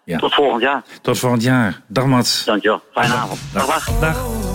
tot 0.05 0.34
volgend 0.34 0.62
jaar. 0.62 0.82
Tot 1.03 1.18
volgend 1.18 1.42
jaar. 1.42 1.80
Dag 1.86 2.07
Mats. 2.07 2.44
Dankjewel. 2.44 2.82
Fijne 2.92 3.14
avond. 3.14 3.40
Dag. 3.53 3.66
dag. 3.66 3.98
dag. 4.00 4.51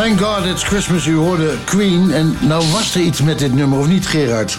Thank 0.00 0.18
God 0.18 0.46
it's 0.46 0.64
Christmas. 0.64 1.06
U 1.06 1.14
hoorde 1.14 1.56
Queen. 1.64 2.10
En 2.10 2.36
nou 2.40 2.64
was 2.70 2.94
er 2.94 3.00
iets 3.00 3.22
met 3.22 3.38
dit 3.38 3.54
nummer, 3.54 3.78
of 3.78 3.86
niet, 3.86 4.06
Gerard? 4.06 4.58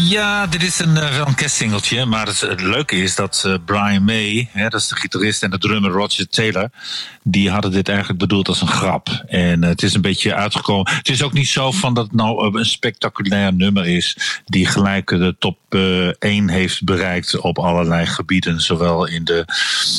Ja, 0.00 0.46
dit 0.46 0.62
is 0.62 0.78
een, 0.78 0.96
uh, 0.96 1.22
een 1.26 1.34
kerstsingeltje. 1.34 2.04
Maar 2.04 2.26
het, 2.26 2.60
leuke 2.60 2.96
is 2.96 3.14
dat 3.14 3.42
eh, 3.46 3.54
Brian 3.64 4.04
May, 4.04 4.48
hè, 4.52 4.68
dat 4.68 4.80
is 4.80 4.88
de 4.88 4.96
gitarist 4.96 5.42
en 5.42 5.50
de 5.50 5.58
drummer 5.58 5.90
Roger 5.90 6.28
Taylor, 6.28 6.70
die 7.30 7.50
hadden 7.50 7.70
dit 7.70 7.88
eigenlijk 7.88 8.18
bedoeld 8.18 8.48
als 8.48 8.60
een 8.60 8.68
grap. 8.68 9.24
En 9.26 9.62
eh, 9.62 9.68
het 9.68 9.82
is 9.82 9.94
een 9.94 10.00
beetje 10.00 10.34
uitgekomen. 10.34 10.92
Het 10.94 11.08
is 11.08 11.22
ook 11.22 11.32
niet 11.32 11.48
zo 11.48 11.70
van 11.70 11.94
dat 11.94 12.04
het 12.04 12.14
nou 12.14 12.46
eh, 12.46 12.58
een 12.60 12.66
spectaculair 12.66 13.54
nummer 13.54 13.86
is, 13.86 14.40
die 14.44 14.66
gelijk 14.66 15.08
de 15.08 15.36
top 15.38 15.58
eh 15.68 16.08
1 16.18 16.48
heeft 16.48 16.84
bereikt 16.84 17.40
op 17.40 17.58
allerlei 17.58 18.06
gebieden, 18.06 18.60
zowel 18.60 19.06
in 19.06 19.24
de 19.24 19.42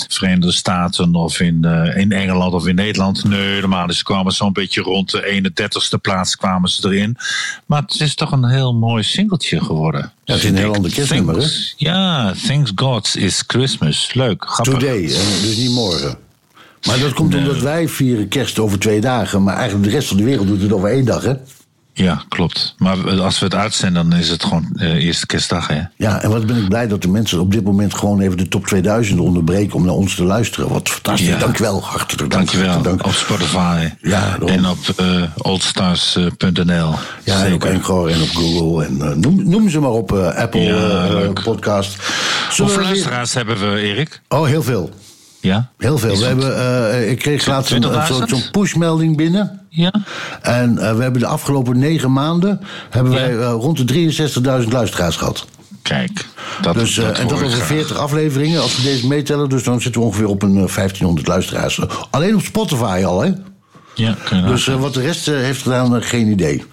Verenigde 0.08 0.52
Staten 0.52 1.16
of 1.16 1.40
in, 1.40 1.64
eh, 1.66 1.98
in 1.98 2.12
Engeland 2.12 2.54
of 2.54 2.68
in 2.68 2.76
Nederland. 2.76 3.24
Nee, 3.24 3.54
helemaal. 3.54 3.88
Dus 3.88 3.98
ze 3.98 4.04
kwamen 4.04 4.32
zo'n 4.32 4.54
beetje 4.54 4.82
rond 4.82 5.12
de 5.12 5.26
31ste 5.26 5.98
plaats 6.02 6.36
kwamen 6.36 6.70
ze 6.70 6.88
erin. 6.88 7.18
Maar 7.66 7.82
het 7.82 8.00
is 8.02 8.16
toch 8.16 8.32
een 8.32 8.46
heel 8.46 8.74
mooi 8.74 9.04
singeltje 9.04 9.62
geworden. 9.62 9.89
Ja, 9.98 10.12
het 10.34 10.44
is 10.44 10.50
een 10.50 10.58
heel 10.58 10.74
ander 10.74 10.92
kerstnummer, 10.92 11.38
hè? 11.38 11.48
Ja, 11.78 12.34
Thanks 12.48 12.72
God 12.76 13.16
is 13.16 13.44
Christmas. 13.48 14.14
Leuk, 14.14 14.46
grappig. 14.48 14.74
Today, 14.74 15.02
dus 15.02 15.58
niet 15.58 15.72
morgen. 15.72 16.18
Maar 16.88 17.00
dat 17.00 17.14
komt 17.14 17.36
omdat 17.36 17.60
wij 17.60 17.88
vieren 17.88 18.28
kerst 18.28 18.60
over 18.60 18.80
twee 18.80 19.02
dagen. 19.02 19.44
Maar 19.44 19.56
eigenlijk 19.56 19.86
de 19.86 19.96
rest 19.96 20.08
van 20.08 20.18
de 20.18 20.24
wereld 20.24 20.48
doet 20.48 20.62
het 20.62 20.72
over 20.72 20.90
één 20.90 21.06
dag, 21.06 21.24
hè? 21.24 21.34
Ja, 22.04 22.24
klopt. 22.30 22.76
Maar 22.78 23.22
als 23.22 23.40
we 23.40 23.46
het 23.46 23.56
uitzenden, 23.56 24.10
dan 24.10 24.20
is 24.20 24.30
het 24.30 24.44
gewoon 24.44 24.70
eh, 24.76 25.06
eerste 25.06 25.26
kerstdag, 25.26 25.68
hè? 25.68 25.82
Ja, 25.96 26.22
en 26.22 26.30
wat 26.30 26.46
ben 26.46 26.56
ik 26.56 26.68
blij 26.70 26.88
dat 26.88 27.02
de 27.02 27.08
mensen 27.08 27.40
op 27.40 27.52
dit 27.52 27.64
moment 27.64 27.94
gewoon 27.94 28.20
even 28.20 28.38
de 28.38 28.48
top 28.48 28.66
2000 28.66 29.20
onderbreken 29.20 29.76
om 29.76 29.86
naar 29.86 29.94
ons 29.94 30.16
te 30.16 30.24
luisteren. 30.24 30.70
Wat 30.70 30.90
fantastisch. 30.90 31.28
Ja. 31.28 31.38
Dankjewel, 31.38 31.84
hartelijk 31.84 32.32
dank. 32.32 32.32
Dankjewel. 32.32 32.82
dank. 32.82 33.06
Op 33.06 33.14
Spotify. 33.14 33.90
Ja, 34.02 34.20
daarom. 34.20 34.48
en 34.48 34.68
op 34.68 34.78
eh, 34.96 35.24
oldstars.nl. 35.38 36.94
Ja, 37.24 37.46
en 37.46 37.54
op 37.54 37.64
en 37.64 38.22
op 38.22 38.30
Google. 38.34 38.86
En 38.86 39.02
eh, 39.02 39.16
noem, 39.16 39.50
noem 39.50 39.70
ze 39.70 39.80
maar 39.80 39.92
op 39.92 40.12
Apple 40.12 40.62
Ja, 40.62 41.32
podcast. 41.44 41.98
Zullen 42.52 42.72
Hoeveel 42.72 42.90
luisteraars 42.90 43.34
hebben 43.34 43.60
we, 43.60 43.80
Erik? 43.80 44.22
Oh, 44.28 44.46
heel 44.46 44.64
veel. 44.64 44.90
Ja? 45.40 45.70
Heel 45.78 45.98
veel. 45.98 46.18
We 46.18 46.26
hebben, 46.26 46.58
eh, 46.58 47.10
ik 47.12 47.20
kreeg 47.20 47.46
laatst 47.46 47.72
een, 47.72 47.84
een 47.84 48.02
20.000? 48.02 48.06
soort 48.06 48.30
zo'n 48.30 48.52
pushmelding 48.52 49.18
binnen. 49.18 49.60
Ja. 49.70 49.94
En 50.42 50.78
eh, 50.78 50.96
we 50.96 51.02
hebben 51.02 51.22
de 51.22 51.28
afgelopen 51.28 51.80
negen 51.80 52.12
maanden 52.12 52.60
hebben 52.90 53.14
wij 53.14 53.38
eh, 53.38 53.52
rond 53.52 53.88
de 53.88 54.12
63.000 54.64 54.72
luisteraars 54.72 55.16
gehad. 55.16 55.46
Kijk, 55.82 56.26
dat, 56.62 56.74
dus, 56.74 56.96
dat 56.96 57.18
en 57.18 57.28
dat 57.28 57.34
over 57.34 57.50
graag. 57.50 57.66
40 57.66 57.98
afleveringen, 57.98 58.62
als 58.62 58.76
we 58.76 58.82
deze 58.82 59.08
meetellen. 59.08 59.50
Dus 59.50 59.64
dan 59.64 59.82
zitten 59.82 60.02
we 60.02 60.08
ongeveer 60.08 60.28
op 60.28 60.42
een 60.42 60.50
eh, 60.50 60.76
1500 60.76 61.28
luisteraars. 61.28 61.80
Alleen 62.10 62.36
op 62.36 62.42
Spotify 62.42 63.04
al, 63.06 63.22
hè? 63.22 63.32
Ja, 64.00 64.16
Dus 64.48 64.68
eh, 64.68 64.76
wat 64.76 64.94
de 64.94 65.02
rest 65.02 65.28
eh, 65.28 65.36
heeft 65.36 65.62
gedaan, 65.62 65.96
eh, 65.96 66.02
geen 66.02 66.28
idee. 66.28 66.64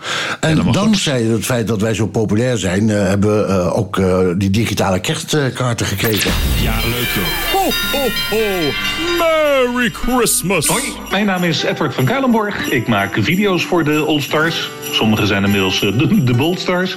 En 0.41 0.72
dankzij 0.72 1.22
het 1.22 1.45
feit 1.45 1.66
dat 1.66 1.81
wij 1.81 1.95
zo 1.95 2.07
populair 2.07 2.59
zijn, 2.59 2.89
hebben 2.89 3.39
we 3.39 3.45
eh, 3.53 3.79
ook 3.79 3.99
eh, 3.99 4.18
die 4.37 4.51
digitale 4.51 5.01
kerstkaarten 5.01 5.87
gekregen. 5.87 6.31
Ja, 6.62 6.74
leuk 6.74 7.09
joh. 7.14 7.53
Ho, 7.53 7.70
ho, 7.93 8.09
ho. 8.31 8.70
Merry 9.18 9.91
Christmas. 9.91 10.66
Hoi, 10.66 10.83
mijn 11.11 11.27
naam 11.27 11.43
is 11.45 11.62
Edward 11.62 11.95
van 11.95 12.05
Kuilenborg. 12.05 12.68
Ik 12.70 12.89
maak 12.89 13.16
video's 13.20 13.64
voor 13.64 13.85
de 13.85 14.05
All 14.07 14.20
Stars. 14.20 14.70
Sommige 14.91 15.27
zijn 15.27 15.45
inmiddels 15.45 15.81
de, 15.81 16.24
de 16.24 16.35
Bold 16.35 16.61
Stars. 16.61 16.97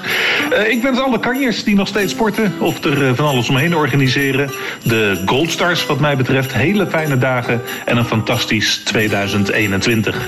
Eh, 0.51 0.71
ik 0.71 0.81
wens 0.81 0.99
alle 0.99 1.19
kanjers 1.19 1.63
die 1.63 1.75
nog 1.75 1.87
steeds 1.87 2.11
sporten 2.11 2.53
of 2.59 2.83
er 2.83 3.15
van 3.15 3.25
alles 3.25 3.49
omheen 3.49 3.75
organiseren. 3.75 4.49
De 4.83 5.21
Gold 5.25 5.51
Stars, 5.51 5.85
wat 5.85 5.99
mij 5.99 6.17
betreft, 6.17 6.53
hele 6.53 6.87
fijne 6.87 7.17
dagen 7.17 7.61
en 7.85 7.97
een 7.97 8.05
fantastisch 8.05 8.81
2021. 8.85 10.18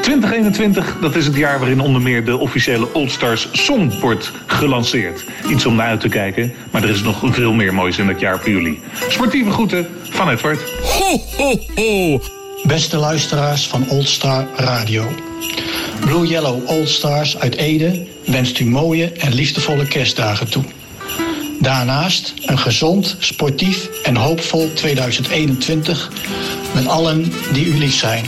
2021, 0.00 0.96
dat 1.00 1.16
is 1.16 1.26
het 1.26 1.36
jaar 1.36 1.58
waarin 1.58 1.80
onder 1.80 2.02
meer 2.02 2.24
de 2.24 2.36
officiële 2.36 2.88
All 2.94 3.08
Stars 3.08 3.48
Song 3.52 3.92
wordt 4.00 4.32
gelanceerd. 4.46 5.24
Iets 5.48 5.66
om 5.66 5.74
naar 5.74 5.88
uit 5.88 6.00
te 6.00 6.08
kijken, 6.08 6.52
maar 6.70 6.82
er 6.82 6.88
is 6.88 7.02
nog 7.02 7.20
veel 7.24 7.52
meer 7.52 7.74
moois 7.74 7.98
in 7.98 8.06
dat 8.06 8.20
jaar 8.20 8.40
voor 8.40 8.50
jullie. 8.50 8.80
Sportieve 9.08 9.50
groeten 9.50 9.86
van 10.10 10.30
Edward. 10.30 10.60
Ho, 10.82 11.20
ho, 11.36 11.58
ho. 11.74 12.20
Beste 12.62 12.96
luisteraars 12.96 13.66
van 13.66 13.88
Old 13.88 14.08
Star 14.08 14.46
Radio. 14.56 15.04
Blue 16.00 16.26
Yellow 16.26 16.70
Old 16.70 16.88
Stars 16.88 17.38
uit 17.38 17.56
Ede 17.56 18.06
wenst 18.26 18.58
u 18.58 18.64
mooie 18.64 19.12
en 19.12 19.34
liefdevolle 19.34 19.86
kerstdagen 19.86 20.50
toe. 20.50 20.64
Daarnaast 21.60 22.34
een 22.46 22.58
gezond, 22.58 23.16
sportief 23.18 23.88
en 24.02 24.16
hoopvol 24.16 24.72
2021 24.72 26.10
met 26.74 26.86
allen 26.86 27.32
die 27.52 27.66
u 27.66 27.78
lief 27.78 27.94
zijn. 27.94 28.24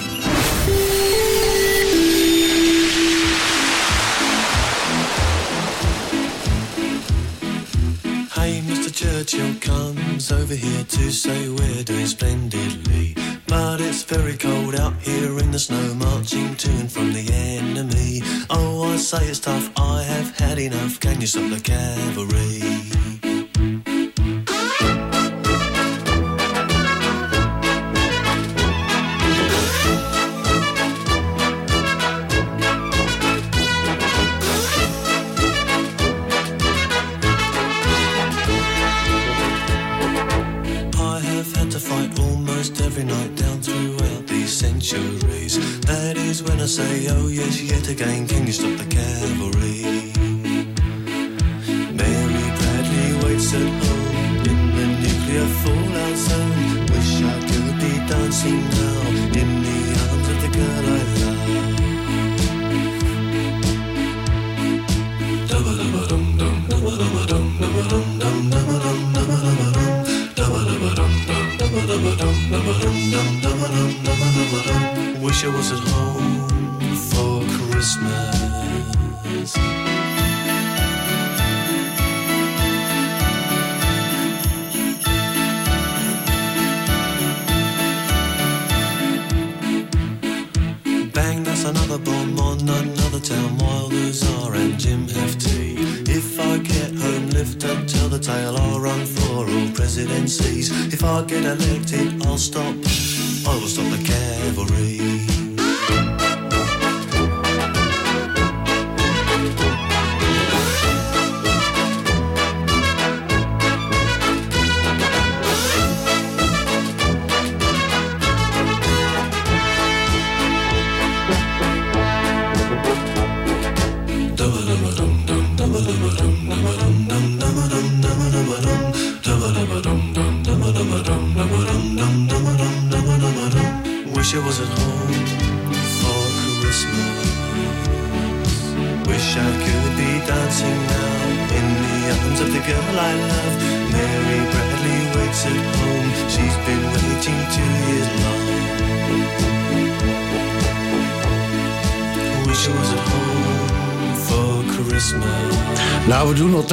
Churchill 9.27 9.57
comes 9.61 10.31
over 10.31 10.55
here 10.55 10.85
to 10.85 11.11
say 11.11 11.49
we're 11.49 11.83
doing 11.83 12.07
splendidly. 12.07 13.17
But 13.49 13.81
it's 13.81 14.05
very 14.05 14.37
cold 14.37 14.77
out 14.77 14.95
here 15.03 15.41
in 15.41 15.51
the 15.51 15.59
snow, 15.59 15.95
marching 15.95 16.55
to 16.55 16.71
and 16.71 16.93
from 16.93 17.13
the 17.13 17.29
enemy. 17.33 18.23
Oh, 18.51 18.85
I 18.85 18.97
say 18.97 19.27
it's 19.27 19.41
tough, 19.41 19.73
I 19.77 20.05
have 20.05 20.39
had 20.39 20.61
enough. 20.61 21.01
Can 21.01 21.21
you 21.21 21.27
stop 21.27 21.51
the 21.51 21.59
cavalry? 21.59 23.26
Say, 46.67 47.07
oh 47.11 47.29
yes, 47.29 47.63
yet 47.63 47.89
again, 47.89 48.27
can 48.27 48.45
you 48.45 48.53
stop 48.53 48.77
the 48.77 48.85
cavalry? 48.87 50.11
Mary 51.95 52.47
Bradley 52.59 53.09
waits 53.23 53.55
at 53.55 53.63
home 53.63 54.37
in 54.51 54.61
the 54.75 54.87
nuclear 55.01 55.47
fallout 55.63 56.17
zone. 56.17 56.87
Wish 56.91 57.23
I 57.23 57.39
could 57.49 57.79
be 57.79 57.93
dancing 58.11 58.63
now 58.69 59.01
in 59.41 59.63
the 59.63 59.79
arms 60.11 60.29
of 60.29 60.43
the 60.43 60.59
girl 60.59 60.87
I 60.93 61.16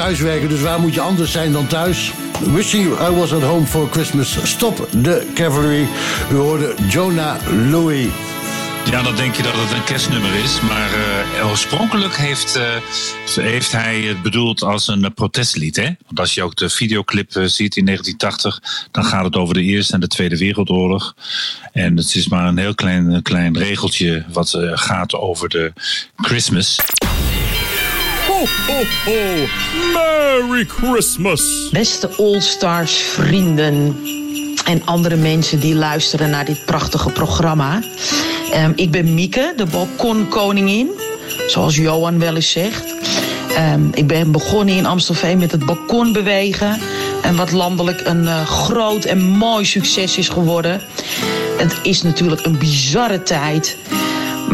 dus 0.04 0.62
waar 0.62 0.80
moet 0.80 0.94
je 0.94 1.02
anders 1.02 1.32
zijn 1.32 1.52
dan 1.52 1.68
thuis? 1.68 2.12
Wishing 2.54 2.86
I 2.86 3.10
was 3.10 3.34
at 3.34 3.42
home 3.42 3.66
for 3.66 3.90
Christmas. 3.92 4.38
Stop 4.44 4.88
the 5.04 5.32
cavalry. 5.34 5.88
U 6.32 6.36
hoorde 6.36 6.76
Jonah 6.88 7.36
Louis. 7.70 8.08
Ja, 8.90 9.02
dan 9.02 9.16
denk 9.16 9.36
je 9.36 9.44
dat 9.44 9.54
het 9.56 9.72
een 9.72 9.84
kerstnummer 9.84 10.34
is. 10.36 10.62
Maar 10.62 10.90
eh, 10.94 11.50
oorspronkelijk 11.50 12.16
heeft, 12.16 12.56
eh, 12.56 12.76
heeft 13.36 13.72
hij 13.72 14.02
het 14.02 14.22
bedoeld 14.22 14.64
als 14.64 14.88
een 14.88 15.04
eh, 15.04 15.12
protestlied. 15.16 15.76
Hè? 15.76 15.90
Want 16.06 16.20
als 16.20 16.34
je 16.34 16.44
ook 16.44 16.56
de 16.56 16.70
videoclip 16.70 17.32
ziet 17.32 17.76
in 17.78 17.86
1980, 17.86 18.88
dan 18.92 19.06
gaat 19.06 19.24
het 19.24 19.36
over 19.36 19.54
de 19.54 19.62
Eerste 19.62 19.94
en 19.94 20.00
de 20.00 20.08
Tweede 20.08 20.38
Wereldoorlog. 20.38 21.16
En 21.72 21.98
het 21.98 22.16
is 22.16 22.28
maar 22.28 22.48
een 22.48 22.58
heel 22.58 22.76
klein, 22.76 23.22
klein 23.22 23.58
regeltje 23.58 24.26
wat 24.32 24.58
gaat 24.74 25.14
over 25.14 25.50
de 25.50 25.74
Christmas. 26.16 26.80
Ho, 28.44 28.50
ho, 28.50 28.84
ho! 29.06 29.46
Merry 29.94 30.66
Christmas! 30.66 31.70
Beste 31.72 32.10
All-Stars 32.18 32.92
vrienden 32.92 33.98
en 34.66 34.86
andere 34.86 35.16
mensen 35.16 35.60
die 35.60 35.76
luisteren 35.76 36.30
naar 36.30 36.46
dit 36.46 36.66
prachtige 36.66 37.10
programma. 37.10 37.82
Ehm, 38.52 38.72
ik 38.76 38.92
ben 38.92 39.14
Mieke, 39.14 39.54
de 39.56 39.66
balkonkoningin, 39.66 40.90
zoals 41.48 41.76
Johan 41.76 42.20
wel 42.20 42.36
eens 42.36 42.52
zegt. 42.52 42.96
Ehm, 43.56 43.82
ik 43.94 44.08
ben 44.08 44.32
begonnen 44.32 44.76
in 44.76 44.86
Amstelveen 44.86 45.38
met 45.38 45.52
het 45.52 45.66
balkon 45.66 46.14
bewegen. 46.14 46.80
En 47.22 47.36
wat 47.36 47.52
landelijk 47.52 48.02
een 48.06 48.28
eh, 48.28 48.46
groot 48.46 49.06
en 49.06 49.22
mooi 49.22 49.66
succes 49.66 50.18
is 50.18 50.30
geworden. 50.30 50.82
Het 51.58 51.80
is 51.84 52.02
natuurlijk 52.02 52.46
een 52.46 52.58
bizarre 52.58 53.24
tijd. 53.24 53.78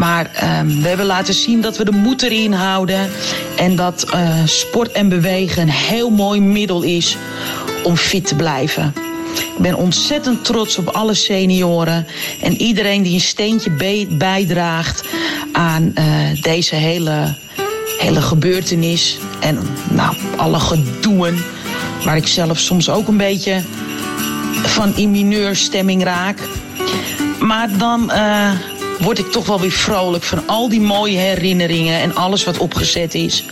Maar 0.00 0.30
ehm, 0.34 0.80
we 0.80 0.88
hebben 0.88 1.06
laten 1.06 1.34
zien 1.34 1.60
dat 1.60 1.76
we 1.76 1.84
de 1.84 1.90
moed 1.90 2.22
erin 2.22 2.52
houden. 2.52 3.10
En 3.56 3.76
dat 3.76 4.02
eh, 4.02 4.44
sport 4.44 4.92
en 4.92 5.08
bewegen 5.08 5.62
een 5.62 5.70
heel 5.70 6.10
mooi 6.10 6.40
middel 6.40 6.82
is 6.82 7.16
om 7.82 7.96
fit 7.96 8.26
te 8.26 8.34
blijven. 8.34 8.94
Ik 9.34 9.58
ben 9.58 9.74
ontzettend 9.74 10.44
trots 10.44 10.78
op 10.78 10.88
alle 10.88 11.14
senioren 11.14 12.06
en 12.42 12.60
iedereen 12.60 13.02
die 13.02 13.14
een 13.14 13.20
steentje 13.20 13.70
bijdraagt 14.08 15.04
aan 15.52 15.90
eh, 15.94 16.04
deze 16.42 16.74
hele, 16.74 17.34
hele 17.98 18.20
gebeurtenis. 18.20 19.18
En 19.40 19.58
nou, 19.90 20.16
alle 20.36 20.58
gedoeën 20.58 21.42
waar 22.04 22.16
ik 22.16 22.26
zelf 22.26 22.58
soms 22.58 22.90
ook 22.90 23.08
een 23.08 23.16
beetje 23.16 23.62
van 24.62 24.96
in 24.96 25.10
mineurstemming 25.10 26.04
raak. 26.04 26.38
Maar 27.40 27.78
dan 27.78 28.10
eh, 28.10 28.50
word 29.00 29.18
ik 29.18 29.30
toch 29.32 29.46
wel 29.46 29.60
weer 29.60 29.70
vrolijk 29.70 30.24
van 30.24 30.46
al 30.46 30.68
die 30.68 30.80
mooie 30.80 31.18
herinneringen 31.18 32.00
en 32.00 32.14
alles 32.14 32.44
wat 32.44 32.58
opgezet 32.58 33.14
is. 33.14 33.44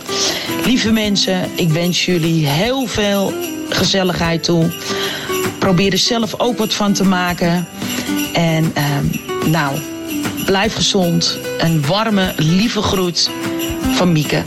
Lieve 0.65 0.91
mensen, 0.91 1.49
ik 1.55 1.69
wens 1.69 2.05
jullie 2.05 2.47
heel 2.47 2.87
veel 2.87 3.33
gezelligheid 3.69 4.43
toe. 4.43 4.71
Probeer 5.59 5.91
er 5.91 5.97
zelf 5.97 6.39
ook 6.39 6.57
wat 6.57 6.73
van 6.73 6.93
te 6.93 7.03
maken. 7.03 7.67
En 8.33 8.71
ehm, 8.73 9.05
nou, 9.51 9.79
blijf 10.45 10.73
gezond. 10.73 11.37
Een 11.57 11.85
warme, 11.85 12.33
lieve 12.37 12.81
groet 12.81 13.29
van 13.91 14.11
Mieke. 14.11 14.43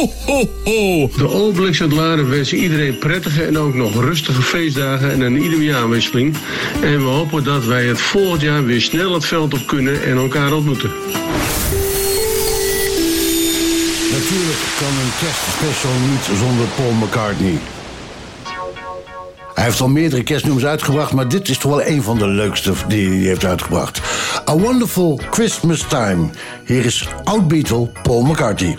Ho, 0.00 0.12
ho, 0.26 0.48
ho! 0.64 1.08
De 1.16 1.28
Obelix 1.28 1.80
uit 1.80 1.92
Laren 1.92 2.30
wensen 2.30 2.58
iedereen 2.58 2.98
prettige 2.98 3.44
en 3.44 3.58
ook 3.58 3.74
nog 3.74 3.94
rustige 3.94 4.42
feestdagen 4.42 5.10
en 5.10 5.20
een 5.20 5.42
ieder 5.42 5.62
jaarwisseling. 5.62 6.36
En 6.82 6.98
we 6.98 7.08
hopen 7.08 7.44
dat 7.44 7.64
wij 7.64 7.84
het 7.84 8.00
volgend 8.00 8.40
jaar 8.40 8.64
weer 8.64 8.80
snel 8.80 9.14
het 9.14 9.24
veld 9.24 9.54
op 9.54 9.66
kunnen 9.66 10.02
en 10.02 10.16
elkaar 10.16 10.52
ontmoeten. 10.52 10.90
Natuurlijk 14.12 14.60
kan 14.78 14.88
een 14.88 15.12
kerstspecial 15.20 15.92
niet 16.10 16.38
zonder 16.38 16.66
Paul 16.76 16.92
McCartney. 16.92 17.58
Hij 19.54 19.64
heeft 19.64 19.80
al 19.80 19.88
meerdere 19.88 20.22
kerstnummers 20.22 20.64
uitgebracht, 20.64 21.12
maar 21.12 21.28
dit 21.28 21.48
is 21.48 21.58
toch 21.58 21.70
wel 21.70 21.86
een 21.86 22.02
van 22.02 22.18
de 22.18 22.28
leukste 22.28 22.72
die 22.88 23.08
hij 23.08 23.18
heeft 23.18 23.44
uitgebracht. 23.44 24.00
A 24.48 24.56
Wonderful 24.56 25.20
Christmas 25.30 25.84
Time. 25.88 26.30
Hier 26.66 26.84
is 26.84 27.08
oud-Beatle 27.24 27.90
Paul 28.02 28.22
McCartney. 28.22 28.78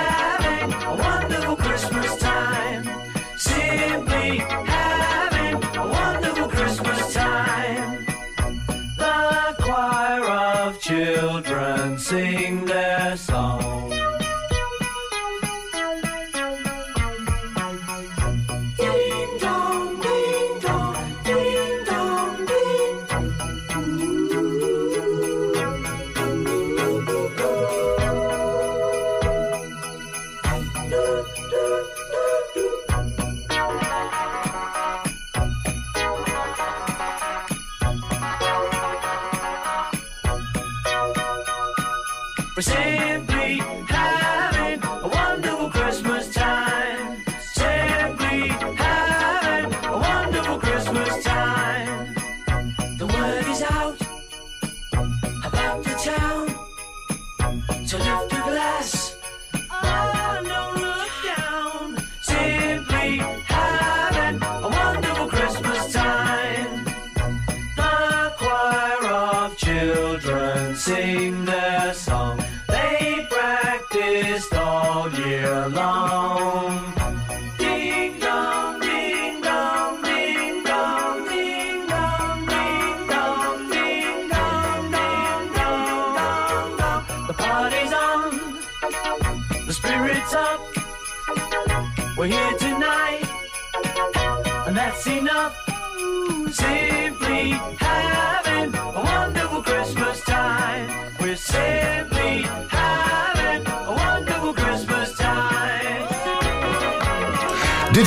sing 12.11 12.65
their 12.65 13.15
song. 13.15 13.80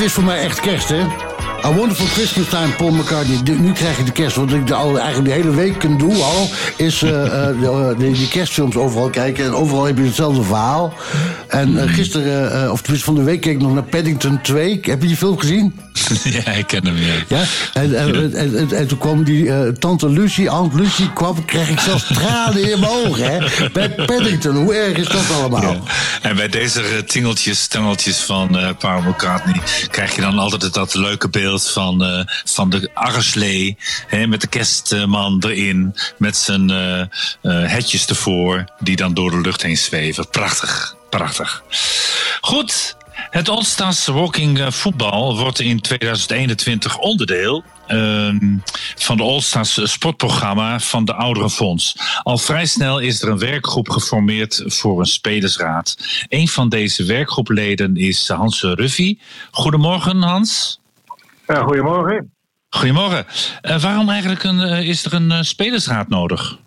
Is 0.04 0.12
voor 0.12 0.24
mij 0.24 0.40
echt 0.40 0.60
kerst, 0.60 0.88
hè? 0.88 1.00
A 1.64 1.72
Wonderful 1.72 2.06
Christmas 2.06 2.48
Time, 2.48 2.68
Paul 2.76 2.90
McCartney. 2.90 3.56
Nu- 3.56 3.72
krijg 3.72 3.96
je 3.96 4.04
de 4.04 4.12
kerst. 4.12 4.36
Wat 4.36 4.52
ik 4.52 4.66
de, 4.66 4.74
al, 4.74 4.98
eigenlijk 4.98 5.28
de 5.28 5.42
hele 5.42 5.54
week 5.54 5.78
kan 5.78 5.98
doen 5.98 6.22
al... 6.22 6.48
is 6.76 6.98
de, 6.98 7.94
die 7.98 8.28
kerstfilms 8.28 8.76
overal 8.76 9.10
kijken. 9.10 9.44
En 9.44 9.54
overal 9.54 9.84
heb 9.84 9.98
je 9.98 10.04
hetzelfde 10.04 10.42
verhaal. 10.42 10.94
En 11.48 11.88
gisteren, 11.88 12.62
eh, 12.62 12.70
of 12.70 12.80
tenminste 12.80 13.10
van 13.10 13.14
de 13.14 13.22
week... 13.22 13.40
keek 13.40 13.54
ik 13.54 13.60
nog 13.60 13.74
naar 13.74 13.82
Paddington 13.82 14.40
2. 14.42 14.78
Heb 14.82 15.02
je 15.02 15.08
die 15.08 15.16
film 15.16 15.38
gezien? 15.38 15.74
ja, 16.44 16.52
ik 16.52 16.66
ken 16.66 16.86
hem, 16.86 16.96
ja. 16.96 17.12
Ja? 17.28 17.44
En, 17.72 17.98
en, 17.98 18.34
en, 18.34 18.56
en- 18.58 18.72
en 18.72 18.86
toen 18.86 18.98
kwam 18.98 19.24
die 19.24 19.52
eh, 19.52 19.68
tante 19.68 20.08
Lucie, 20.08 20.48
Aunt 20.48 20.74
Lucie... 20.74 21.12
kwam, 21.12 21.44
kreeg 21.44 21.68
ik 21.68 21.80
zelfs 21.80 22.06
tranen 22.14 22.70
in 22.72 22.80
mijn 22.80 22.92
ogen, 22.92 23.32
hè? 23.32 23.68
Bij 23.72 23.90
Paddington. 23.90 24.56
Hoe 24.56 24.74
erg 24.74 24.96
is 24.96 25.08
dat 25.08 25.30
allemaal? 25.32 25.82
En 26.22 26.36
bij 26.36 26.48
deze 26.48 26.82
eh, 26.82 26.98
tingeltjes, 26.98 27.66
tengeltjes 27.66 28.16
van 28.16 28.58
eh 28.58 28.68
Paul 28.78 29.00
McCartney 29.02 29.60
krijg 29.90 30.14
je 30.14 30.20
dan 30.20 30.38
altijd 30.38 30.74
dat 30.74 30.94
leuke 30.94 31.28
beeld 31.28 31.70
van, 31.70 32.26
van 32.44 32.70
de 32.70 32.90
arreslee. 32.94 33.76
Hè, 34.06 34.26
met 34.26 34.40
de 34.40 34.46
kerstman 34.46 35.42
erin, 35.46 35.94
met 36.18 36.36
zijn 36.36 36.72
hetjes 37.42 38.06
ervoor, 38.06 38.64
die 38.78 38.96
dan 38.96 39.14
door 39.14 39.30
de 39.30 39.40
lucht 39.40 39.62
heen 39.62 39.76
zweven. 39.76 40.28
Prachtig, 40.30 40.96
prachtig. 41.10 41.62
Goed, 42.40 42.96
het 43.34 43.48
All-Stars 43.48 44.06
Walking 44.06 44.58
eh, 44.58 44.70
Voetbal 44.70 45.38
wordt 45.38 45.60
in 45.60 45.80
2021 45.80 46.98
onderdeel 46.98 47.64
ehm, 47.86 48.56
van 48.96 49.16
de 49.16 49.22
All-Stars 49.22 49.92
sportprogramma 49.92 50.78
van 50.78 51.04
de 51.04 51.14
Ouderenfonds. 51.14 51.96
Al 52.22 52.38
vrij 52.38 52.66
snel 52.66 52.98
is 52.98 53.22
er 53.22 53.28
een 53.28 53.38
werkgroep 53.38 53.88
geformeerd 53.88 54.62
voor 54.66 54.98
een 54.98 55.06
spelersraad. 55.06 55.96
Een 56.28 56.48
van 56.48 56.68
deze 56.68 57.04
werkgroepleden 57.04 57.96
is 57.96 58.28
Hans 58.28 58.62
Ruffy. 58.62 59.18
Goedemorgen, 59.50 60.22
Hans. 60.22 60.80
goedemorgen. 61.46 62.32
Goedemorgen. 62.68 63.26
Eh, 63.60 63.82
waarom 63.82 64.08
eigenlijk 64.08 64.42
een, 64.42 64.60
eh, 64.60 64.88
is 64.88 65.04
er 65.04 65.14
een 65.14 65.44
spelersraad 65.44 66.08
nodig? 66.08 66.58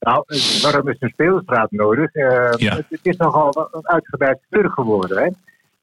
Nou, 0.00 0.24
waarom 0.62 0.88
is 0.88 0.96
een 0.98 1.08
speelstraat 1.08 1.70
nodig? 1.70 2.10
Het, 2.12 2.84
het 2.88 3.00
is 3.02 3.16
nogal 3.16 3.68
een 3.72 3.88
uitgebreid 3.88 4.38
geworden. 4.50 5.18
Hè? 5.18 5.28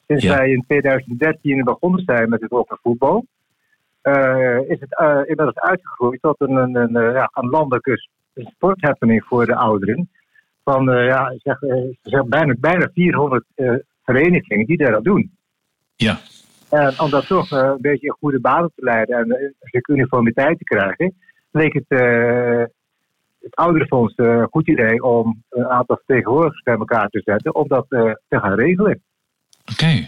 Sinds 0.10 0.24
Ja. 0.24 0.38
wij 0.38 0.50
in 0.50 0.64
2013 0.68 1.64
begonnen 1.64 2.04
zijn 2.06 2.30
met 2.30 2.42
het 2.42 2.52
open 2.52 2.78
voetbal, 2.82 3.26
eh, 4.02 4.60
is 4.68 4.80
het 4.80 5.00
inmiddels 5.28 5.60
uitgegroeid 5.60 6.22
tot 6.22 6.36
een, 6.42 6.56
een, 6.56 6.76
een, 6.76 6.96
eh, 6.96 7.14
ja, 7.14 7.32
een 7.34 7.50
landelijke 7.50 7.98
sporthappening 8.34 9.24
voor 9.24 9.46
de 9.46 9.56
ouderen. 9.56 10.10
Van 10.64 10.92
eh, 10.92 11.06
ja, 11.06 11.34
zeg, 11.38 11.60
zijn 12.02 12.30
bijna, 12.30 12.56
bijna 12.60 12.90
400 12.94 13.46
eh, 13.56 13.74
verenigingen 14.04 14.66
die 14.66 14.78
dat 14.78 15.04
doen. 15.04 15.32
Ja. 15.96 16.18
En 16.70 17.00
om 17.00 17.10
dat 17.10 17.28
toch 17.28 17.52
een 17.52 17.82
beetje 17.82 18.08
in 18.08 18.16
goede 18.20 18.40
banen 18.40 18.72
te 18.76 18.84
leiden 18.84 19.18
en 19.18 19.32
een 19.32 19.54
stuk 19.60 19.88
uniformiteit 19.88 20.58
te 20.58 20.64
krijgen, 20.64 21.14
leek 21.52 21.74
het 21.74 22.00
het 23.40 23.56
ouderenfonds 23.56 24.14
een 24.16 24.48
goed 24.52 24.68
idee 24.68 25.04
om 25.04 25.44
een 25.50 25.68
aantal 25.68 25.96
vertegenwoordigers 25.96 26.64
bij 26.64 26.76
elkaar 26.76 27.10
te 27.10 27.22
zetten 27.26 27.56
om 27.56 27.68
dat 27.68 27.86
te 27.90 28.18
gaan 28.30 28.54
regelen. 28.54 29.02
Oké. 29.72 30.08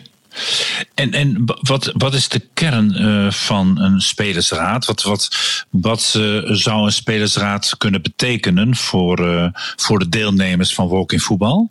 En, 0.95 1.11
en 1.11 1.43
wat, 1.45 1.93
wat 1.97 2.13
is 2.13 2.29
de 2.29 2.41
kern 2.53 2.91
eh, 2.91 3.31
van 3.31 3.79
een 3.79 3.99
spelersraad? 3.99 4.85
Wat, 4.85 5.03
wat, 5.03 5.29
wat 5.69 6.13
eh, 6.17 6.41
zou 6.43 6.83
een 6.83 6.91
spelersraad 6.91 7.77
kunnen 7.77 8.01
betekenen 8.01 8.75
voor, 8.75 9.17
eh, 9.19 9.47
voor 9.53 9.99
de 9.99 10.09
deelnemers 10.09 10.75
van 10.75 10.87
Walking 10.87 11.21
Voetbal? 11.21 11.69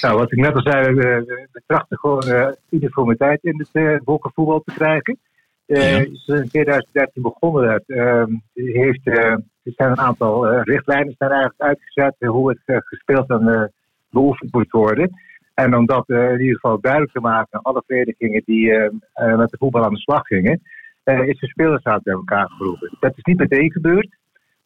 Nou, 0.00 0.18
wat 0.18 0.32
ik 0.32 0.38
net 0.38 0.54
al 0.54 0.62
zei, 0.62 0.94
we, 0.94 1.62
trachten 1.66 1.98
gewoon 1.98 2.54
uniformiteit 2.70 3.38
in 3.42 3.58
het 3.58 3.68
uh, 3.72 3.96
voetbal 4.04 4.62
te 4.64 4.72
krijgen. 4.74 5.18
Is 5.66 6.26
in 6.26 6.48
2013 6.48 7.22
begonnen 7.22 7.68
dat. 7.68 7.82
ehm, 7.86 8.32
heeft, 8.54 9.06
er 9.06 9.42
zijn 9.62 9.90
een 9.90 10.00
aantal 10.00 10.60
richtlijnen 10.60 11.14
zijn 11.18 11.30
eigenlijk 11.30 11.60
uitgezet 11.60 12.14
hoe 12.18 12.48
het 12.48 12.84
gespeeld 12.84 13.30
en 13.30 13.72
beoefend 14.10 14.52
moet 14.52 14.70
worden. 14.70 15.10
En 15.56 15.76
om 15.76 15.86
dat 15.86 16.08
eh, 16.08 16.32
in 16.32 16.40
ieder 16.40 16.54
geval 16.54 16.80
duidelijk 16.80 17.12
te 17.12 17.20
maken 17.20 17.48
aan 17.50 17.62
alle 17.62 17.82
verenigingen 17.86 18.42
die 18.44 18.72
eh, 18.72 18.90
eh, 19.12 19.36
met 19.36 19.50
de 19.50 19.56
voetbal 19.56 19.84
aan 19.84 19.92
de 19.92 20.00
slag 20.00 20.26
gingen, 20.26 20.62
is 21.04 21.38
de 21.38 21.46
spelersraad 21.46 22.02
bij 22.02 22.14
elkaar 22.14 22.50
geroepen. 22.50 22.96
Dat 23.00 23.12
is 23.16 23.24
niet 23.24 23.38
meteen 23.38 23.72
gebeurd. 23.72 24.16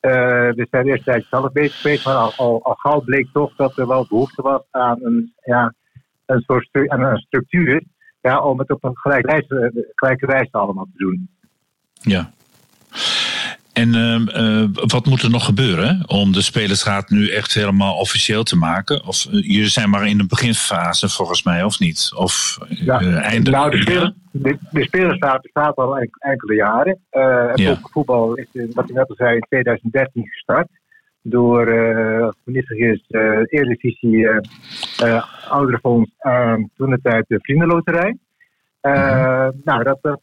We 0.00 0.66
zijn 0.70 0.86
eerst 0.86 1.04
tijdens 1.04 1.28
zelf 1.28 1.52
bezig 1.52 1.80
geweest, 1.80 2.04
maar 2.04 2.14
al, 2.14 2.32
al, 2.36 2.64
al 2.64 2.74
gauw 2.74 3.00
bleek 3.00 3.28
toch 3.32 3.56
dat 3.56 3.78
er 3.78 3.86
wel 3.86 4.06
behoefte 4.08 4.42
was 4.42 4.62
aan 4.70 4.98
een, 5.02 5.32
ja, 5.44 5.74
een 6.26 6.40
soort 6.40 6.68
een 6.72 7.16
structuur 7.16 7.82
ja, 8.20 8.42
om 8.42 8.58
het 8.58 8.70
op 8.70 8.84
een 8.84 8.96
gelijke 8.96 9.26
wijze, 9.26 9.90
gelijke 9.94 10.26
wijze 10.26 10.52
allemaal 10.52 10.84
te 10.84 11.04
doen. 11.04 11.28
Ja. 11.92 12.30
En 13.80 13.94
ehm, 13.94 14.28
eh, 14.28 14.64
wat 14.72 15.06
moet 15.06 15.22
er 15.22 15.30
nog 15.30 15.44
gebeuren 15.44 16.02
om 16.06 16.32
de 16.32 16.40
spelersraad 16.42 17.10
nu 17.10 17.28
echt 17.30 17.54
helemaal 17.54 17.94
officieel 17.96 18.42
te 18.42 18.56
maken? 18.56 19.06
Of 19.06 19.26
eh, 19.26 19.32
jullie 19.32 19.68
zijn 19.68 19.90
maar 19.90 20.06
in 20.08 20.18
de 20.18 20.26
beginfase 20.26 21.08
volgens 21.08 21.42
mij, 21.42 21.62
of 21.64 21.78
niet? 21.78 22.10
Of 22.16 22.58
eh, 22.86 23.24
einde? 23.24 23.50
Nou, 23.50 23.70
de, 23.70 23.80
spelers, 23.80 24.12
de, 24.32 24.58
de 24.70 24.82
spelersraad 24.82 25.42
bestaat 25.42 25.76
al 25.76 25.98
en- 25.98 26.10
enkele 26.18 26.54
jaren. 26.54 26.98
Het 27.10 27.58
Ja. 27.60 27.78
voetbal 27.82 28.34
is, 28.34 28.46
wat 28.74 28.88
ik 28.88 28.94
net 28.94 29.08
al 29.08 29.14
zei, 29.16 29.34
in 29.34 29.46
2013 29.48 30.26
gestart. 30.28 30.68
Door, 31.22 31.66
eh 31.66 32.22
als 32.22 32.34
ik 32.44 32.64
vergis, 32.66 33.04
eh 33.08 33.20
Eredivisie, 33.46 34.28
Ouderenfonds 35.48 36.10
en 36.18 36.70
toen 36.76 36.90
de 36.90 36.98
tijd 37.02 37.24
de 37.28 37.38
Vriendenloterij. 37.42 38.16
Eh, 38.80 39.48
Nou, 39.64 39.82
dat, 39.84 39.98
dat, 40.02 40.20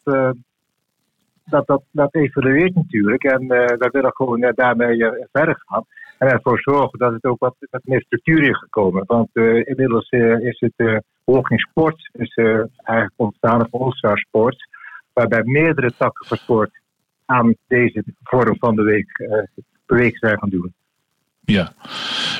dat, 1.49 1.67
dat, 1.67 1.81
dat 1.91 2.15
evolueert 2.15 2.75
natuurlijk. 2.75 3.23
En 3.23 3.41
eh 3.41 3.77
we 3.77 3.89
willen 3.91 4.11
gewoon 4.13 4.43
eh, 4.43 4.53
daarmee 4.55 5.05
eh, 5.05 5.25
verder 5.31 5.63
gaan. 5.65 5.85
En 6.17 6.27
ervoor 6.27 6.59
zorgen 6.61 6.99
dat 6.99 7.13
het 7.13 7.23
ook 7.23 7.39
wat, 7.39 7.55
wat 7.59 7.81
meer 7.83 8.01
structuur 8.01 8.49
is 8.49 8.57
gekomen. 8.57 9.03
Want 9.05 9.29
inmiddels 9.63 10.09
is 10.39 10.59
het 10.59 10.73
eh, 10.75 10.97
walking 11.23 11.59
sport 11.59 12.09
is, 12.13 12.35
eigenlijk 12.83 13.13
ontstaan, 13.15 13.61
of 13.61 13.81
all-star 13.81 14.17
sport. 14.17 14.67
Waarbij 15.13 15.41
meerdere 15.43 15.93
takken 15.97 16.27
van 16.27 16.37
sport 16.37 16.71
aan 17.25 17.55
deze 17.67 18.03
vorm 18.23 18.57
van 18.59 18.75
de 18.75 18.81
week, 18.81 19.29
beweeg 19.85 20.17
zijn 20.17 20.37
gaan 20.39 20.49
doen. 20.49 20.73
Ja, 21.41 21.73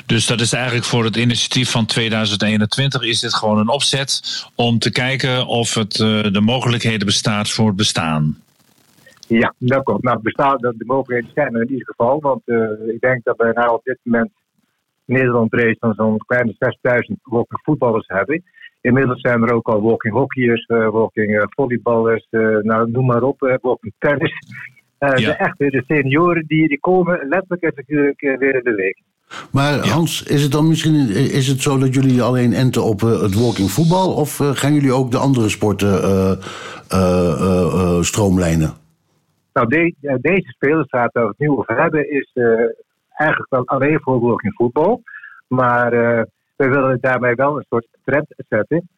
dus 0.05 0.27
dat 0.27 0.41
is 0.41 0.53
eigenlijk 0.53 0.85
voor 0.85 1.03
het 1.03 1.15
initiatief 1.15 1.71
van 1.71 1.85
2021 1.85 3.01
is 3.01 3.19
dit 3.19 3.35
gewoon 3.35 3.57
een 3.57 3.69
opzet 3.69 4.45
om 4.55 4.79
te 4.79 4.91
kijken 4.91 5.45
of 5.45 5.73
het, 5.73 5.91
de 6.31 6.41
mogelijkheden 6.41 7.05
bestaat 7.05 7.49
voor 7.49 7.67
het 7.67 7.75
bestaan. 7.75 8.37
Ja, 9.27 9.53
dat 9.57 9.83
klopt. 9.83 10.03
Nou, 10.03 10.19
bestaan, 10.21 10.57
de, 10.57 10.73
de 10.77 10.85
mogelijkheden 10.85 11.31
zijn 11.33 11.55
er 11.55 11.61
in 11.61 11.71
ieder 11.71 11.85
geval. 11.85 12.19
Want 12.21 12.41
eh, 12.45 12.93
ik 12.93 12.99
denk 12.99 13.23
dat 13.23 13.37
we 13.37 13.51
nou 13.53 13.73
op 13.73 13.83
dit 13.83 13.97
moment 14.03 14.29
Nederland 15.05 15.49
breed 15.49 15.77
van 15.79 15.93
zo'n 15.93 16.17
kleine 16.17 16.55
6000 16.59 17.19
walking 17.23 17.59
voetballers 17.63 18.07
hebben. 18.07 18.43
Inmiddels 18.81 19.21
zijn 19.21 19.41
er 19.43 19.53
ook 19.53 19.67
al 19.67 19.81
walking 19.81 20.13
hockeyers, 20.13 20.65
eh, 20.65 20.89
walking 20.89 21.37
eh, 21.37 21.43
volleyballers, 21.47 22.27
eh, 22.29 22.41
nou, 22.61 22.91
noem 22.91 23.05
maar 23.05 23.23
op, 23.23 23.59
walking 23.61 23.93
tennis. 23.97 24.33
Eh, 24.97 25.15
De 25.15 25.31
echte 25.31 25.69
de 25.69 25.83
senioren 25.87 26.43
die, 26.47 26.67
die 26.67 26.79
komen 26.79 27.27
letterlijk 27.29 27.61
en 27.61 27.71
figuurlijk 27.75 28.21
eh, 28.21 28.37
weer 28.37 28.55
in 28.55 28.63
de 28.63 28.75
week. 28.75 29.01
Maar 29.51 29.87
Hans, 29.87 30.23
is 30.23 30.43
het 30.43 30.51
dan 30.51 30.67
misschien 30.67 31.09
is 31.09 31.47
het 31.47 31.61
zo 31.61 31.77
dat 31.77 31.93
jullie 31.93 32.21
alleen 32.21 32.53
enten 32.53 32.83
op 32.83 33.01
eh, 33.03 33.21
het 33.21 33.33
walking 33.39 33.71
voetbal? 33.71 34.13
Of 34.13 34.37
gaan 34.53 34.73
jullie 34.73 34.91
ook 34.93 35.11
de 35.11 35.17
andere 35.17 35.49
sporten 35.49 36.03
eh, 36.03 36.31
eh, 36.31 37.31
eh, 37.41 37.73
eh, 37.73 38.01
stroomlijnen? 38.01 38.73
Nou, 39.57 39.69
de- 39.69 39.95
eh, 40.01 40.15
deze 40.21 40.51
spelerstraat 40.51 41.13
waar 41.13 41.23
we 41.23 41.29
het 41.29 41.39
nu 41.39 41.49
over 41.49 41.81
hebben 41.81 42.11
is 42.11 42.31
eh, 42.33 42.43
eigenlijk 43.13 43.49
wel 43.49 43.65
alleen 43.65 43.99
voor 44.01 44.19
walking 44.19 44.53
voetbal. 44.53 45.01
Maar 45.47 45.93
eh, 45.93 46.23
we 46.55 46.67
willen 46.67 46.97
daarmee 47.01 47.35
wel 47.35 47.57
een 47.57 47.65
soort 47.69 47.87
trend 48.03 48.27
zetten 48.49 48.89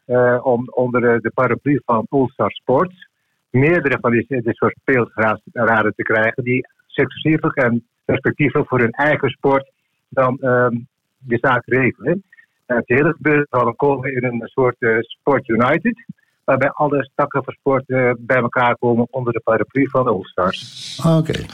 om 0.44 0.70
onder 0.70 1.22
de, 1.22 1.32
paraplu 1.34 1.82
van 1.86 2.06
All-Star 2.10 2.52
Sports 2.52 3.08
meerdere 3.50 3.98
van 4.02 4.12
dit 4.12 4.56
soort 4.56 4.76
speelraden 4.82 5.94
te 5.96 6.04
krijgen 6.04 6.44
die 6.44 6.68
successievelijk 6.88 7.56
en 7.56 7.86
respectievelijk 8.06 8.70
voor 8.70 8.80
hun 8.80 8.92
eigen 8.92 9.30
sport 9.30 9.72
dan 10.10 10.38
ehm, 10.38 10.76
de 11.18 11.38
zaak 11.42 11.66
regelen. 11.66 12.24
En 12.66 12.76
het 12.76 12.88
hele 12.88 13.14
gebeuren 13.14 13.48
zal 13.50 13.64
dan 13.64 13.76
komen 13.76 14.14
in 14.14 14.24
een 14.24 14.42
soort 14.48 14.78
Sport 15.00 15.48
United, 15.48 16.06
waarbij 16.50 16.72
alle 16.72 17.10
takken 17.16 17.44
van 17.44 17.54
sport 17.54 17.84
eh, 17.90 18.12
bij 18.18 18.38
elkaar 18.38 18.78
komen 18.78 19.08
onder 19.10 19.34
de 19.34 19.40
paraplu 19.44 19.90
van 19.90 20.04
de 20.04 20.10
All-Stars. 20.10 21.00
Oké. 21.06 21.46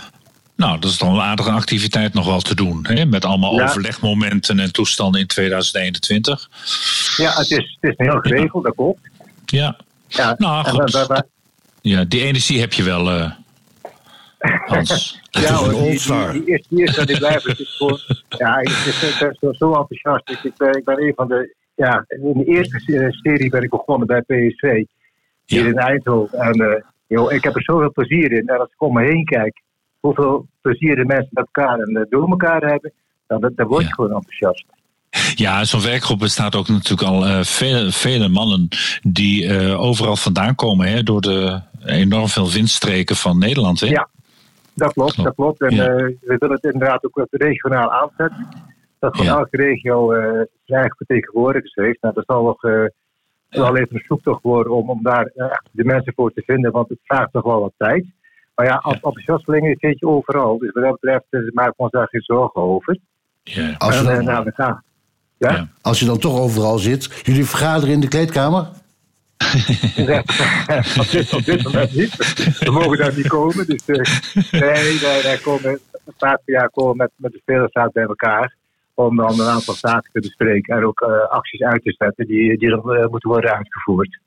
Nou, 0.56 0.80
dat 0.80 0.90
is 0.92 0.98
dan 0.98 1.14
een 1.14 1.22
aardige 1.22 1.52
activiteit 1.52 2.14
nog 2.14 2.26
wel 2.26 2.40
te 2.40 2.56
doen. 2.56 2.80
Hè? 2.88 3.06
Met 3.06 3.26
allemaal 3.26 3.56
Ja. 3.56 3.64
overlegmomenten 3.64 4.60
en 4.60 4.72
toestanden 4.72 5.22
in 5.22 5.28
2021. 5.28 6.50
Ja, 7.18 7.32
het 7.32 7.52
is, 7.52 7.78
het 7.80 7.92
is 7.92 8.06
heel 8.08 8.20
geregeld, 8.20 8.64
dat 8.64 8.76
klopt. 8.76 9.00
Ja. 9.46 9.78
Ja, 10.08 10.36
Nou, 10.38 10.66
goed. 10.68 11.24
Ja, 11.82 12.04
die 12.04 12.22
energie 12.22 12.60
heb 12.60 12.74
je 12.74 12.84
wel, 12.84 13.10
eh, 13.10 13.32
Hans. 14.66 15.20
Ja, 15.30 15.54
hoor, 15.54 15.70
die, 15.70 15.80
die, 15.80 16.66
die. 16.70 16.84
Het 16.92 17.10
is 17.60 17.76
gewoon, 17.78 18.00
ja, 18.30 18.58
ik 18.58 19.18
ben, 19.20 19.38
zo, 19.40 19.52
zo 19.52 19.74
enthousiast. 19.74 20.30
Ik, 20.30 20.44
ik, 20.44 20.58
ben, 20.58 20.78
ik 20.78 20.84
ben 20.84 21.04
een 21.04 21.14
van 21.16 21.28
de, 21.28 21.56
ja, 21.76 22.06
in 22.08 22.34
de 22.34 22.46
eerste 22.46 22.80
se- 22.80 23.12
serie 23.12 23.50
ben 23.50 23.64
ik 23.64 23.70
begonnen 23.70 24.08
bij 24.08 24.22
PSV. 24.22 24.84
Hier 25.46 25.66
in 25.66 25.78
Eindhoven. 25.78 26.40
En 26.40 26.54
eh, 26.54 26.82
joh, 27.08 27.32
ik 27.32 27.44
heb 27.44 27.56
er 27.56 27.64
zoveel 27.64 27.92
plezier 27.92 28.32
in. 28.32 28.48
En 28.48 28.60
als 28.60 28.70
ik 28.72 28.82
om 28.82 28.94
me 28.94 29.04
heen 29.04 29.26
kijk, 29.26 29.62
hoeveel 30.00 30.48
plezier 30.62 30.96
de 30.96 31.06
mensen 31.06 31.30
met 31.32 31.48
elkaar 31.54 31.80
en 31.80 31.96
eh, 31.96 32.04
door 32.10 32.30
elkaar 32.30 32.62
hebben, 32.62 32.92
dan, 33.28 33.52
dan, 33.56 33.68
word 33.68 33.84
je 33.88 33.94
gewoon 33.94 34.14
enthousiast. 34.14 34.66
Ja, 35.36 35.64
zo'n 35.64 35.82
werkgroep 35.82 36.20
bestaat 36.20 36.56
ook 36.56 36.68
natuurlijk 36.68 37.10
al 37.10 37.26
eh, 37.26 37.44
vele, 37.44 37.92
vele 37.92 38.28
mannen 38.28 38.68
die 39.02 39.58
overal 39.78 40.16
vandaan 40.16 40.56
komen 40.56 40.88
hè, 40.88 41.04
door 41.04 41.22
de 41.22 41.62
enorm 41.86 42.28
veel 42.28 42.52
windstreken 42.52 43.16
van 43.16 43.38
Nederland. 43.38 43.80
Hè? 43.80 43.88
Ja, 43.88 44.10
dat 44.74 44.94
klopt, 44.94 45.24
dat 45.24 45.36
klopt. 45.36 45.62
En 45.62 45.76
we 45.76 46.36
willen 46.38 46.56
het 46.56 46.64
inderdaad 46.64 47.06
ook 47.06 47.28
regionaal 47.32 47.92
aanzetten. 47.92 48.48
Dat 49.06 49.18
van 49.18 49.28
elke 49.38 49.58
regio 49.58 50.12
eh 50.12 50.42
zijn 50.64 50.80
eigen 50.80 50.96
vertegenwoordigers 50.98 51.74
heeft. 51.74 52.02
Nou, 52.02 52.14
dat 52.14 52.24
zal 52.28 52.44
nog 52.44 52.64
eh, 52.64 52.86
wel 53.50 53.78
even 53.78 53.96
een 53.96 54.04
zoektocht 54.08 54.44
worden 54.44 54.74
om, 54.74 54.90
om 54.90 55.04
daar 55.04 55.26
echt 55.26 55.70
de 55.72 55.84
mensen 55.84 56.14
voor 56.16 56.34
te 56.34 56.44
vinden, 56.46 56.72
want 56.72 56.90
het 56.90 57.00
vraagt 57.04 57.32
toch 57.32 57.44
wel 57.44 57.60
wat 57.60 57.74
tijd. 57.78 58.06
Maar 58.56 58.66
ja, 58.66 58.76
als 58.76 58.94
enthousiastelingen 58.94 59.78
vind 59.80 60.00
je 60.00 60.08
overal. 60.08 60.58
Dus 60.58 60.72
wat 60.72 60.84
dat 60.84 61.00
betreft 61.00 61.26
eh, 61.30 61.40
maken 61.54 61.74
we 61.78 61.84
ons 61.84 61.92
daar 61.92 62.08
geen 62.08 62.22
zorgen 62.22 62.62
over. 62.62 62.98
Als 63.78 64.00
je 64.00 64.08
En, 64.10 64.16
dan- 64.16 64.24
nou, 64.26 64.52
gaan. 64.54 64.84
Ja? 65.38 65.68
Als 65.82 66.00
je 66.00 66.06
dan 66.06 66.20
toch 66.20 66.40
overal 66.40 66.78
zit, 66.78 67.22
jullie 67.24 67.46
vergaderen 67.46 67.94
in 67.94 68.00
de 68.02 68.08
kleedkamer? 68.08 68.68
op, 71.00 71.10
dit, 71.12 71.34
op 71.34 71.46
dit 71.46 71.64
moment 71.64 71.96
niet. 71.96 72.16
We 72.60 72.72
mogen 72.72 72.98
daar 72.98 73.16
niet 73.16 73.28
komen. 73.28 73.66
Dus 73.66 73.86
eh, 73.86 74.62
nee, 74.62 75.00
wij, 75.00 75.22
wij 75.24 75.38
komen 75.44 75.80
een 76.06 76.14
paar 76.18 76.40
per 76.46 76.54
jaar 76.54 76.70
komen 76.70 76.98
met, 76.98 77.12
met 77.16 77.32
de 77.32 77.38
spelersraad 77.38 77.92
bij 77.92 78.04
elkaar. 78.04 78.56
Om 78.96 79.16
dan 79.16 79.40
een 79.40 79.48
aantal 79.48 79.74
zaken 79.74 80.12
te 80.12 80.20
bespreken 80.20 80.76
en 80.78 80.86
ook 80.86 81.02
eh, 81.02 81.30
acties 81.30 81.62
uit 81.62 81.84
te 81.84 81.96
zetten 81.98 82.28
die, 82.28 82.58
die 82.58 82.70
dan 82.70 82.94
eh, 82.94 83.08
moeten 83.08 83.30
worden 83.30 83.56
uitgevoerd. 83.56 84.20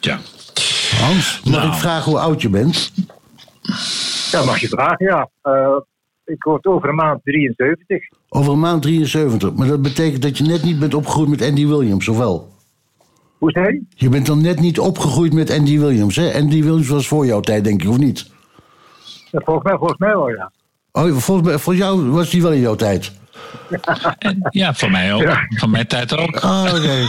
Ja. 0.00 0.18
Hans, 1.00 1.40
mag 1.44 1.54
Nou. 1.54 1.68
ik 1.68 1.74
vragen 1.74 2.10
hoe 2.12 2.20
oud 2.20 2.42
je 2.42 2.48
bent? 2.48 2.92
Ja, 4.30 4.44
mag 4.44 4.58
je 4.58 4.68
vragen, 4.68 5.06
ja. 5.06 5.28
Eh, 5.42 5.76
ik 6.24 6.42
word 6.42 6.64
over 6.66 6.88
een 6.88 6.94
maand 6.94 7.20
73. 7.24 7.98
Over 8.28 8.52
een 8.52 8.60
maand 8.60 8.82
73. 8.82 9.54
Maar 9.54 9.68
dat 9.68 9.82
betekent 9.82 10.22
dat 10.22 10.38
je 10.38 10.44
net 10.44 10.62
niet 10.62 10.78
bent 10.78 10.94
opgegroeid 10.94 11.28
met 11.28 11.42
Andy 11.42 11.66
Williams, 11.66 12.08
of 12.08 12.16
wel? 12.18 12.52
Hoe 13.38 13.50
zei 13.50 13.66
je? 13.72 13.82
Je 13.88 14.08
bent 14.08 14.26
dan 14.26 14.42
net 14.42 14.60
niet 14.60 14.78
opgegroeid 14.78 15.32
met 15.32 15.50
Andy 15.50 15.78
Williams, 15.78 16.16
hè? 16.16 16.32
Andy 16.34 16.62
Williams 16.62 16.88
was 16.88 17.08
voor 17.08 17.26
jouw 17.26 17.40
tijd, 17.40 17.64
denk 17.64 17.82
ik, 17.82 17.88
of 17.88 17.98
niet? 17.98 18.30
Ja, 19.30 19.40
volgens, 19.44 19.64
mij, 19.66 19.76
volgens 19.78 19.98
mij 19.98 20.08
wel, 20.16 20.28
ja. 20.28 20.52
Oh, 20.92 21.12
volgens 21.16 21.46
mij, 21.48 21.58
voor 21.58 21.74
jou 21.74 22.10
was 22.10 22.30
die 22.30 22.42
wel 22.42 22.52
in 22.52 22.60
jouw 22.60 22.74
tijd. 22.74 23.12
Ja, 24.50 24.74
van 24.74 24.90
mij 24.90 25.14
ook. 25.14 25.46
Van 25.48 25.70
mijn 25.70 25.86
tijd 25.86 26.16
ook. 26.16 26.36
Ah, 26.36 26.74
oké. 26.74 27.08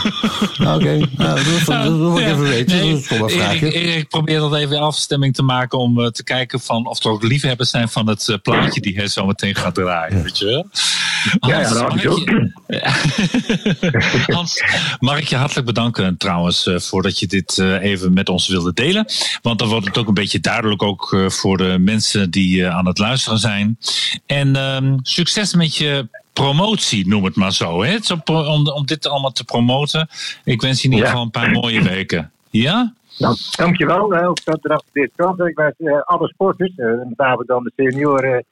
Oké, 0.73 1.07
nou, 1.17 1.43
dat, 1.43 1.65
dat, 1.65 1.83
dat 1.83 1.97
wil 1.97 2.17
ik 2.17 2.25
even 2.25 2.41
weten. 2.41 2.77
Nee, 2.77 2.91
dat 2.91 2.99
is 2.99 3.07
toch 3.07 3.19
een 3.19 3.27
Erik, 3.27 3.41
vraagje. 3.41 3.71
Erik 3.71 4.09
probeert 4.09 4.39
dat 4.39 4.55
even 4.55 4.79
afstemming 4.79 5.33
te 5.33 5.43
maken 5.43 5.79
om 5.79 6.01
eh, 6.01 6.07
te 6.07 6.23
kijken 6.23 6.59
van 6.59 6.87
of 6.87 7.03
er 7.03 7.11
ook 7.11 7.23
liefhebbers 7.23 7.69
zijn 7.69 7.89
van 7.89 8.07
het 8.07 8.29
eh, 8.29 8.37
plaatje 8.41 8.81
die 8.81 8.95
hij 8.95 9.07
zo 9.07 9.25
meteen 9.25 9.55
gaat 9.55 9.75
draaien. 9.75 10.23
Weet 10.23 10.37
je 10.37 10.45
wel? 10.45 10.67
Ja, 11.39 11.59
ja, 11.59 11.63
Hans, 11.67 11.73
mag 11.73 11.81
had 12.03 12.17
ik 12.17 12.27
ik 12.27 12.29
je- 12.29 12.53
Hans, 14.35 14.63
mag 14.99 15.17
ik 15.19 15.27
je 15.27 15.35
hartelijk 15.35 15.65
bedanken 15.65 16.17
trouwens 16.17 16.67
eh, 16.67 16.79
voordat 16.79 17.19
je 17.19 17.27
dit 17.27 17.57
eh, 17.57 17.81
even 17.83 18.13
met 18.13 18.29
ons 18.29 18.47
wilde 18.47 18.73
delen. 18.73 19.05
Want 19.41 19.59
dan 19.59 19.67
wordt 19.67 19.85
het 19.85 19.97
ook 19.97 20.07
een 20.07 20.13
beetje 20.13 20.39
duidelijk 20.39 20.83
ook 20.83 21.13
eh, 21.13 21.29
voor 21.29 21.57
de 21.57 21.77
mensen 21.79 22.29
die 22.31 22.67
aan 22.67 22.85
het 22.87 22.97
luisteren 22.97 23.39
zijn. 23.39 23.77
En 24.25 24.55
ehm, 24.55 24.97
succes 25.01 25.53
met 25.53 25.75
je 25.75 26.07
promotie, 26.33 27.07
noem 27.07 27.23
het 27.23 27.35
maar 27.35 27.53
zo. 27.53 27.83
Hè? 27.83 27.97
Om, 28.25 28.67
om 28.67 28.85
dit 28.85 29.07
allemaal 29.07 29.31
te 29.31 29.43
promoten. 29.43 30.07
Ik 30.43 30.61
wens 30.61 30.81
je 30.81 30.87
in 30.87 30.93
ieder 30.93 31.05
Ja. 31.07 31.11
geval 31.11 31.25
een 31.25 31.31
paar 31.41 31.51
mooie 31.51 31.81
weken. 31.83 32.31
Ja? 32.49 32.93
Nou, 33.17 33.35
dankjewel. 33.51 34.13
ook 34.25 34.43
dat 34.43 34.59
er 34.61 34.81
dit 34.91 35.11
kant. 35.15 35.39
Ik 35.39 35.55
wens 35.55 36.03
alle 36.05 36.27
sporters, 36.27 36.71
met 36.75 37.17
name 37.17 37.43
dan 37.45 37.63
de 37.63 37.71
senioren, 37.75 38.45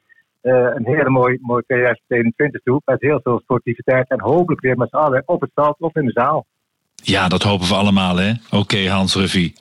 een 0.44 0.86
hele 0.86 1.10
mooi, 1.10 1.38
mooi 1.42 1.64
2021 1.66 2.62
toe. 2.62 2.82
Met 2.86 3.02
heel 3.02 3.20
veel 3.24 3.40
sportiviteit 3.40 4.10
en 4.10 4.22
hopelijk 4.22 4.62
weer 4.62 4.78
met 4.78 4.90
z'n 4.90 4.96
allen 4.96 5.24
op 5.26 5.42
het 5.42 5.52
veld 5.54 5.80
of 5.80 5.96
in 5.96 6.06
de 6.06 6.12
zaal. 6.12 6.46
Ja, 7.06 7.28
dat 7.28 7.44
hopen 7.44 7.68
we 7.68 7.74
allemaal, 7.74 8.16
hè? 8.16 8.32
Oké, 8.50 8.90
Hans 8.90 9.14
Ruffy. 9.14 9.54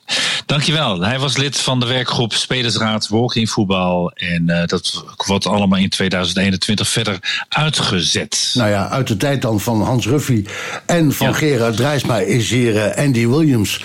Dankjewel. 0.45 1.01
Hij 1.01 1.19
was 1.19 1.37
lid 1.37 1.59
van 1.59 1.79
de 1.79 1.85
werkgroep 1.85 2.33
Spelersraad 2.33 3.07
Walking 3.07 3.49
Voetbal. 3.49 4.11
En 4.11 4.49
eh, 4.49 4.67
dat 4.67 5.03
wordt 5.25 5.45
allemaal 5.45 5.79
in 5.79 5.89
2021 5.89 6.87
verder 6.87 7.45
uitgezet. 7.49 8.51
Nou 8.53 8.69
ja, 8.69 8.89
uit 8.89 9.07
de 9.07 9.17
tijd 9.17 9.41
dan 9.41 9.59
van 9.59 9.81
Hans 9.81 10.05
Ruffy 10.05 10.45
en 10.85 11.13
van 11.13 11.35
Gerard 11.35 11.75
Drijsma 11.75 12.17
is 12.17 12.49
hier 12.49 12.77
eh, 12.77 13.05
Andy 13.05 13.27
Williams. 13.27 13.83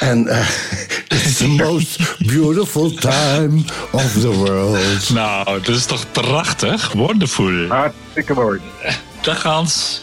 En 0.00 0.28
eh, 0.28 0.48
it's 1.08 1.36
the 1.36 1.48
most 1.48 2.16
beautiful 2.18 2.90
time 2.90 3.64
of 3.90 4.12
the 4.12 4.32
world. 4.32 5.10
Nou, 5.10 5.60
dat 5.62 5.76
is 5.76 5.86
toch 5.86 6.04
prachtig? 6.12 6.92
Wonderful. 6.92 7.66
Hartstikke 7.68 8.34
mooi. 8.34 8.60
Dag 9.22 9.42
Hans. 9.42 10.02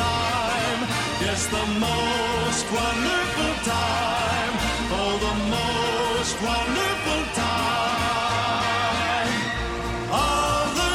time. 0.00 0.80
Yes, 1.24 1.40
the 1.56 1.66
most 1.86 2.66
wonderful 2.80 3.52
time. 3.76 4.54
Oh, 4.98 5.12
the 5.26 5.34
most 5.56 6.34
wonderful 6.50 7.22
time 7.44 8.00
of 10.10 10.66
the 10.78 10.90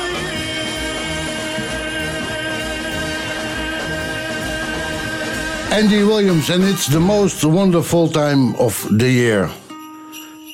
Andy 5.75 6.01
Williams 6.03 6.49
en 6.49 6.61
It's 6.61 6.85
the 6.85 6.99
most 6.99 7.43
wonderful 7.43 8.09
time 8.09 8.55
of 8.57 8.87
the 8.97 9.13
year. 9.13 9.49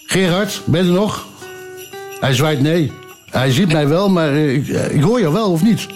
Gerard, 0.05 0.61
ben 0.65 0.83
je 0.83 0.87
er 0.89 0.95
nog? 0.95 1.27
Hij 2.19 2.33
zwaait 2.33 2.61
nee. 2.61 2.91
Hij 3.29 3.51
ziet 3.51 3.71
mij 3.71 3.87
wel, 3.87 4.09
maar 4.09 4.33
eh, 4.33 4.53
ik, 4.53 4.67
eh, 4.67 4.95
ik 4.95 5.01
hoor 5.01 5.19
jou 5.19 5.33
wel, 5.33 5.51
of 5.51 5.63
niet? 5.63 5.87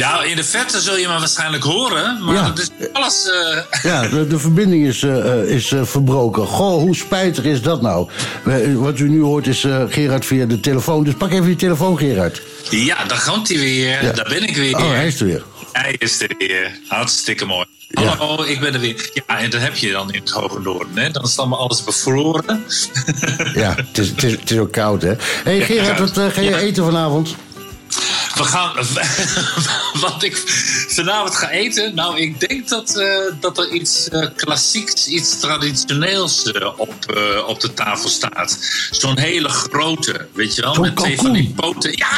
Ja, 0.00 0.22
in 0.22 0.36
de 0.36 0.44
verte 0.44 0.80
zul 0.80 0.96
je 0.96 1.06
me 1.08 1.18
waarschijnlijk 1.18 1.62
horen, 1.64 2.24
maar 2.24 2.34
Ja. 2.34 2.42
dat 2.48 2.58
is 2.58 2.70
alles. 2.92 3.28
eh, 3.28 3.82
Ja, 3.82 4.08
de, 4.08 4.26
de 4.26 4.38
verbinding 4.38 4.86
is, 4.86 5.02
eh, 5.02 5.32
eh, 5.40 5.48
is 5.48 5.72
verbroken. 5.82 6.46
Goh, 6.46 6.80
hoe 6.80 6.96
spijtig 6.96 7.44
is 7.44 7.62
dat 7.62 7.82
nou? 7.82 8.08
Wat 8.74 8.98
u 8.98 9.08
nu 9.08 9.22
hoort 9.22 9.46
is 9.46 9.66
Gerard 9.88 10.24
via 10.26 10.46
de 10.46 10.60
telefoon. 10.60 11.04
Dus 11.04 11.14
pak 11.14 11.30
even 11.30 11.48
je 11.48 11.56
telefoon, 11.56 11.98
Gerard. 11.98 12.42
ja, 12.70 13.04
daar 13.04 13.22
komt 13.30 13.48
hij 13.48 13.58
weer. 13.58 14.04
Ja. 14.04 14.12
Daar 14.12 14.28
ben 14.28 14.42
ik 14.42 14.56
weer. 14.56 14.76
Oh, 14.76 14.90
hij 14.90 15.06
is 15.06 15.20
er 15.20 15.26
weer. 15.26 15.42
Hij 15.72 15.94
is 15.98 16.20
er 16.22 16.34
weer. 16.38 16.78
Hartstikke 16.88 17.44
mooi. 17.44 17.64
Hallo, 17.92 18.42
ik 18.44 18.60
ben 18.60 18.74
er 18.74 18.80
weer. 18.80 19.10
Ja, 19.26 19.38
en 19.38 19.50
dat 19.50 19.60
heb 19.60 19.74
je 19.76 19.90
dan 19.90 20.12
in 20.12 20.20
het 20.20 20.30
Hoge 20.30 20.60
Noorden. 20.60 20.96
Hè? 20.98 21.10
Dan 21.10 21.22
is 21.24 21.38
allemaal 21.38 21.58
alles 21.58 21.84
bevroren. 21.84 22.64
Ja, 23.54 23.74
het 23.76 23.98
is, 23.98 24.08
het 24.08 24.22
is, 24.22 24.32
het 24.32 24.50
is 24.50 24.58
ook 24.58 24.72
koud, 24.72 25.02
hè? 25.02 25.12
hey, 25.44 25.60
Gerard, 25.60 25.98
wat 25.98 26.32
ga 26.32 26.40
je 26.40 26.56
eten 26.56 26.84
vanavond? 26.84 27.34
We 28.40 28.46
gaan. 28.46 28.72
Wat 30.00 30.22
ik 30.22 30.36
vanavond 30.88 31.36
ga 31.36 31.50
eten. 31.50 31.94
Nou, 31.94 32.18
ik 32.20 32.48
denk 32.48 32.68
dat, 32.68 32.96
eh, 32.98 33.06
dat 33.40 33.58
er 33.58 33.68
iets 33.70 34.08
eh, 34.08 34.26
klassieks, 34.36 35.06
iets 35.06 35.40
traditioneels 35.40 36.52
eh, 36.52 36.66
op, 36.76 36.94
op 37.46 37.60
de 37.60 37.74
tafel 37.74 38.08
staat. 38.08 38.58
Zo'n 38.90 39.18
hele 39.18 39.48
grote, 39.48 40.26
weet 40.34 40.54
je 40.54 40.62
wel? 40.62 40.74
Met 40.74 40.96
twee 40.96 41.16
van 41.16 41.32
die 41.32 41.52
poten. 41.56 41.92
Ja, 41.96 42.08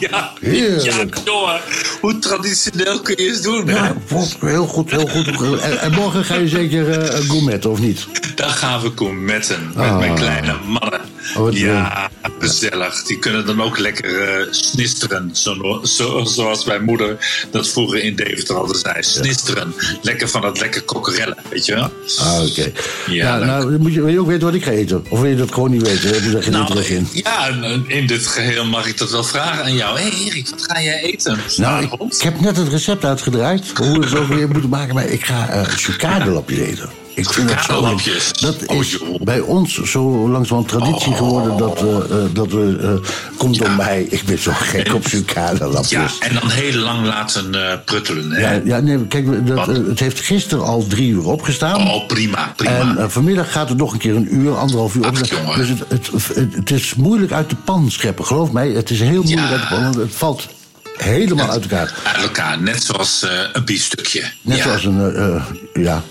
ja, 0.00 0.08
ja, 0.10 0.32
heerlijk. 0.40 1.16
jongen. 1.24 1.60
Hoe 2.00 2.18
traditioneel 2.18 3.00
kun 3.00 3.24
je 3.24 3.30
het 3.30 3.42
doen? 3.42 3.66
Ja, 3.66 3.94
wat- 4.08 4.36
heel 4.40 4.66
goed, 4.66 4.90
heel 4.90 5.08
goed. 5.08 5.60
En, 5.60 5.80
en 5.80 5.92
morgen 5.92 6.24
ga 6.24 6.34
je 6.34 6.48
zeker 6.48 7.04
gourmetten, 7.28 7.70
of 7.70 7.78
niet? 7.78 8.06
Dan 8.34 8.50
gaan 8.50 8.80
we 8.80 8.92
gourmetten 8.96 9.72
met 9.74 9.86
Ah. 9.86 9.98
mijn 9.98 10.14
kleine 10.14 10.56
mannen. 10.66 11.00
Oh, 11.36 11.52
ja, 11.52 12.10
gezellig. 12.38 13.02
Die 13.02 13.18
kunnen 13.18 13.46
dan 13.46 13.62
ook 13.62 13.78
lekker 13.78 14.20
eh, 14.20 14.46
snisteren. 14.50 15.30
Zo, 15.32 15.80
zo- 15.82 16.24
zoals 16.24 16.64
mijn 16.64 16.84
moeder 16.84 17.16
dat 17.50 17.68
vroeger 17.68 18.02
in 18.02 18.16
Deventer 18.16 18.56
altijd 18.56 18.78
zei. 18.78 19.02
Snisteren. 19.02 19.74
Lekker 20.02 20.28
van 20.28 20.40
dat 20.40 20.60
lekker 20.60 20.82
kokkerellen, 20.82 21.36
weet 21.50 21.66
je 21.66 21.74
wel? 21.74 21.92
Ah, 22.18 22.46
oké. 22.48 22.72
Ja, 23.06 23.38
nou, 23.38 23.78
moet 23.78 23.92
je, 23.94 24.00
wil 24.00 24.12
je 24.12 24.20
ook 24.20 24.26
weten 24.26 24.44
wat 24.44 24.54
ik 24.54 24.64
ga 24.64 24.70
eten? 24.70 25.04
Of 25.08 25.20
wil 25.20 25.30
je 25.30 25.36
dat 25.36 25.52
gewoon 25.52 25.70
niet 25.70 25.82
weten? 25.82 26.12
Daar 26.12 26.30
zeg 26.30 26.44
je 26.44 26.50
Nou, 26.50 26.62
niet 26.62 26.70
terug 26.72 26.88
in. 26.90 27.08
Ja, 27.12 27.48
en 27.48 27.84
in 27.86 28.06
dit 28.06 28.26
geheel 28.26 28.64
mag 28.64 28.86
ik 28.86 28.98
dat 28.98 29.10
wel 29.10 29.24
vragen 29.24 29.64
aan 29.64 29.74
jou. 29.76 29.98
Hé 29.98 30.08
hey 30.08 30.20
Erik, 30.26 30.48
wat 30.48 30.64
ga 30.64 30.82
jij 30.82 31.02
eten? 31.02 31.38
Nou, 31.56 31.84
ik, 31.84 31.92
ik 31.92 32.20
heb 32.22 32.40
net 32.40 32.56
het 32.56 32.68
recept 32.68 33.04
uitgedraaid. 33.04 33.62
Hoe 33.74 33.98
we 33.98 34.04
het 34.04 34.16
ook 34.16 34.28
weer 34.28 34.48
moeten 34.48 34.70
maken. 34.70 34.94
Maar 34.94 35.06
ik 35.06 35.24
ga 35.24 35.48
eh 35.48 35.62
chocoladelappjes 35.62 36.58
eten. 36.58 36.88
Ik 37.14 37.30
vind 37.32 37.48
dat 37.48 37.56
zo... 37.58 37.62
Chocoladelappjes? 37.64 38.32
Dat 38.32 38.70
is 38.70 38.98
bij 39.22 39.40
ons 39.40 39.82
zo 39.82 40.28
langzamerhand 40.28 40.68
traditie 40.68 41.12
Oh. 41.12 41.16
geworden... 41.16 41.56
dat, 41.56 41.78
eh, 41.78 42.16
dat 42.32 42.50
we... 42.52 42.78
eh, 43.02 43.10
komt 43.38 43.58
door 43.58 43.70
mij. 43.70 44.06
Ik 44.10 44.22
ben 44.24 44.38
zo 44.38 44.52
gek 44.54 44.94
op 44.94 45.04
chocoladelappjes. 45.06 45.90
Ja, 46.20 46.26
en 46.26 46.34
dan 46.34 46.50
heel 46.50 46.80
lang 46.80 47.06
laten 47.06 47.50
pruttelen. 47.84 48.30
Hè? 48.30 48.40
Ja, 48.40 48.60
ja, 48.64 48.80
nee, 48.80 49.06
kijk, 49.06 49.46
dat, 49.46 49.66
het 49.66 50.00
heeft 50.00 50.20
gisteren 50.20 50.64
al 50.64 50.86
drie 50.86 51.08
uur 51.10 51.24
opgestaan. 51.26 51.88
Oh, 51.88 52.06
prima, 52.06 52.52
prima. 52.56 52.96
En 52.96 53.10
vanmiddag 53.10 53.52
gaat 53.52 53.68
het 53.68 53.78
nog 53.78 53.92
een 53.92 53.98
keer 53.98 54.16
een 54.16 54.34
uur, 54.34 54.56
anderhalf 54.56 54.94
uur 54.94 55.08
opstaan. 55.08 55.56
Dus 55.56 55.68
het, 55.68 55.78
het, 55.88 56.10
het, 56.34 56.54
het 56.54 56.70
is 56.70 56.94
moeilijk 56.94 57.32
uit 57.32 57.50
de 57.50 57.56
pan 57.56 57.90
scheppen, 57.90 58.24
geloof 58.26 58.50
mij. 58.52 58.68
Het 58.70 58.90
is 58.90 59.00
heel 59.00 59.22
moeilijk 59.22 59.50
uit 59.50 59.60
de 59.60 59.66
pan, 59.66 59.82
want 59.82 59.94
het 59.94 60.14
valt 60.14 60.48
helemaal 60.96 61.50
uit 61.50 61.62
elkaar. 61.62 61.94
Uit 62.04 62.22
elkaar, 62.22 62.60
net 62.62 62.82
zoals 62.84 63.26
een 63.52 63.64
biefstukje. 63.64 64.22
Net 64.42 64.56
ja. 64.56 64.62
zoals 64.62 64.84
een, 64.84 65.42
ja... 65.74 66.02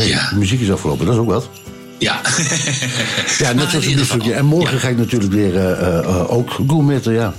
Hey, 0.00 0.28
De 0.30 0.36
muziek 0.36 0.60
is 0.60 0.70
afgelopen, 0.70 1.06
dat 1.06 1.14
is 1.14 1.20
ook 1.20 1.28
wat. 1.28 1.48
Ja. 1.98 2.20
Ja, 3.38 3.52
net 3.52 3.68
zoals 3.70 3.86
een 3.86 3.94
biefstukje. 3.96 4.32
En 4.32 4.44
morgen 4.44 4.80
ga 4.80 4.88
ik 4.88 4.96
natuurlijk 4.96 5.32
weer 5.32 5.56
eh, 5.56 5.70
eh, 5.70 5.98
eh, 5.98 6.32
ook 6.32 6.50
gourmetten, 6.50 7.12
ja. 7.12 7.34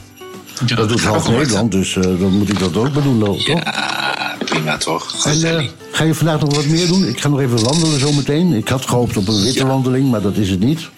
dat 0.76 0.90
doet 0.90 1.02
half 1.04 1.30
Nederland, 1.30 1.72
dus 1.72 1.94
dan 1.94 2.38
moet 2.38 2.50
ik 2.50 2.60
dat 2.60 2.78
ook 2.78 2.94
bedoelen, 2.94 3.28
toch? 3.28 3.46
Ja, 3.48 4.36
prima 4.46 4.78
toch? 4.78 5.26
En 5.26 5.70
ga 5.92 6.04
je 6.04 6.14
vandaag 6.16 6.40
nog 6.40 6.56
wat 6.56 6.66
meer 6.66 6.88
doen? 6.88 7.08
Ik 7.08 7.20
ga 7.22 7.28
nog 7.28 7.40
even 7.40 7.64
wandelen 7.64 8.00
zometeen. 8.00 8.54
Ik 8.54 8.68
had 8.68 8.86
gehoopt 8.86 9.18
op 9.18 9.28
een 9.28 9.44
witte 9.44 9.66
wandeling, 9.66 10.12
maar 10.12 10.22
dat 10.22 10.38
is 10.38 10.50
het 10.50 10.60
niet. 10.60 10.90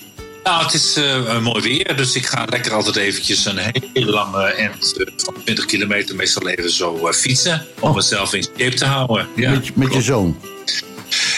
Nou, 0.44 0.64
het 0.64 0.73
is 0.73 0.99
mooi 1.41 1.61
weer, 1.61 1.95
dus 1.98 2.15
ik 2.15 2.26
ga 2.26 2.45
lekker 2.49 2.73
altijd 2.73 2.95
eventjes 2.95 3.45
een 3.45 3.57
hele 3.94 4.11
lange 4.11 4.44
end 4.44 4.94
van 5.18 5.34
20 5.44 5.65
kilometer 5.65 6.15
meestal 6.15 6.48
even 6.48 6.72
zo 6.72 7.10
fietsen. 7.14 7.65
Om 7.80 7.95
mezelf 7.95 8.34
in 8.34 8.44
shape 8.44 8.76
te 8.76 8.85
houden. 8.85 9.27
Ja, 9.35 9.49
Oh. 9.52 9.56
met, 9.57 9.76
met 9.76 9.94
je 9.94 10.02
zoon. 10.02 10.38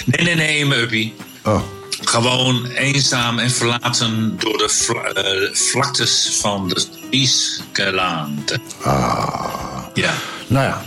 Nee, 0.05 0.25
nee, 0.25 0.35
nee, 0.35 0.65
mijn 0.65 0.81
uppie. 0.81 1.13
Oh. 1.43 1.61
Gewoon 2.03 2.65
eenzaam 2.65 3.39
en 3.39 3.51
verlaten 3.51 4.35
door 4.39 4.57
de 4.57 4.69
vla- 4.69 5.03
eh, 5.13 5.53
vlaktes 5.53 6.37
van 6.41 6.67
de 6.69 6.85
Friesland. 7.09 8.57
Ah. 8.83 9.83
Ja. 9.93 10.13
Nou 10.47 10.65
ja. 10.65 10.85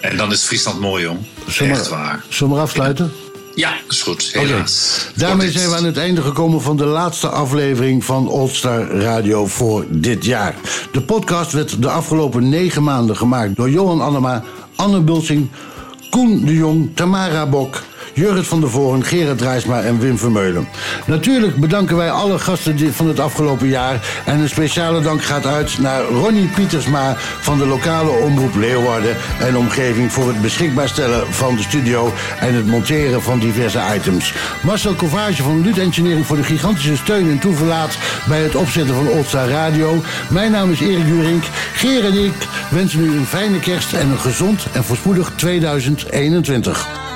En 0.00 0.16
dan 0.16 0.32
is 0.32 0.42
Friesland 0.42 0.80
mooi, 0.80 1.02
jong. 1.02 1.18
Zullen 1.48 1.72
Echt 1.72 1.88
waar. 1.88 2.24
Zullen 2.28 2.48
we 2.48 2.54
maar 2.54 2.64
afsluiten? 2.64 3.12
Ja, 3.54 3.74
is 3.88 4.02
goed. 4.02 4.32
Oké. 4.36 4.46
Helaas. 4.46 5.06
Daarmee 5.14 5.50
zijn 5.50 5.68
we 5.68 5.76
aan 5.76 5.84
het 5.84 5.96
einde 5.96 6.22
gekomen 6.22 6.62
van 6.62 6.76
de 6.76 6.84
laatste 6.84 7.28
aflevering 7.28 8.04
van 8.04 8.28
Oldstar 8.28 8.90
Radio 8.90 9.46
voor 9.46 9.84
dit 9.88 10.24
jaar. 10.24 10.54
De 10.92 11.02
podcast 11.02 11.52
werd 11.52 11.82
de 11.82 11.90
afgelopen 11.90 12.48
negen 12.48 12.82
maanden 12.82 13.16
gemaakt 13.16 13.56
door 13.56 13.70
Johan 13.70 14.00
Annema, 14.00 14.42
Anne 14.76 15.00
Bulsing, 15.00 15.50
Koen 16.10 16.44
de 16.44 16.54
Jong, 16.54 16.90
Tamara 16.96 17.46
Bok, 17.46 17.82
Jurrit 18.14 18.46
van 18.46 18.60
der 18.60 18.70
Voren, 18.70 19.04
Gerard 19.04 19.38
Drijsma 19.38 19.80
en 19.80 19.98
Wim 19.98 20.18
Vermeulen. 20.18 20.68
Natuurlijk 21.06 21.56
bedanken 21.56 21.96
wij 21.96 22.10
alle 22.10 22.38
gasten 22.38 22.94
van 22.94 23.08
het 23.08 23.20
afgelopen 23.20 23.68
jaar. 23.68 24.22
En 24.24 24.40
een 24.40 24.48
speciale 24.48 25.00
dank 25.00 25.22
gaat 25.22 25.46
uit 25.46 25.78
naar 25.78 26.02
Ronnie 26.02 26.46
Pietersma 26.46 27.14
van 27.16 27.58
de 27.58 27.66
lokale 27.66 28.10
omroep 28.10 28.54
Leeuwarden 28.54 29.16
en 29.40 29.56
omgeving 29.56 30.12
voor 30.12 30.28
het 30.28 30.42
beschikbaar 30.42 30.88
stellen 30.88 31.34
van 31.34 31.56
de 31.56 31.62
studio 31.62 32.12
en 32.40 32.54
het 32.54 32.66
monteren 32.66 33.22
van 33.22 33.38
diverse 33.38 33.80
items. 33.94 34.34
Marcel 34.62 34.94
Covage 34.94 35.42
van 35.42 35.62
Lut 35.62 35.78
Engineering 35.78 36.26
voor 36.26 36.36
de 36.36 36.44
gigantische 36.44 36.96
steun 36.96 37.30
en 37.30 37.38
toeverlaat 37.38 37.98
bij 38.28 38.42
het 38.42 38.54
opzetten 38.54 38.94
van 38.94 39.08
Oldstar 39.08 39.48
Radio. 39.48 40.02
Mijn 40.30 40.50
naam 40.50 40.70
is 40.70 40.80
Erik 40.80 41.06
Jurink. 41.06 41.44
Geer 41.74 42.04
en 42.04 42.24
ik 42.24 42.48
wensen 42.70 43.00
u 43.00 43.16
een 43.16 43.26
fijne 43.26 43.60
kerst 43.60 43.92
en 43.92 44.10
een 44.10 44.18
gezond 44.18 44.66
en 44.72 44.84
voorspoedig 44.84 45.32
2021. 45.36 47.11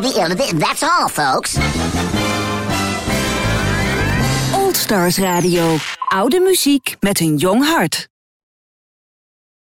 That's 0.00 0.82
all, 0.82 1.08
folks. 1.08 1.58
Old 4.54 4.76
Stars 4.76 5.18
Radio. 5.18 5.76
Oude 6.08 6.40
muziek 6.40 6.96
met 7.00 7.20
een 7.20 7.36
jong 7.36 7.64
hart. 7.64 8.07